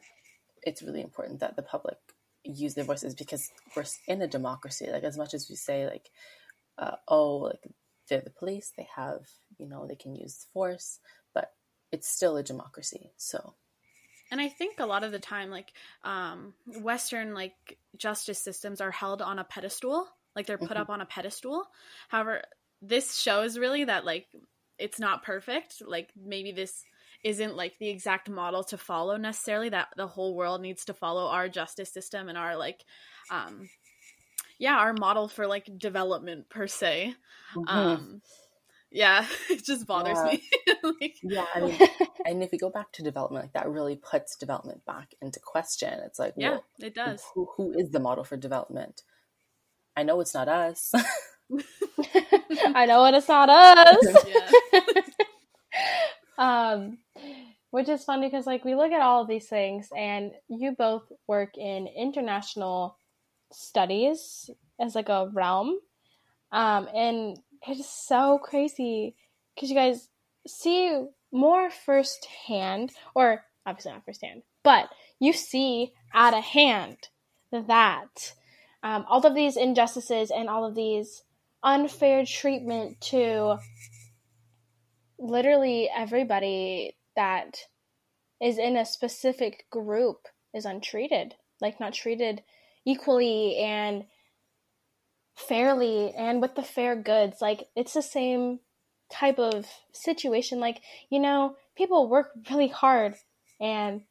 it's 0.62 0.82
really 0.82 1.00
important 1.00 1.40
that 1.40 1.54
the 1.54 1.62
public 1.62 1.96
use 2.44 2.74
their 2.74 2.84
voices 2.84 3.14
because 3.14 3.50
we're 3.76 3.84
in 4.08 4.22
a 4.22 4.26
democracy. 4.26 4.88
Like 4.90 5.04
as 5.04 5.18
much 5.18 5.34
as 5.34 5.48
we 5.48 5.56
say 5.56 5.86
like 5.86 6.10
uh, 6.78 6.96
oh 7.08 7.36
like 7.36 7.60
they're 8.08 8.20
the 8.20 8.30
police 8.30 8.72
they 8.76 8.88
have 8.96 9.26
you 9.58 9.68
know 9.68 9.86
they 9.86 9.94
can 9.94 10.16
use 10.16 10.46
force 10.52 10.98
but 11.34 11.52
it's 11.92 12.08
still 12.08 12.36
a 12.36 12.42
democracy 12.42 13.12
so 13.16 13.54
And 14.30 14.40
I 14.40 14.48
think 14.48 14.78
a 14.80 14.86
lot 14.86 15.02
of 15.04 15.12
the 15.12 15.18
time, 15.18 15.50
like 15.50 15.72
um, 16.04 16.54
Western 16.66 17.34
like 17.34 17.78
justice 17.96 18.38
systems 18.38 18.80
are 18.80 18.90
held 18.90 19.22
on 19.22 19.38
a 19.38 19.44
pedestal, 19.44 20.08
like 20.36 20.46
they're 20.46 20.58
put 20.58 20.76
Mhm. 20.76 20.80
up 20.80 20.90
on 20.90 21.00
a 21.00 21.06
pedestal. 21.06 21.66
However, 22.08 22.42
this 22.82 23.16
shows 23.18 23.58
really 23.58 23.84
that 23.84 24.04
like 24.04 24.28
it's 24.78 24.98
not 24.98 25.22
perfect. 25.22 25.82
Like 25.84 26.10
maybe 26.16 26.52
this 26.52 26.84
isn't 27.24 27.56
like 27.56 27.76
the 27.78 27.88
exact 27.88 28.30
model 28.30 28.64
to 28.64 28.78
follow 28.78 29.16
necessarily. 29.16 29.68
That 29.70 29.88
the 29.96 30.06
whole 30.06 30.34
world 30.34 30.60
needs 30.62 30.84
to 30.86 30.94
follow 30.94 31.26
our 31.26 31.48
justice 31.48 31.92
system 31.92 32.28
and 32.28 32.38
our 32.38 32.56
like, 32.56 32.84
um, 33.30 33.68
yeah, 34.58 34.76
our 34.76 34.92
model 34.92 35.28
for 35.28 35.46
like 35.46 35.78
development 35.78 36.48
per 36.48 36.66
se. 36.66 37.14
Um, 37.66 38.22
yeah, 38.90 39.26
it 39.50 39.64
just 39.64 39.86
bothers 39.86 40.18
Yeah. 40.24 40.32
me. 40.32 40.42
like, 41.00 41.16
yeah 41.22 41.44
i 41.54 41.60
mean 41.60 41.78
and 42.24 42.42
if 42.42 42.50
we 42.52 42.58
go 42.58 42.70
back 42.70 42.90
to 42.92 43.02
development 43.02 43.44
like 43.44 43.52
that 43.52 43.68
really 43.68 43.96
puts 43.96 44.36
development 44.36 44.84
back 44.86 45.14
into 45.22 45.38
question 45.40 45.92
it's 46.04 46.18
like 46.18 46.34
yeah, 46.36 46.50
well, 46.52 46.64
it 46.80 46.94
does. 46.94 47.22
who, 47.34 47.48
who 47.56 47.72
is 47.78 47.90
the 47.90 48.00
model 48.00 48.24
for 48.24 48.36
development 48.36 49.02
i 49.96 50.02
know 50.02 50.20
it's 50.20 50.34
not 50.34 50.48
us 50.48 50.92
I 52.74 52.86
know 52.86 53.04
it, 53.06 53.14
it's 53.14 53.28
not 53.28 53.48
us. 53.48 54.24
Yeah. 54.28 54.90
um, 56.38 56.98
which 57.70 57.88
is 57.88 58.04
funny 58.04 58.28
because 58.28 58.46
like 58.46 58.64
we 58.64 58.74
look 58.74 58.92
at 58.92 59.00
all 59.00 59.22
of 59.22 59.28
these 59.28 59.48
things, 59.48 59.88
and 59.96 60.32
you 60.48 60.72
both 60.76 61.02
work 61.26 61.56
in 61.56 61.86
international 61.88 62.96
studies 63.52 64.48
as 64.80 64.94
like 64.94 65.08
a 65.08 65.28
realm, 65.32 65.78
um, 66.52 66.88
and 66.94 67.38
it 67.68 67.78
is 67.78 67.88
so 67.88 68.38
crazy. 68.38 69.14
Because 69.54 69.70
you 69.70 69.76
guys 69.76 70.08
see 70.46 71.06
more 71.32 71.70
firsthand, 71.70 72.92
or 73.14 73.44
obviously 73.66 73.92
not 73.92 74.04
firsthand, 74.04 74.42
but 74.62 74.88
you 75.18 75.32
see 75.32 75.92
at 76.14 76.34
a 76.34 76.40
hand 76.40 77.08
that 77.52 78.34
um, 78.82 79.04
all 79.08 79.24
of 79.26 79.34
these 79.34 79.56
injustices 79.56 80.30
and 80.30 80.48
all 80.48 80.64
of 80.64 80.74
these 80.74 81.22
unfair 81.62 82.24
treatment 82.24 83.00
to 83.00 83.56
literally 85.18 85.90
everybody 85.94 86.96
that 87.16 87.58
is 88.40 88.56
in 88.56 88.76
a 88.76 88.86
specific 88.86 89.66
group 89.70 90.26
is 90.54 90.64
untreated 90.64 91.34
like 91.60 91.78
not 91.78 91.92
treated 91.92 92.42
equally 92.86 93.56
and 93.58 94.04
fairly 95.48 96.12
and 96.16 96.40
with 96.40 96.54
the 96.54 96.62
fair 96.62 96.94
goods 96.94 97.38
like 97.40 97.68
it's 97.74 97.94
the 97.94 98.02
same 98.02 98.60
type 99.10 99.38
of 99.38 99.66
situation. 99.92 100.60
Like 100.60 100.80
you 101.08 101.18
know 101.18 101.56
people 101.76 102.08
work 102.08 102.30
really 102.50 102.68
hard 102.68 103.14
and 103.60 104.02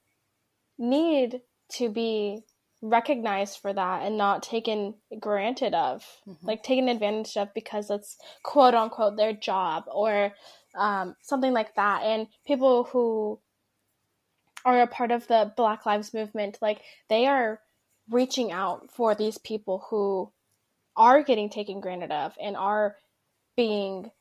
need 0.77 1.41
to 1.73 1.89
be 1.89 2.43
recognized 2.81 3.59
for 3.59 3.73
that 3.73 4.03
and 4.03 4.17
not 4.17 4.41
taken 4.41 4.95
granted 5.19 5.73
of 5.73 6.05
like 6.41 6.63
taken 6.63 6.87
advantage 6.87 7.35
of 7.35 7.53
because 7.53 7.89
it's 7.89 8.17
quote 8.43 8.73
unquote 8.73 9.17
their 9.17 9.33
job 9.33 9.83
or 9.91 10.31
um, 10.75 11.15
something 11.21 11.53
like 11.53 11.75
that. 11.75 12.03
And 12.03 12.27
people 12.45 12.85
who 12.85 13.39
are 14.65 14.81
a 14.81 14.87
part 14.87 15.11
of 15.11 15.27
the 15.27 15.51
black 15.55 15.85
lives 15.85 16.13
movement 16.13 16.57
like 16.61 16.81
they 17.09 17.25
are 17.25 17.61
reaching 18.09 18.51
out 18.51 18.91
for 18.91 19.15
these 19.15 19.37
people 19.37 19.85
who 19.89 20.31
are 20.99 21.23
getting 21.23 21.49
taken 21.49 21.79
granted 21.79 22.11
of 22.11 22.33
and 22.39 22.55
are 22.55 22.95
being 23.55 24.11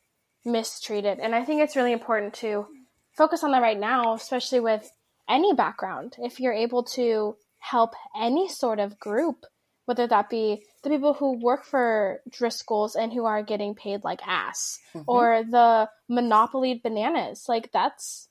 mistreated 0.45 1.19
and 1.19 1.35
i 1.35 1.45
think 1.45 1.61
it's 1.61 1.77
really 1.77 1.93
important 1.93 2.33
to 2.33 2.67
focus 3.13 3.45
on 3.45 3.51
that 3.51 3.61
right 3.61 3.79
now 3.79 4.15
especially 4.15 4.61
with 4.61 4.91
any 5.29 5.53
background 5.53 6.17
if 6.19 6.41
you're 6.41 6.53
able 6.55 6.83
to 6.83 7.37
help 7.59 7.93
any 8.19 8.49
sort 8.49 8.79
of 8.79 8.99
group 8.99 9.45
whether 9.89 10.07
that 10.07 10.29
be 10.29 10.63
the 10.83 10.91
people 10.91 11.15
who 11.15 11.43
work 11.43 11.65
for 11.65 12.21
Driscoll's 12.29 12.95
and 12.95 13.11
who 13.11 13.25
are 13.25 13.43
getting 13.43 13.75
paid 13.75 14.05
like 14.05 14.21
ass, 14.27 14.79
Mhm. 14.95 15.05
or 15.09 15.43
the 15.43 15.89
monopolied 16.11 16.83
bananas. 16.83 17.49
Like 17.49 17.73
that's 17.73 18.29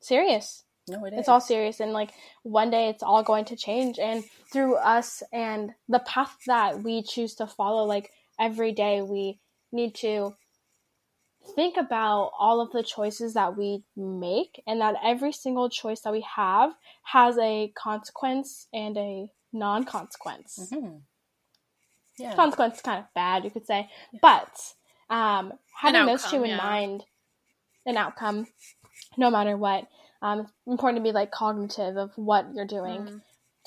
serious. 0.00 0.64
No 0.88 1.04
it 1.04 1.12
is 1.12 1.20
It's 1.20 1.28
all 1.28 1.40
serious, 1.40 1.80
and 1.80 1.92
like 1.92 2.12
one 2.42 2.70
day 2.70 2.88
it's 2.88 3.02
all 3.02 3.22
going 3.22 3.44
to 3.46 3.56
change. 3.56 3.98
And 3.98 4.24
through 4.52 4.76
us 4.76 5.22
and 5.32 5.72
the 5.88 6.00
path 6.00 6.36
that 6.46 6.82
we 6.82 7.02
choose 7.02 7.34
to 7.36 7.46
follow, 7.46 7.84
like 7.84 8.10
every 8.38 8.72
day, 8.72 9.02
we 9.02 9.38
need 9.72 9.94
to 9.96 10.34
think 11.54 11.76
about 11.76 12.32
all 12.38 12.60
of 12.60 12.72
the 12.72 12.82
choices 12.82 13.34
that 13.34 13.56
we 13.56 13.82
make, 13.96 14.62
and 14.66 14.80
that 14.80 14.96
every 15.02 15.32
single 15.32 15.68
choice 15.70 16.00
that 16.02 16.12
we 16.12 16.24
have 16.36 16.72
has 17.04 17.38
a 17.38 17.72
consequence 17.76 18.66
and 18.72 18.96
a 18.98 19.30
non-consequence 19.50 20.70
Mhm. 20.70 21.00
yeah 22.18 22.34
consequence 22.34 22.76
is 22.76 22.82
kind 22.82 22.98
of 23.00 23.06
bad, 23.14 23.44
you 23.44 23.50
could 23.50 23.66
say. 23.66 23.88
But 24.20 24.74
um, 25.08 25.54
having 25.74 26.04
those 26.04 26.24
two 26.30 26.42
in 26.44 26.50
yeah. 26.50 26.56
mind, 26.58 27.04
an 27.86 27.96
outcome, 27.96 28.46
no 29.16 29.30
matter 29.30 29.56
what, 29.56 29.86
um, 30.22 30.40
it's 30.40 30.52
important 30.66 30.98
to 31.02 31.08
be 31.08 31.12
like 31.12 31.30
cognitive 31.30 31.96
of 31.96 32.12
what 32.16 32.52
you're 32.54 32.66
doing 32.66 33.02
Mhm. 33.06 33.22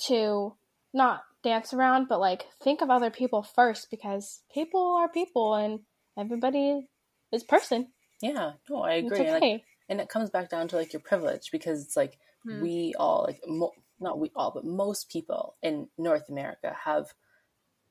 to 0.06 0.56
not 0.92 1.24
dance 1.42 1.72
around, 1.74 2.08
but 2.08 2.20
like 2.20 2.46
think 2.62 2.82
of 2.82 2.90
other 2.90 3.10
people 3.10 3.42
first 3.42 3.90
because 3.90 4.42
people 4.52 4.96
are 4.96 5.08
people 5.08 5.54
and 5.54 5.80
everybody 6.16 6.88
is 7.32 7.42
person. 7.42 7.92
yeah 8.20 8.52
no 8.68 8.82
i 8.82 8.92
agree 8.94 9.18
And, 9.20 9.28
like, 9.28 9.42
okay. 9.42 9.64
and 9.88 10.00
it 10.00 10.08
comes 10.08 10.30
back 10.30 10.50
down 10.50 10.68
to 10.68 10.76
like 10.76 10.92
your 10.92 11.00
privilege 11.00 11.50
because 11.50 11.82
it's 11.82 11.96
like 11.96 12.18
Hmm. 12.44 12.60
we 12.60 12.94
all 12.98 13.24
like 13.26 13.40
mo- 13.46 13.74
not 13.98 14.18
we 14.18 14.30
all 14.36 14.50
but 14.52 14.64
most 14.64 15.08
people 15.10 15.56
in 15.62 15.88
north 15.96 16.28
america 16.28 16.76
have 16.84 17.14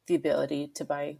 the 0.08 0.16
ability 0.16 0.68
to 0.76 0.86
buy 0.86 1.18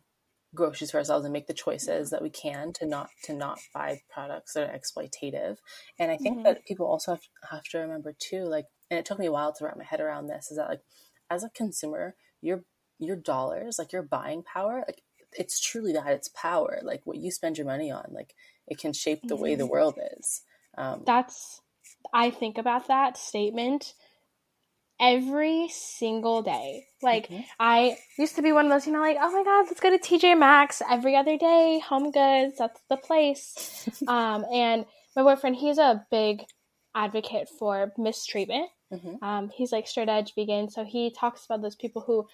groceries 0.54 0.92
for 0.92 0.98
ourselves 0.98 1.26
and 1.26 1.34
make 1.34 1.48
the 1.48 1.54
choices 1.54 2.10
that 2.10 2.22
we 2.22 2.30
can 2.30 2.74
to 2.74 2.86
not 2.86 3.10
to 3.24 3.34
not 3.34 3.60
buy 3.74 4.02
products 4.10 4.54
that 4.54 4.70
are 4.70 4.78
exploitative 4.78 5.58
and 5.98 6.12
i 6.12 6.18
think 6.18 6.38
Mhm. 6.38 6.44
that 6.44 6.66
people 6.66 6.86
also 6.86 7.14
have, 7.14 7.22
have 7.50 7.64
to 7.64 7.78
remember 7.78 8.14
too 8.18 8.44
like 8.44 8.66
and 8.90 9.00
it 9.00 9.06
took 9.06 9.20
me 9.20 9.28
a 9.28 9.32
while 9.32 9.54
to 9.54 9.64
wrap 9.64 9.78
my 9.78 9.84
head 9.84 10.02
around 10.02 10.28
this 10.28 10.52
is 10.52 10.58
that 10.58 10.70
like 10.70 10.82
as 11.30 11.44
a 11.44 11.50
consumer 11.50 12.16
your 12.42 12.64
your 13.00 13.16
dollars 13.16 13.80
like 13.80 13.94
your 13.94 14.04
buying 14.04 14.44
power 14.44 14.84
like 14.88 15.02
it's 15.38 15.60
truly 15.60 15.94
that 15.94 16.08
it's 16.08 16.30
power. 16.30 16.80
Like 16.84 17.02
what 17.06 17.18
you 17.18 17.32
spend 17.32 17.58
your 17.58 17.68
money 17.68 17.92
on, 17.92 18.06
like 18.12 18.36
it 18.68 18.78
can 18.78 18.94
shape 18.94 19.28
the 19.28 19.36
way 19.36 19.56
the 19.56 19.66
world 19.66 19.98
is. 20.20 20.42
Um, 20.78 21.04
That's 21.06 21.62
I 22.14 22.30
think 22.32 22.58
about 22.58 22.88
that 22.88 23.18
statement 23.18 23.94
every 25.02 25.68
single 25.70 26.42
day. 26.44 26.86
Like 27.02 27.28
Mhm. 27.30 27.46
I 27.60 27.98
used 28.18 28.36
to 28.36 28.42
be 28.44 28.52
one 28.52 28.66
of 28.66 28.72
those, 28.72 28.86
you 28.86 28.94
know, 28.94 29.00
like, 29.02 29.18
oh 29.20 29.32
my 29.32 29.44
god, 29.44 29.66
let's 29.66 29.80
go 29.80 29.90
to 29.90 29.98
TJ 29.98 30.38
Maxx 30.38 30.82
every 30.90 31.16
other 31.16 31.38
day, 31.38 31.80
home 31.80 32.12
goods, 32.12 32.60
that's 32.60 32.80
the 32.90 32.98
place. 32.98 33.90
um, 34.08 34.46
and 34.54 34.86
my 35.16 35.24
boyfriend, 35.24 35.56
he's 35.58 35.80
a 35.80 36.06
big 36.12 36.46
advocate 36.96 37.50
for 37.50 37.92
mistreatment. 37.98 38.70
Mhm. 38.94 39.22
Um, 39.24 39.50
he's 39.50 39.72
like 39.72 39.88
straight 39.88 40.10
edge 40.10 40.36
vegan, 40.36 40.70
so 40.70 40.84
he 40.84 41.10
talks 41.12 41.46
about 41.46 41.62
those 41.62 41.76
people 41.76 42.02
who 42.04 42.28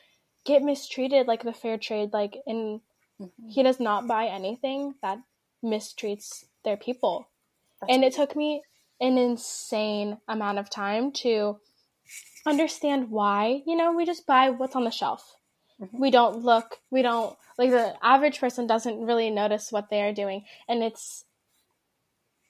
get 0.45 0.61
mistreated 0.61 1.27
like 1.27 1.43
the 1.43 1.53
fair 1.53 1.77
trade, 1.77 2.11
like 2.13 2.37
in 2.45 2.81
Mhm. 3.19 3.49
he 3.49 3.63
does 3.63 3.79
not 3.79 4.07
buy 4.07 4.27
anything 4.27 4.95
that 5.01 5.19
mistreats 5.63 6.45
their 6.63 6.77
people. 6.77 7.27
That's 7.81 7.93
and 7.93 8.03
it 8.03 8.13
took 8.13 8.35
me 8.35 8.63
an 8.99 9.17
insane 9.17 10.19
amount 10.27 10.59
of 10.59 10.69
time 10.69 11.11
to 11.11 11.59
understand 12.45 13.09
why, 13.09 13.61
you 13.65 13.75
know, 13.75 13.91
we 13.93 14.05
just 14.05 14.25
buy 14.25 14.49
what's 14.49 14.75
on 14.75 14.83
the 14.83 14.91
shelf. 14.91 15.35
Mhm. 15.81 15.99
We 15.99 16.09
don't 16.11 16.37
look, 16.43 16.79
we 16.89 17.01
don't 17.01 17.37
like 17.57 17.71
the 17.71 17.95
average 18.03 18.39
person 18.39 18.67
doesn't 18.67 18.99
really 19.05 19.29
notice 19.29 19.71
what 19.71 19.89
they 19.89 20.01
are 20.01 20.13
doing. 20.13 20.45
And 20.67 20.83
it's 20.83 21.25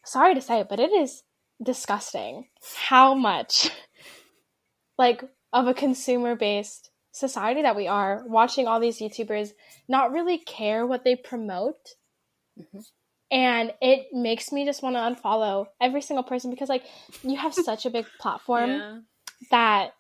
sorry 0.06 0.34
to 0.36 0.42
say 0.42 0.60
it, 0.62 0.70
but 0.70 0.80
it 0.80 0.92
is 0.92 1.24
disgusting 1.62 2.48
how 2.76 3.14
much 3.14 3.70
like 4.98 5.24
of 5.54 5.68
a 5.68 5.74
consumer 5.74 6.36
based 6.36 6.92
society 7.12 7.64
that 7.64 7.76
we 7.76 7.88
are 7.88 8.24
watching 8.28 8.68
all 8.68 8.80
these 8.80 9.00
YouTubers 9.00 9.52
not 9.88 10.12
really 10.12 10.38
care 10.38 10.86
what 10.86 11.04
they 11.04 11.16
promote. 11.16 11.96
Mhm. 12.60 12.86
And 13.30 13.74
it 13.82 14.14
makes 14.14 14.52
me 14.54 14.64
just 14.66 14.82
want 14.82 14.96
to 14.96 15.00
unfollow 15.00 15.68
every 15.82 16.02
single 16.02 16.24
person 16.24 16.50
because 16.50 16.70
like 16.70 16.86
you 17.24 17.36
have 17.38 17.54
such 17.54 17.86
a 17.86 17.90
big 17.90 18.06
platform 18.20 18.70
Yeah. 18.70 19.00
That 19.52 19.94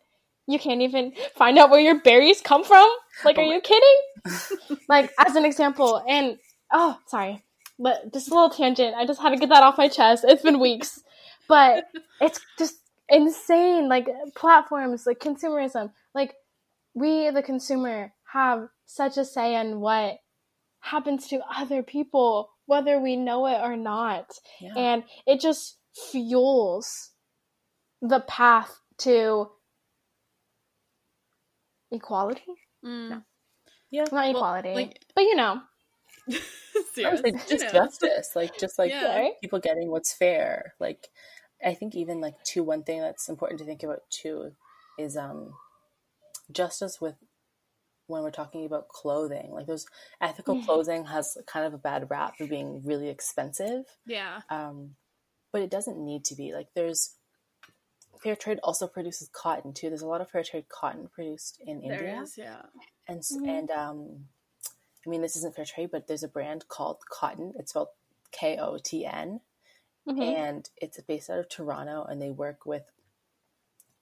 you 0.47 0.59
can't 0.59 0.81
even 0.81 1.13
find 1.35 1.57
out 1.57 1.69
where 1.69 1.79
your 1.79 1.99
berries 2.01 2.41
come 2.41 2.63
from. 2.63 2.87
Like, 3.25 3.37
are 3.37 3.41
oh 3.41 3.51
you 3.51 3.61
kidding? 3.61 4.77
like, 4.89 5.11
as 5.19 5.35
an 5.35 5.45
example, 5.45 6.03
and 6.07 6.37
oh, 6.71 6.97
sorry, 7.07 7.43
but 7.79 8.13
just 8.13 8.29
a 8.29 8.33
little 8.33 8.49
tangent. 8.49 8.95
I 8.95 9.05
just 9.05 9.21
had 9.21 9.29
to 9.31 9.37
get 9.37 9.49
that 9.49 9.63
off 9.63 9.77
my 9.77 9.87
chest. 9.89 10.25
It's 10.27 10.43
been 10.43 10.59
weeks, 10.59 11.01
but 11.47 11.85
it's 12.21 12.39
just 12.57 12.75
insane. 13.09 13.89
Like 13.89 14.07
platforms, 14.35 15.05
like 15.05 15.19
consumerism, 15.19 15.91
like 16.15 16.33
we, 16.93 17.29
the 17.29 17.43
consumer, 17.43 18.13
have 18.31 18.69
such 18.85 19.17
a 19.17 19.25
say 19.25 19.55
in 19.55 19.79
what 19.79 20.17
happens 20.79 21.27
to 21.27 21.41
other 21.55 21.83
people, 21.83 22.49
whether 22.65 22.99
we 22.99 23.15
know 23.15 23.47
it 23.47 23.59
or 23.61 23.75
not 23.75 24.31
Yeah. 24.61 24.73
and 24.75 25.03
it 25.25 25.39
just 25.41 25.77
fuels 26.11 27.11
the 28.01 28.19
path 28.21 28.79
to 28.99 29.49
equality 31.91 32.43
Mm. 32.85 33.23
yeah. 33.89 34.03
not 34.03 34.11
Well, 34.13 34.29
equality 34.29 34.73
like- 34.73 35.01
but 35.15 35.21
you 35.21 35.35
know 35.35 35.61
Seriously, 36.93 37.31
just 37.31 37.49
you 37.51 37.57
know. 37.59 37.69
justice, 37.71 38.35
like 38.35 38.57
just 38.59 38.77
like 38.77 38.91
Yeah. 38.91 39.29
People 39.41 39.59
getting 39.59 39.89
what's 39.89 40.13
fair. 40.13 40.73
Like, 40.79 41.07
I 41.63 41.73
think 41.73 41.95
even 41.95 42.19
like 42.21 42.43
too, 42.43 42.63
one 42.63 42.83
thing 42.83 42.99
that's 43.01 43.29
important 43.29 43.59
to 43.59 43.65
think 43.65 43.81
about 43.81 44.01
too 44.09 44.51
is 44.99 45.15
um 45.17 45.53
justice 46.51 46.99
with 47.01 47.15
when 48.07 48.23
we're 48.23 48.31
talking 48.31 48.65
about 48.65 48.89
clothing. 48.89 49.51
Like, 49.51 49.67
those 49.67 49.85
ethical 50.21 50.55
Mhm. 50.57 50.65
clothing 50.65 51.05
has 51.05 51.37
kind 51.47 51.65
of 51.65 51.73
a 51.73 51.77
bad 51.77 52.09
rap 52.09 52.37
for 52.37 52.45
being 52.45 52.83
really 52.83 53.09
expensive. 53.09 53.85
Yeah. 54.05 54.41
um, 54.49 54.95
but 55.53 55.61
it 55.61 55.69
doesn't 55.71 55.97
need 56.03 56.25
to 56.25 56.35
be 56.35 56.53
like 56.53 56.67
there's 56.75 57.15
fair 58.21 58.35
trade 58.35 58.59
also 58.63 58.87
produces 58.87 59.29
cotton 59.31 59.73
too. 59.73 59.89
There's 59.89 60.01
a 60.01 60.07
lot 60.07 60.21
of 60.21 60.29
fair 60.29 60.43
trade 60.43 60.65
Kotn 60.69 61.09
produced 61.11 61.59
in 61.65 61.79
There 61.81 61.93
india. 61.99 62.21
is, 62.21 62.37
yeah. 62.37 62.61
and 63.07 63.19
s 63.19 63.31
Mhm. 63.35 63.47
and 63.49 63.71
um 63.71 64.27
i 65.05 65.09
mean 65.09 65.21
this 65.21 65.35
isn't 65.37 65.55
fair 65.55 65.65
trade 65.65 65.91
but 65.91 66.07
there's 66.07 66.23
a 66.23 66.27
brand 66.27 66.67
called 66.67 66.99
cotton. 67.09 67.53
It's 67.57 67.71
spelled 67.71 67.89
k-o-t-n 68.31 69.41
Mhm. 70.07 70.21
and 70.21 70.69
it's 70.77 70.99
based 71.01 71.29
out 71.29 71.39
of 71.39 71.47
toronto 71.49 72.03
and 72.03 72.21
they 72.21 72.29
work 72.31 72.65
with 72.65 72.83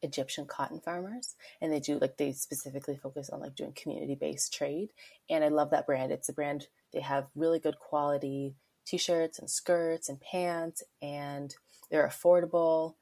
egyptian 0.01 0.45
cotton 0.45 0.79
farmers 0.79 1.35
and 1.61 1.71
they 1.71 1.79
do 1.79 1.97
like 1.97 2.17
they 2.17 2.31
specifically 2.31 2.95
focus 2.97 3.29
on 3.29 3.39
like 3.39 3.55
doing 3.55 3.73
community 3.73 4.13
based 4.15 4.53
trade. 4.53 4.91
And 5.29 5.43
i 5.43 5.47
love 5.47 5.69
that 5.71 5.85
brand. 5.87 6.11
It's 6.11 6.29
a 6.29 6.33
brand 6.33 6.67
they 6.93 6.99
have 7.01 7.27
really 7.35 7.59
good 7.59 7.79
quality 7.79 8.55
t-shirts 8.85 9.39
and 9.39 9.49
skirts 9.49 10.09
and 10.09 10.19
pants 10.21 10.83
and 11.01 11.55
they're 11.89 12.07
affordable 12.07 12.95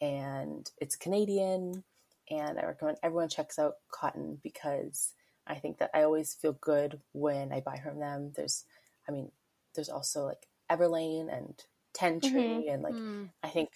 and 0.00 0.70
it's 0.78 0.96
canadian 0.96 1.84
and 2.30 2.58
i 2.58 2.64
recommend 2.64 2.98
everyone 3.02 3.28
checks 3.28 3.58
out 3.58 3.74
Kotn 3.92 4.38
because 4.42 5.12
i 5.46 5.54
think 5.54 5.78
that 5.78 5.90
i 5.94 6.02
always 6.02 6.34
feel 6.34 6.52
good 6.52 7.00
when 7.12 7.52
i 7.52 7.60
buy 7.60 7.78
from 7.78 7.98
them 7.98 8.32
there's 8.36 8.64
i 9.08 9.12
mean 9.12 9.30
there's 9.74 9.88
also 9.88 10.24
like 10.24 10.46
everlane 10.70 11.32
and 11.32 11.64
tentree 11.92 12.72
and 12.72 12.82
like 12.82 12.94
Mm. 12.94 13.30
I 13.42 13.48
think 13.48 13.70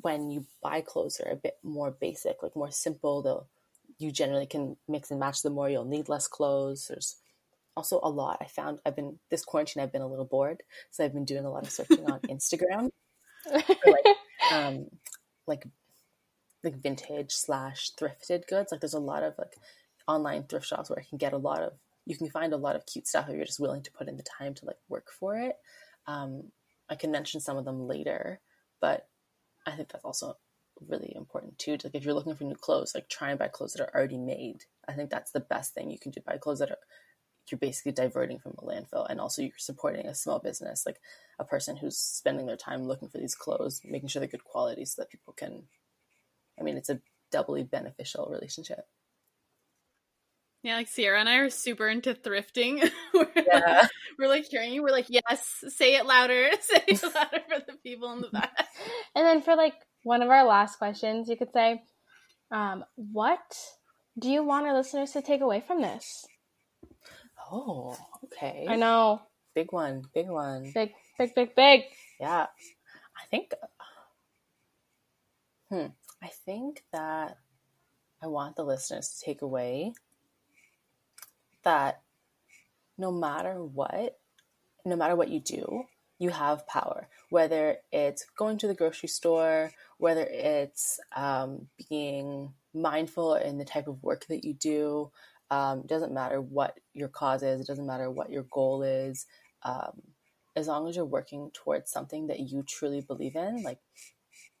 when 0.00 0.30
you 0.30 0.46
buy 0.62 0.80
clothes 0.80 1.16
that 1.16 1.28
are 1.28 1.32
a 1.32 1.36
bit 1.36 1.58
more 1.62 1.90
basic, 1.90 2.42
like 2.42 2.56
more 2.56 2.70
simple, 2.70 3.22
they'll 3.22 3.48
you 3.98 4.12
generally 4.12 4.46
can 4.46 4.76
mix 4.86 5.10
and 5.10 5.18
match 5.18 5.42
them 5.42 5.54
more. 5.54 5.68
You'll 5.68 5.84
need 5.84 6.08
less 6.08 6.28
clothes. 6.28 6.86
There's 6.88 7.16
also 7.76 7.98
a 8.02 8.08
lot. 8.08 8.38
I 8.40 8.46
found 8.46 8.78
I've 8.86 8.94
been 8.96 9.18
this 9.30 9.44
quarantine. 9.44 9.82
I've 9.82 9.92
been 9.92 10.02
a 10.02 10.08
little 10.08 10.24
bored, 10.24 10.62
so 10.90 11.04
I've 11.04 11.14
been 11.14 11.24
doing 11.24 11.44
a 11.44 11.50
lot 11.50 11.64
of 11.64 11.70
searching 11.70 12.10
on 12.10 12.20
Instagram 12.28 12.90
for 13.44 13.90
like 13.90 14.16
um 14.52 14.86
like 15.48 15.66
like 16.64 16.82
vintage 16.82 17.32
slash 17.32 17.90
thrifted 17.98 18.46
goods. 18.46 18.72
Like 18.72 18.80
there's 18.80 18.94
a 18.94 19.00
lot 19.00 19.22
of 19.22 19.34
like 19.38 19.56
online 20.06 20.44
thrift 20.44 20.66
shops 20.66 20.90
where 20.90 20.98
I 20.98 21.08
can 21.08 21.18
get 21.18 21.32
a 21.32 21.38
lot 21.38 21.62
of 21.62 21.72
you 22.06 22.16
can 22.16 22.30
find 22.30 22.52
a 22.52 22.56
lot 22.56 22.74
of 22.74 22.86
cute 22.86 23.06
stuff 23.06 23.28
if 23.28 23.36
you're 23.36 23.44
just 23.44 23.60
willing 23.60 23.82
to 23.82 23.92
put 23.92 24.08
in 24.08 24.16
the 24.16 24.22
time 24.22 24.54
to 24.54 24.64
like 24.64 24.78
work 24.88 25.08
for 25.10 25.36
it. 25.36 25.56
Um, 26.06 26.44
I 26.88 26.94
can 26.94 27.10
mention 27.10 27.40
some 27.40 27.58
of 27.58 27.66
them 27.66 27.86
later, 27.86 28.40
but 28.80 29.08
I 29.66 29.72
think 29.72 29.90
that's 29.90 30.04
also 30.04 30.36
really 30.86 31.12
important 31.14 31.58
too. 31.58 31.72
Like 31.72 31.94
if 31.94 32.04
you're 32.04 32.14
looking 32.14 32.34
for 32.34 32.44
new 32.44 32.54
clothes, 32.54 32.92
like 32.94 33.08
try 33.08 33.30
and 33.30 33.38
buy 33.38 33.48
clothes 33.48 33.74
that 33.74 33.82
are 33.82 33.94
already 33.94 34.16
made. 34.16 34.64
I 34.88 34.92
think 34.92 35.10
that's 35.10 35.32
the 35.32 35.40
best 35.40 35.74
thing 35.74 35.90
you 35.90 35.98
can 35.98 36.12
do. 36.12 36.20
Buy 36.24 36.38
clothes 36.38 36.60
that 36.60 36.70
are 36.70 36.78
you're 37.50 37.58
basically 37.58 37.92
diverting 37.92 38.38
from 38.38 38.54
a 38.58 38.62
landfill, 38.62 39.06
and 39.08 39.20
also 39.20 39.42
you're 39.42 39.52
supporting 39.56 40.06
a 40.06 40.14
small 40.14 40.38
business, 40.38 40.84
like 40.86 41.00
a 41.38 41.44
person 41.44 41.76
who's 41.76 41.96
spending 41.96 42.46
their 42.46 42.56
time 42.56 42.84
looking 42.84 43.08
for 43.08 43.18
these 43.18 43.34
clothes, 43.34 43.80
making 43.84 44.08
sure 44.08 44.20
they're 44.20 44.28
good 44.28 44.44
quality, 44.44 44.84
so 44.84 45.02
that 45.02 45.10
people 45.10 45.32
can. 45.32 45.64
I 46.58 46.62
mean, 46.62 46.76
it's 46.76 46.90
a 46.90 47.00
doubly 47.30 47.62
beneficial 47.62 48.28
relationship. 48.30 48.86
Yeah, 50.62 50.74
like 50.76 50.88
Sierra 50.88 51.20
and 51.20 51.28
I 51.28 51.36
are 51.36 51.50
super 51.50 51.88
into 51.88 52.14
thrifting. 52.14 52.90
we're, 53.14 53.28
Yeah. 53.36 53.86
we're 54.18 54.28
like 54.28 54.46
hearing 54.46 54.72
you. 54.72 54.82
We're 54.82 54.90
like, 54.90 55.06
yes, 55.08 55.64
say 55.68 55.94
it 55.94 56.04
louder. 56.04 56.50
Say 56.60 56.82
it 56.88 57.02
louder 57.02 57.42
for 57.48 57.60
the 57.64 57.78
people 57.84 58.12
in 58.12 58.20
the 58.22 58.28
back. 58.28 58.66
and 59.14 59.24
then 59.24 59.40
for 59.40 59.54
like 59.54 59.74
one 60.02 60.22
of 60.22 60.30
our 60.30 60.44
last 60.44 60.78
questions 60.78 61.28
you 61.28 61.36
could 61.36 61.52
say 61.52 61.82
um, 62.50 62.84
what 62.96 63.56
do 64.18 64.30
you 64.30 64.42
want 64.42 64.66
our 64.66 64.74
listeners 64.74 65.12
to 65.12 65.22
take 65.22 65.40
away 65.40 65.60
from 65.60 65.82
this 65.82 66.24
Oh, 67.50 67.96
okay. 68.24 68.66
i 68.68 68.76
know 68.76 69.22
Big 69.54 69.72
one, 69.72 70.04
big 70.14 70.28
one. 70.28 70.70
big 70.72 70.92
big 71.18 71.34
big 71.34 71.54
big 71.56 71.82
Yeah. 72.20 72.46
I 73.16 73.26
think 73.28 73.52
hmm, 75.68 75.86
I 76.22 76.28
think 76.28 76.84
that 76.92 77.38
I 78.22 78.26
want 78.28 78.54
the 78.54 78.64
listeners 78.64 79.08
to 79.08 79.24
take 79.24 79.42
away 79.42 79.94
that 81.64 82.02
no 82.96 83.10
matter 83.10 83.62
what, 83.64 84.18
no 84.84 84.96
matter 84.96 85.16
what 85.16 85.28
you 85.28 85.40
do, 85.40 85.84
you 86.18 86.30
have 86.30 86.66
power. 86.66 87.08
Whether 87.30 87.78
it's 87.92 88.26
going 88.36 88.58
to 88.58 88.68
the 88.68 88.74
grocery 88.74 89.08
store, 89.08 89.72
whether 89.98 90.22
it's 90.22 91.00
um, 91.16 91.66
being 91.90 92.54
mindful 92.72 93.34
in 93.34 93.58
the 93.58 93.64
type 93.64 93.88
of 93.88 94.02
work 94.02 94.26
that 94.26 94.44
you 94.44 94.54
do, 94.54 95.10
um, 95.50 95.80
it 95.80 95.86
doesn't 95.86 96.12
matter 96.12 96.40
what 96.40 96.78
your 96.94 97.08
cause 97.08 97.42
is, 97.42 97.60
it 97.60 97.66
doesn't 97.66 97.86
matter 97.86 98.10
what 98.10 98.30
your 98.30 98.44
goal 98.50 98.82
is. 98.82 99.26
Um, 99.62 100.02
as 100.56 100.66
long 100.66 100.88
as 100.88 100.96
you're 100.96 101.04
working 101.04 101.50
towards 101.54 101.90
something 101.90 102.26
that 102.26 102.40
you 102.40 102.64
truly 102.66 103.00
believe 103.00 103.36
in, 103.36 103.62
like 103.62 103.78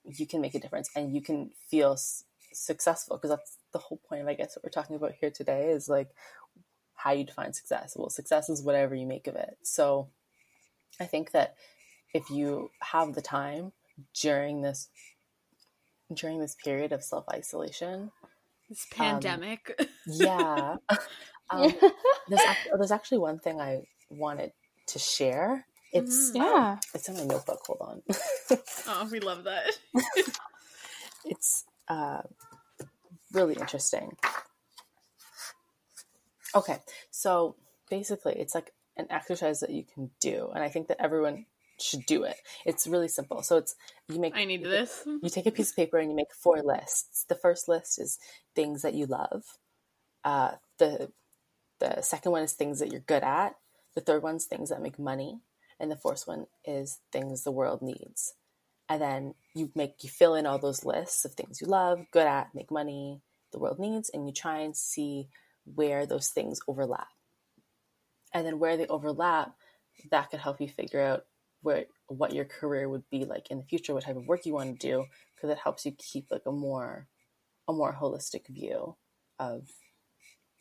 you 0.04 0.26
can 0.26 0.40
make 0.40 0.54
a 0.54 0.60
difference 0.60 0.90
and 0.94 1.14
you 1.14 1.20
can 1.20 1.50
feel 1.70 1.92
s- 1.92 2.24
successful 2.52 3.16
because 3.16 3.30
that's 3.30 3.58
the 3.72 3.78
whole 3.78 4.00
point 4.08 4.22
of, 4.22 4.28
I 4.28 4.34
guess, 4.34 4.56
what 4.56 4.64
we're 4.64 4.70
talking 4.70 4.96
about 4.96 5.14
here 5.20 5.30
today 5.30 5.70
is 5.70 5.88
like 5.88 6.10
how 6.94 7.12
you 7.12 7.24
define 7.24 7.52
success. 7.52 7.94
Well, 7.96 8.10
success 8.10 8.48
is 8.48 8.62
whatever 8.62 8.94
you 8.94 9.06
make 9.06 9.26
of 9.26 9.36
it. 9.36 9.58
So 9.62 10.08
I 11.00 11.04
think 11.04 11.32
that 11.32 11.56
if 12.14 12.30
you 12.30 12.70
have 12.80 13.14
the 13.14 13.22
time 13.22 13.72
during 14.20 14.62
this 14.62 14.88
during 16.12 16.40
this 16.40 16.54
period 16.54 16.92
of 16.92 17.04
self 17.04 17.24
isolation, 17.30 18.10
This 18.68 18.86
pandemic. 18.90 19.78
yeah, 20.06 20.76
um, 21.50 21.72
there's 22.28 22.42
actually, 22.46 22.72
there's 22.76 22.90
actually 22.90 23.18
one 23.18 23.38
thing 23.38 23.60
I 23.60 23.82
wanted 24.10 24.52
to 24.88 24.98
share. 24.98 25.66
It's 25.92 26.30
Mm-hmm. 26.32 26.36
Yeah. 26.42 26.76
it's 26.94 27.08
in 27.08 27.16
my 27.16 27.24
notebook. 27.24 27.60
Hold 27.66 27.78
on. 27.80 28.02
Oh, 28.88 29.08
we 29.10 29.20
love 29.20 29.44
that. 29.44 29.64
it's 31.24 31.64
uh, 31.88 32.20
really 33.32 33.54
interesting. 33.54 34.16
Okay, 36.54 36.78
so 37.10 37.56
basically, 37.90 38.34
it's 38.38 38.54
like 38.54 38.72
an 38.96 39.06
exercise 39.10 39.60
that 39.60 39.70
you 39.70 39.84
can 39.84 40.10
do, 40.20 40.50
and 40.54 40.62
I 40.62 40.68
think 40.68 40.88
that 40.88 41.00
everyone 41.02 41.46
should 41.80 42.06
do 42.06 42.24
it. 42.24 42.36
It's 42.64 42.86
really 42.86 43.08
simple. 43.08 43.42
So 43.42 43.56
it's 43.56 43.74
you 44.08 44.18
make 44.18 44.36
I 44.36 44.44
need 44.44 44.64
this. 44.64 45.02
you 45.06 45.28
take 45.28 45.46
a 45.46 45.50
piece 45.50 45.70
of 45.70 45.76
paper 45.76 45.98
and 45.98 46.10
you 46.10 46.16
make 46.16 46.32
four 46.32 46.62
lists. 46.62 47.24
The 47.28 47.34
first 47.34 47.68
list 47.68 48.00
is 48.00 48.18
things 48.54 48.82
that 48.82 48.94
you 48.94 49.06
love. 49.06 49.44
Uh, 50.24 50.52
the 50.78 51.12
the 51.80 52.00
second 52.02 52.32
one 52.32 52.42
is 52.42 52.52
things 52.52 52.80
that 52.80 52.90
you're 52.90 53.00
good 53.00 53.22
at. 53.22 53.54
The 53.94 54.00
third 54.00 54.22
one's 54.22 54.44
things 54.44 54.70
that 54.70 54.82
make 54.82 54.98
money, 54.98 55.40
and 55.80 55.90
the 55.90 55.96
fourth 55.96 56.26
one 56.26 56.46
is 56.64 57.00
things 57.12 57.42
the 57.42 57.52
world 57.52 57.82
needs. 57.82 58.34
And 58.88 59.02
then 59.02 59.34
you 59.54 59.70
make 59.74 60.02
you 60.02 60.08
fill 60.08 60.34
in 60.34 60.46
all 60.46 60.58
those 60.58 60.84
lists 60.84 61.24
of 61.24 61.34
things 61.34 61.60
you 61.60 61.66
love, 61.66 62.06
good 62.10 62.26
at, 62.26 62.54
make 62.54 62.70
money, 62.70 63.20
the 63.52 63.58
world 63.58 63.78
needs, 63.78 64.08
and 64.08 64.26
you 64.26 64.32
try 64.32 64.60
and 64.60 64.76
see 64.76 65.28
where 65.74 66.06
those 66.06 66.28
things 66.28 66.60
overlap. 66.66 67.08
And 68.32 68.46
then 68.46 68.58
where 68.58 68.76
they 68.76 68.86
overlap, 68.86 69.54
that 70.10 70.30
could 70.30 70.40
help 70.40 70.60
you 70.60 70.68
figure 70.68 71.02
out 71.02 71.24
where 71.62 71.86
what 72.08 72.32
your 72.32 72.44
career 72.44 72.88
would 72.88 73.08
be 73.10 73.24
like 73.24 73.50
in 73.50 73.58
the 73.58 73.64
future, 73.64 73.94
what 73.94 74.04
type 74.04 74.16
of 74.16 74.26
work 74.26 74.46
you 74.46 74.54
want 74.54 74.78
to 74.80 74.86
do, 74.86 75.04
because 75.34 75.50
it 75.50 75.58
helps 75.62 75.84
you 75.84 75.92
keep 75.98 76.30
like 76.30 76.46
a 76.46 76.52
more 76.52 77.06
a 77.68 77.72
more 77.72 77.96
holistic 78.00 78.46
view 78.48 78.96
of 79.38 79.68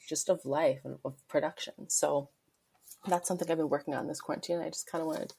just 0.10 0.30
of 0.30 0.46
life 0.46 0.80
and 0.84 0.98
of 1.06 1.16
production. 1.28 1.90
So 1.90 2.30
that's 3.08 3.28
something 3.28 3.50
I've 3.50 3.58
been 3.58 3.70
working 3.70 3.94
on 3.94 4.08
this 4.08 4.22
quarantine. 4.22 4.60
I 4.60 4.70
just 4.70 4.88
kind 4.92 5.02
of 5.02 5.08
wanted 5.08 5.34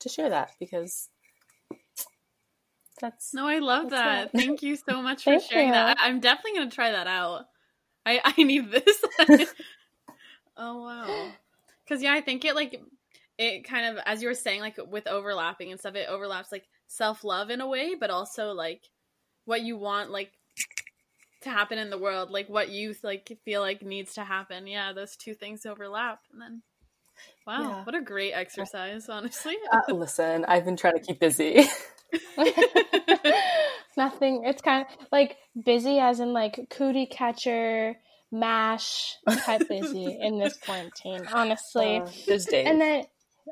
to 0.00 0.08
share 0.08 0.30
that 0.30 0.52
because 0.60 1.08
that's 3.00 3.32
No, 3.34 3.46
I 3.46 3.58
love 3.58 3.90
that. 3.90 4.32
Thank 4.34 4.62
you 4.62 4.76
so 4.76 5.00
much 5.02 5.24
for 5.24 5.38
sharing 5.40 5.68
you. 5.68 5.72
that. 5.72 5.96
I'm 6.00 6.20
definitely 6.20 6.58
going 6.58 6.70
to 6.70 6.74
try 6.74 6.92
that 6.92 7.06
out. 7.06 7.46
I 8.04 8.20
I 8.38 8.42
need 8.42 8.70
this. 8.70 9.04
oh 10.56 10.82
wow. 10.82 11.32
Cuz 11.88 12.02
yeah, 12.02 12.12
I 12.12 12.20
think 12.20 12.44
it 12.44 12.54
like 12.54 12.80
it 13.38 13.64
kind 13.64 13.86
of 13.96 14.02
as 14.04 14.20
you 14.20 14.28
were 14.28 14.34
saying 14.34 14.60
like 14.60 14.78
with 14.90 15.06
overlapping 15.06 15.70
and 15.70 15.78
stuff 15.80 15.94
it 15.94 16.08
overlaps 16.08 16.50
like 16.52 16.64
self-love 16.88 17.50
in 17.50 17.60
a 17.60 17.66
way, 17.68 17.94
but 17.94 18.10
also 18.10 18.52
like 18.52 18.82
what 19.44 19.62
you 19.62 19.76
want 19.76 20.10
like 20.10 20.32
to 21.42 21.50
happen 21.50 21.78
in 21.78 21.88
the 21.90 21.98
world, 21.98 22.30
like 22.30 22.48
what 22.48 22.68
you 22.68 22.94
like 23.02 23.38
feel 23.44 23.60
like 23.60 23.82
needs 23.82 24.14
to 24.14 24.24
happen. 24.24 24.66
Yeah, 24.66 24.92
those 24.92 25.16
two 25.16 25.34
things 25.34 25.64
overlap 25.66 26.20
and 26.32 26.40
then 26.42 26.62
Wow, 27.46 27.62
Yeah. 27.62 27.84
what 27.84 27.94
a 27.94 28.00
great 28.00 28.32
exercise, 28.32 29.08
honestly. 29.08 29.56
uh, 29.72 29.92
listen. 29.92 30.44
I've 30.46 30.64
been 30.64 30.76
trying 30.76 30.94
to 30.94 31.00
keep 31.00 31.18
busy. 31.18 31.64
Nothing. 33.96 34.44
It's 34.44 34.62
kind 34.62 34.86
of 34.88 35.06
like 35.10 35.36
busy, 35.64 35.98
as 35.98 36.20
in 36.20 36.32
like 36.32 36.68
cootie 36.70 37.06
catcher, 37.06 37.96
mash 38.30 39.16
type 39.44 39.68
busy 39.68 40.18
in 40.20 40.38
this 40.38 40.56
quarantine. 40.58 41.26
Honestly, 41.32 41.96
Uh, 41.96 42.10
there's 42.26 42.46
days. 42.46 42.66
and 42.68 42.80
then 42.80 43.04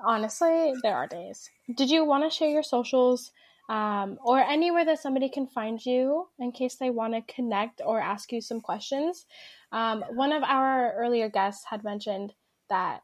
honestly, 0.05 0.75
there 0.83 0.97
are 0.97 1.07
days. 1.07 1.49
Did 1.75 1.91
you 1.91 2.05
want 2.05 2.25
to 2.25 2.31
share 2.31 2.51
your 2.51 2.63
socials, 2.63 3.33
um, 3.69 4.19
or 4.25 4.39
anywhere 4.39 4.85
that 4.85 5.01
somebody 5.01 5.29
can 5.29 5.47
find 5.47 5.85
you 5.85 6.29
in 6.39 6.53
case 6.53 6.77
they 6.77 6.91
want 6.91 7.15
to 7.15 7.35
connect 7.35 7.81
or 7.85 8.01
ask 8.01 8.33
you 8.33 8.41
some 8.41 8.61
questions? 8.61 9.27
Um, 9.73 10.05
one 10.15 10.33
of 10.33 10.43
our 10.43 10.93
earlier 10.95 11.29
guests 11.29 11.65
had 11.69 11.83
mentioned 11.85 12.35
that 12.69 13.03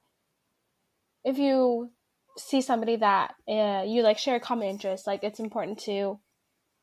if 1.25 1.39
you 1.39 1.91
see 2.39 2.61
somebody 2.61 2.97
that 2.97 3.35
uh, 3.49 3.85
you 3.87 4.03
like 4.03 4.19
share 4.19 4.37
a 4.37 4.41
common 4.41 4.69
interest, 4.69 5.07
like 5.07 5.25
it's 5.25 5.41
important 5.41 5.79
to 5.81 6.19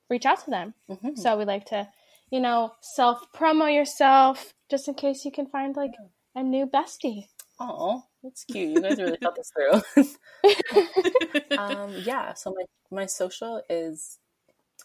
reach 0.10 0.26
out 0.26 0.44
to 0.44 0.50
them. 0.50 0.74
Mhm. 0.90 1.18
So 1.18 1.38
we 1.38 1.46
like 1.46 1.66
to, 1.68 1.88
you 2.32 2.40
know, 2.40 2.74
self 2.82 3.32
promo 3.34 3.74
yourself 3.74 4.54
just 4.70 4.88
in 4.88 4.94
case 4.94 5.26
you 5.26 5.32
can 5.32 5.48
find 5.48 5.76
like 5.76 5.94
a 6.36 6.44
new 6.44 6.66
bestie. 6.66 7.28
Oh, 7.60 8.04
that's 8.24 8.44
cute. 8.46 8.70
You 8.70 8.82
guys 8.82 8.98
really 8.98 9.18
thought 9.18 9.36
this 9.36 9.52
through. 9.56 9.82
um, 11.58 11.94
yeah. 12.04 12.34
So 12.34 12.52
my 12.56 12.64
my 12.92 13.06
social 13.06 13.62
is 13.70 14.20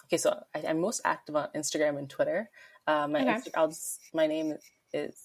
okay. 0.06 0.16
So 0.16 0.38
I, 0.54 0.64
I'm 0.68 0.80
most 0.80 1.00
active 1.04 1.36
on 1.36 1.48
Instagram 1.54 1.98
and 1.98 2.08
Twitter. 2.08 2.50
Uh, 2.86 3.08
my 3.08 3.20
Okay. 3.22 3.32
Insta- 3.34 3.50
I'll 3.54 3.68
just, 3.68 3.98
my 4.12 4.26
name 4.26 4.54
is 4.92 5.16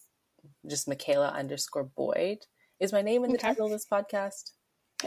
just 0.68 0.88
Mikaila 0.88 1.34
underscore 1.34 1.84
Boyd. 1.84 2.40
Is 2.80 2.94
my 2.94 3.02
name 3.02 3.24
in 3.26 3.32
the 3.32 3.38
Okay. 3.38 3.50
title 3.50 3.66
of 3.66 3.72
this 3.72 3.86
podcast? 3.92 4.52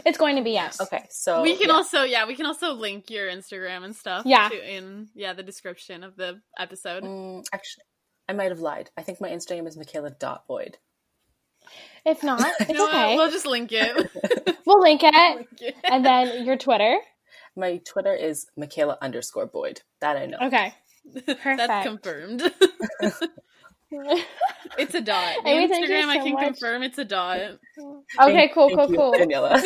It's 0.05 0.17
going 0.17 0.35
to 0.37 0.41
be 0.43 0.51
yes. 0.51 0.81
Okay, 0.81 1.05
so 1.11 1.41
we 1.43 1.55
can 1.55 1.67
yeah. 1.69 1.73
also 1.75 2.01
yeah 2.03 2.25
we 2.25 2.35
can 2.35 2.47
also 2.47 2.73
link 2.73 3.11
your 3.11 3.27
instagram 3.27 3.83
and 3.83 3.95
stuff 3.95 4.23
Yeah. 4.25 4.49
to, 4.49 4.75
in 4.75 5.09
yeah 5.13 5.33
the 5.33 5.43
description 5.43 6.03
of 6.03 6.15
the 6.15 6.41
episode 6.57 7.03
Mm, 7.03 7.43
actually, 7.53 7.83
I 8.27 8.33
might 8.33 8.49
have 8.49 8.59
lied. 8.59 8.89
I 8.97 9.03
think 9.03 9.21
my 9.21 9.29
Instagram 9.29 9.67
is 9.67 9.77
Mikaila 9.77 10.17
dot 10.17 10.47
Boyd. 10.47 10.77
If 12.05 12.23
not, 12.23 12.41
it's 12.59 12.69
You 12.69 12.75
know 12.75 12.83
what? 12.85 12.95
okay. 12.95 13.15
we'll 13.15 13.31
just 13.31 13.45
link 13.45 13.71
it 13.71 14.09
We'll 14.65 14.81
link 14.81 15.01
it. 15.03 15.13
Link 15.35 15.47
it. 15.61 15.75
And 15.83 16.05
then 16.05 16.45
your 16.45 16.57
Twitter. 16.57 16.97
My 17.55 17.77
Twitter 17.85 18.13
is 18.15 18.47
Mikaila 18.57 18.97
underscore 19.01 19.45
Boyd. 19.45 19.81
That 19.99 20.17
I 20.17 20.25
know. 20.25 20.37
Okay. 20.41 20.73
that's 21.43 21.85
confirmed 21.85 22.41
it's 24.77 24.95
a 24.95 25.01
dot 25.01 25.35
the 25.43 25.49
Amy, 25.49 25.67
thank 25.67 25.87
you 25.87 25.93
instagram 25.93 26.07
i 26.07 26.17
can 26.17 26.33
much. 26.33 26.45
confirm 26.45 26.81
it's 26.81 26.97
a 26.97 27.03
dot 27.03 27.39
okay, 28.21 28.49
cool, 28.53 28.69
Thank 28.69 28.79
cool, 28.79 28.89
you, 28.89 28.97
cool. 28.97 29.13
Daniela. 29.13 29.61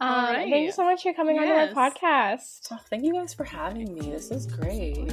Um, 0.00 0.08
All 0.10 0.26
Thank 0.32 0.54
you 0.54 0.70
so 0.70 0.84
much 0.84 1.02
for 1.02 1.12
coming 1.12 1.36
Yes. 1.36 1.72
on 1.72 1.76
our 1.76 1.90
podcast. 1.90 2.68
Oh, 2.70 2.78
thank 2.88 3.04
you 3.04 3.12
guys 3.12 3.34
for 3.34 3.42
having 3.42 3.94
me. 3.94 4.12
This 4.12 4.30
is 4.30 4.46
great. 4.46 5.12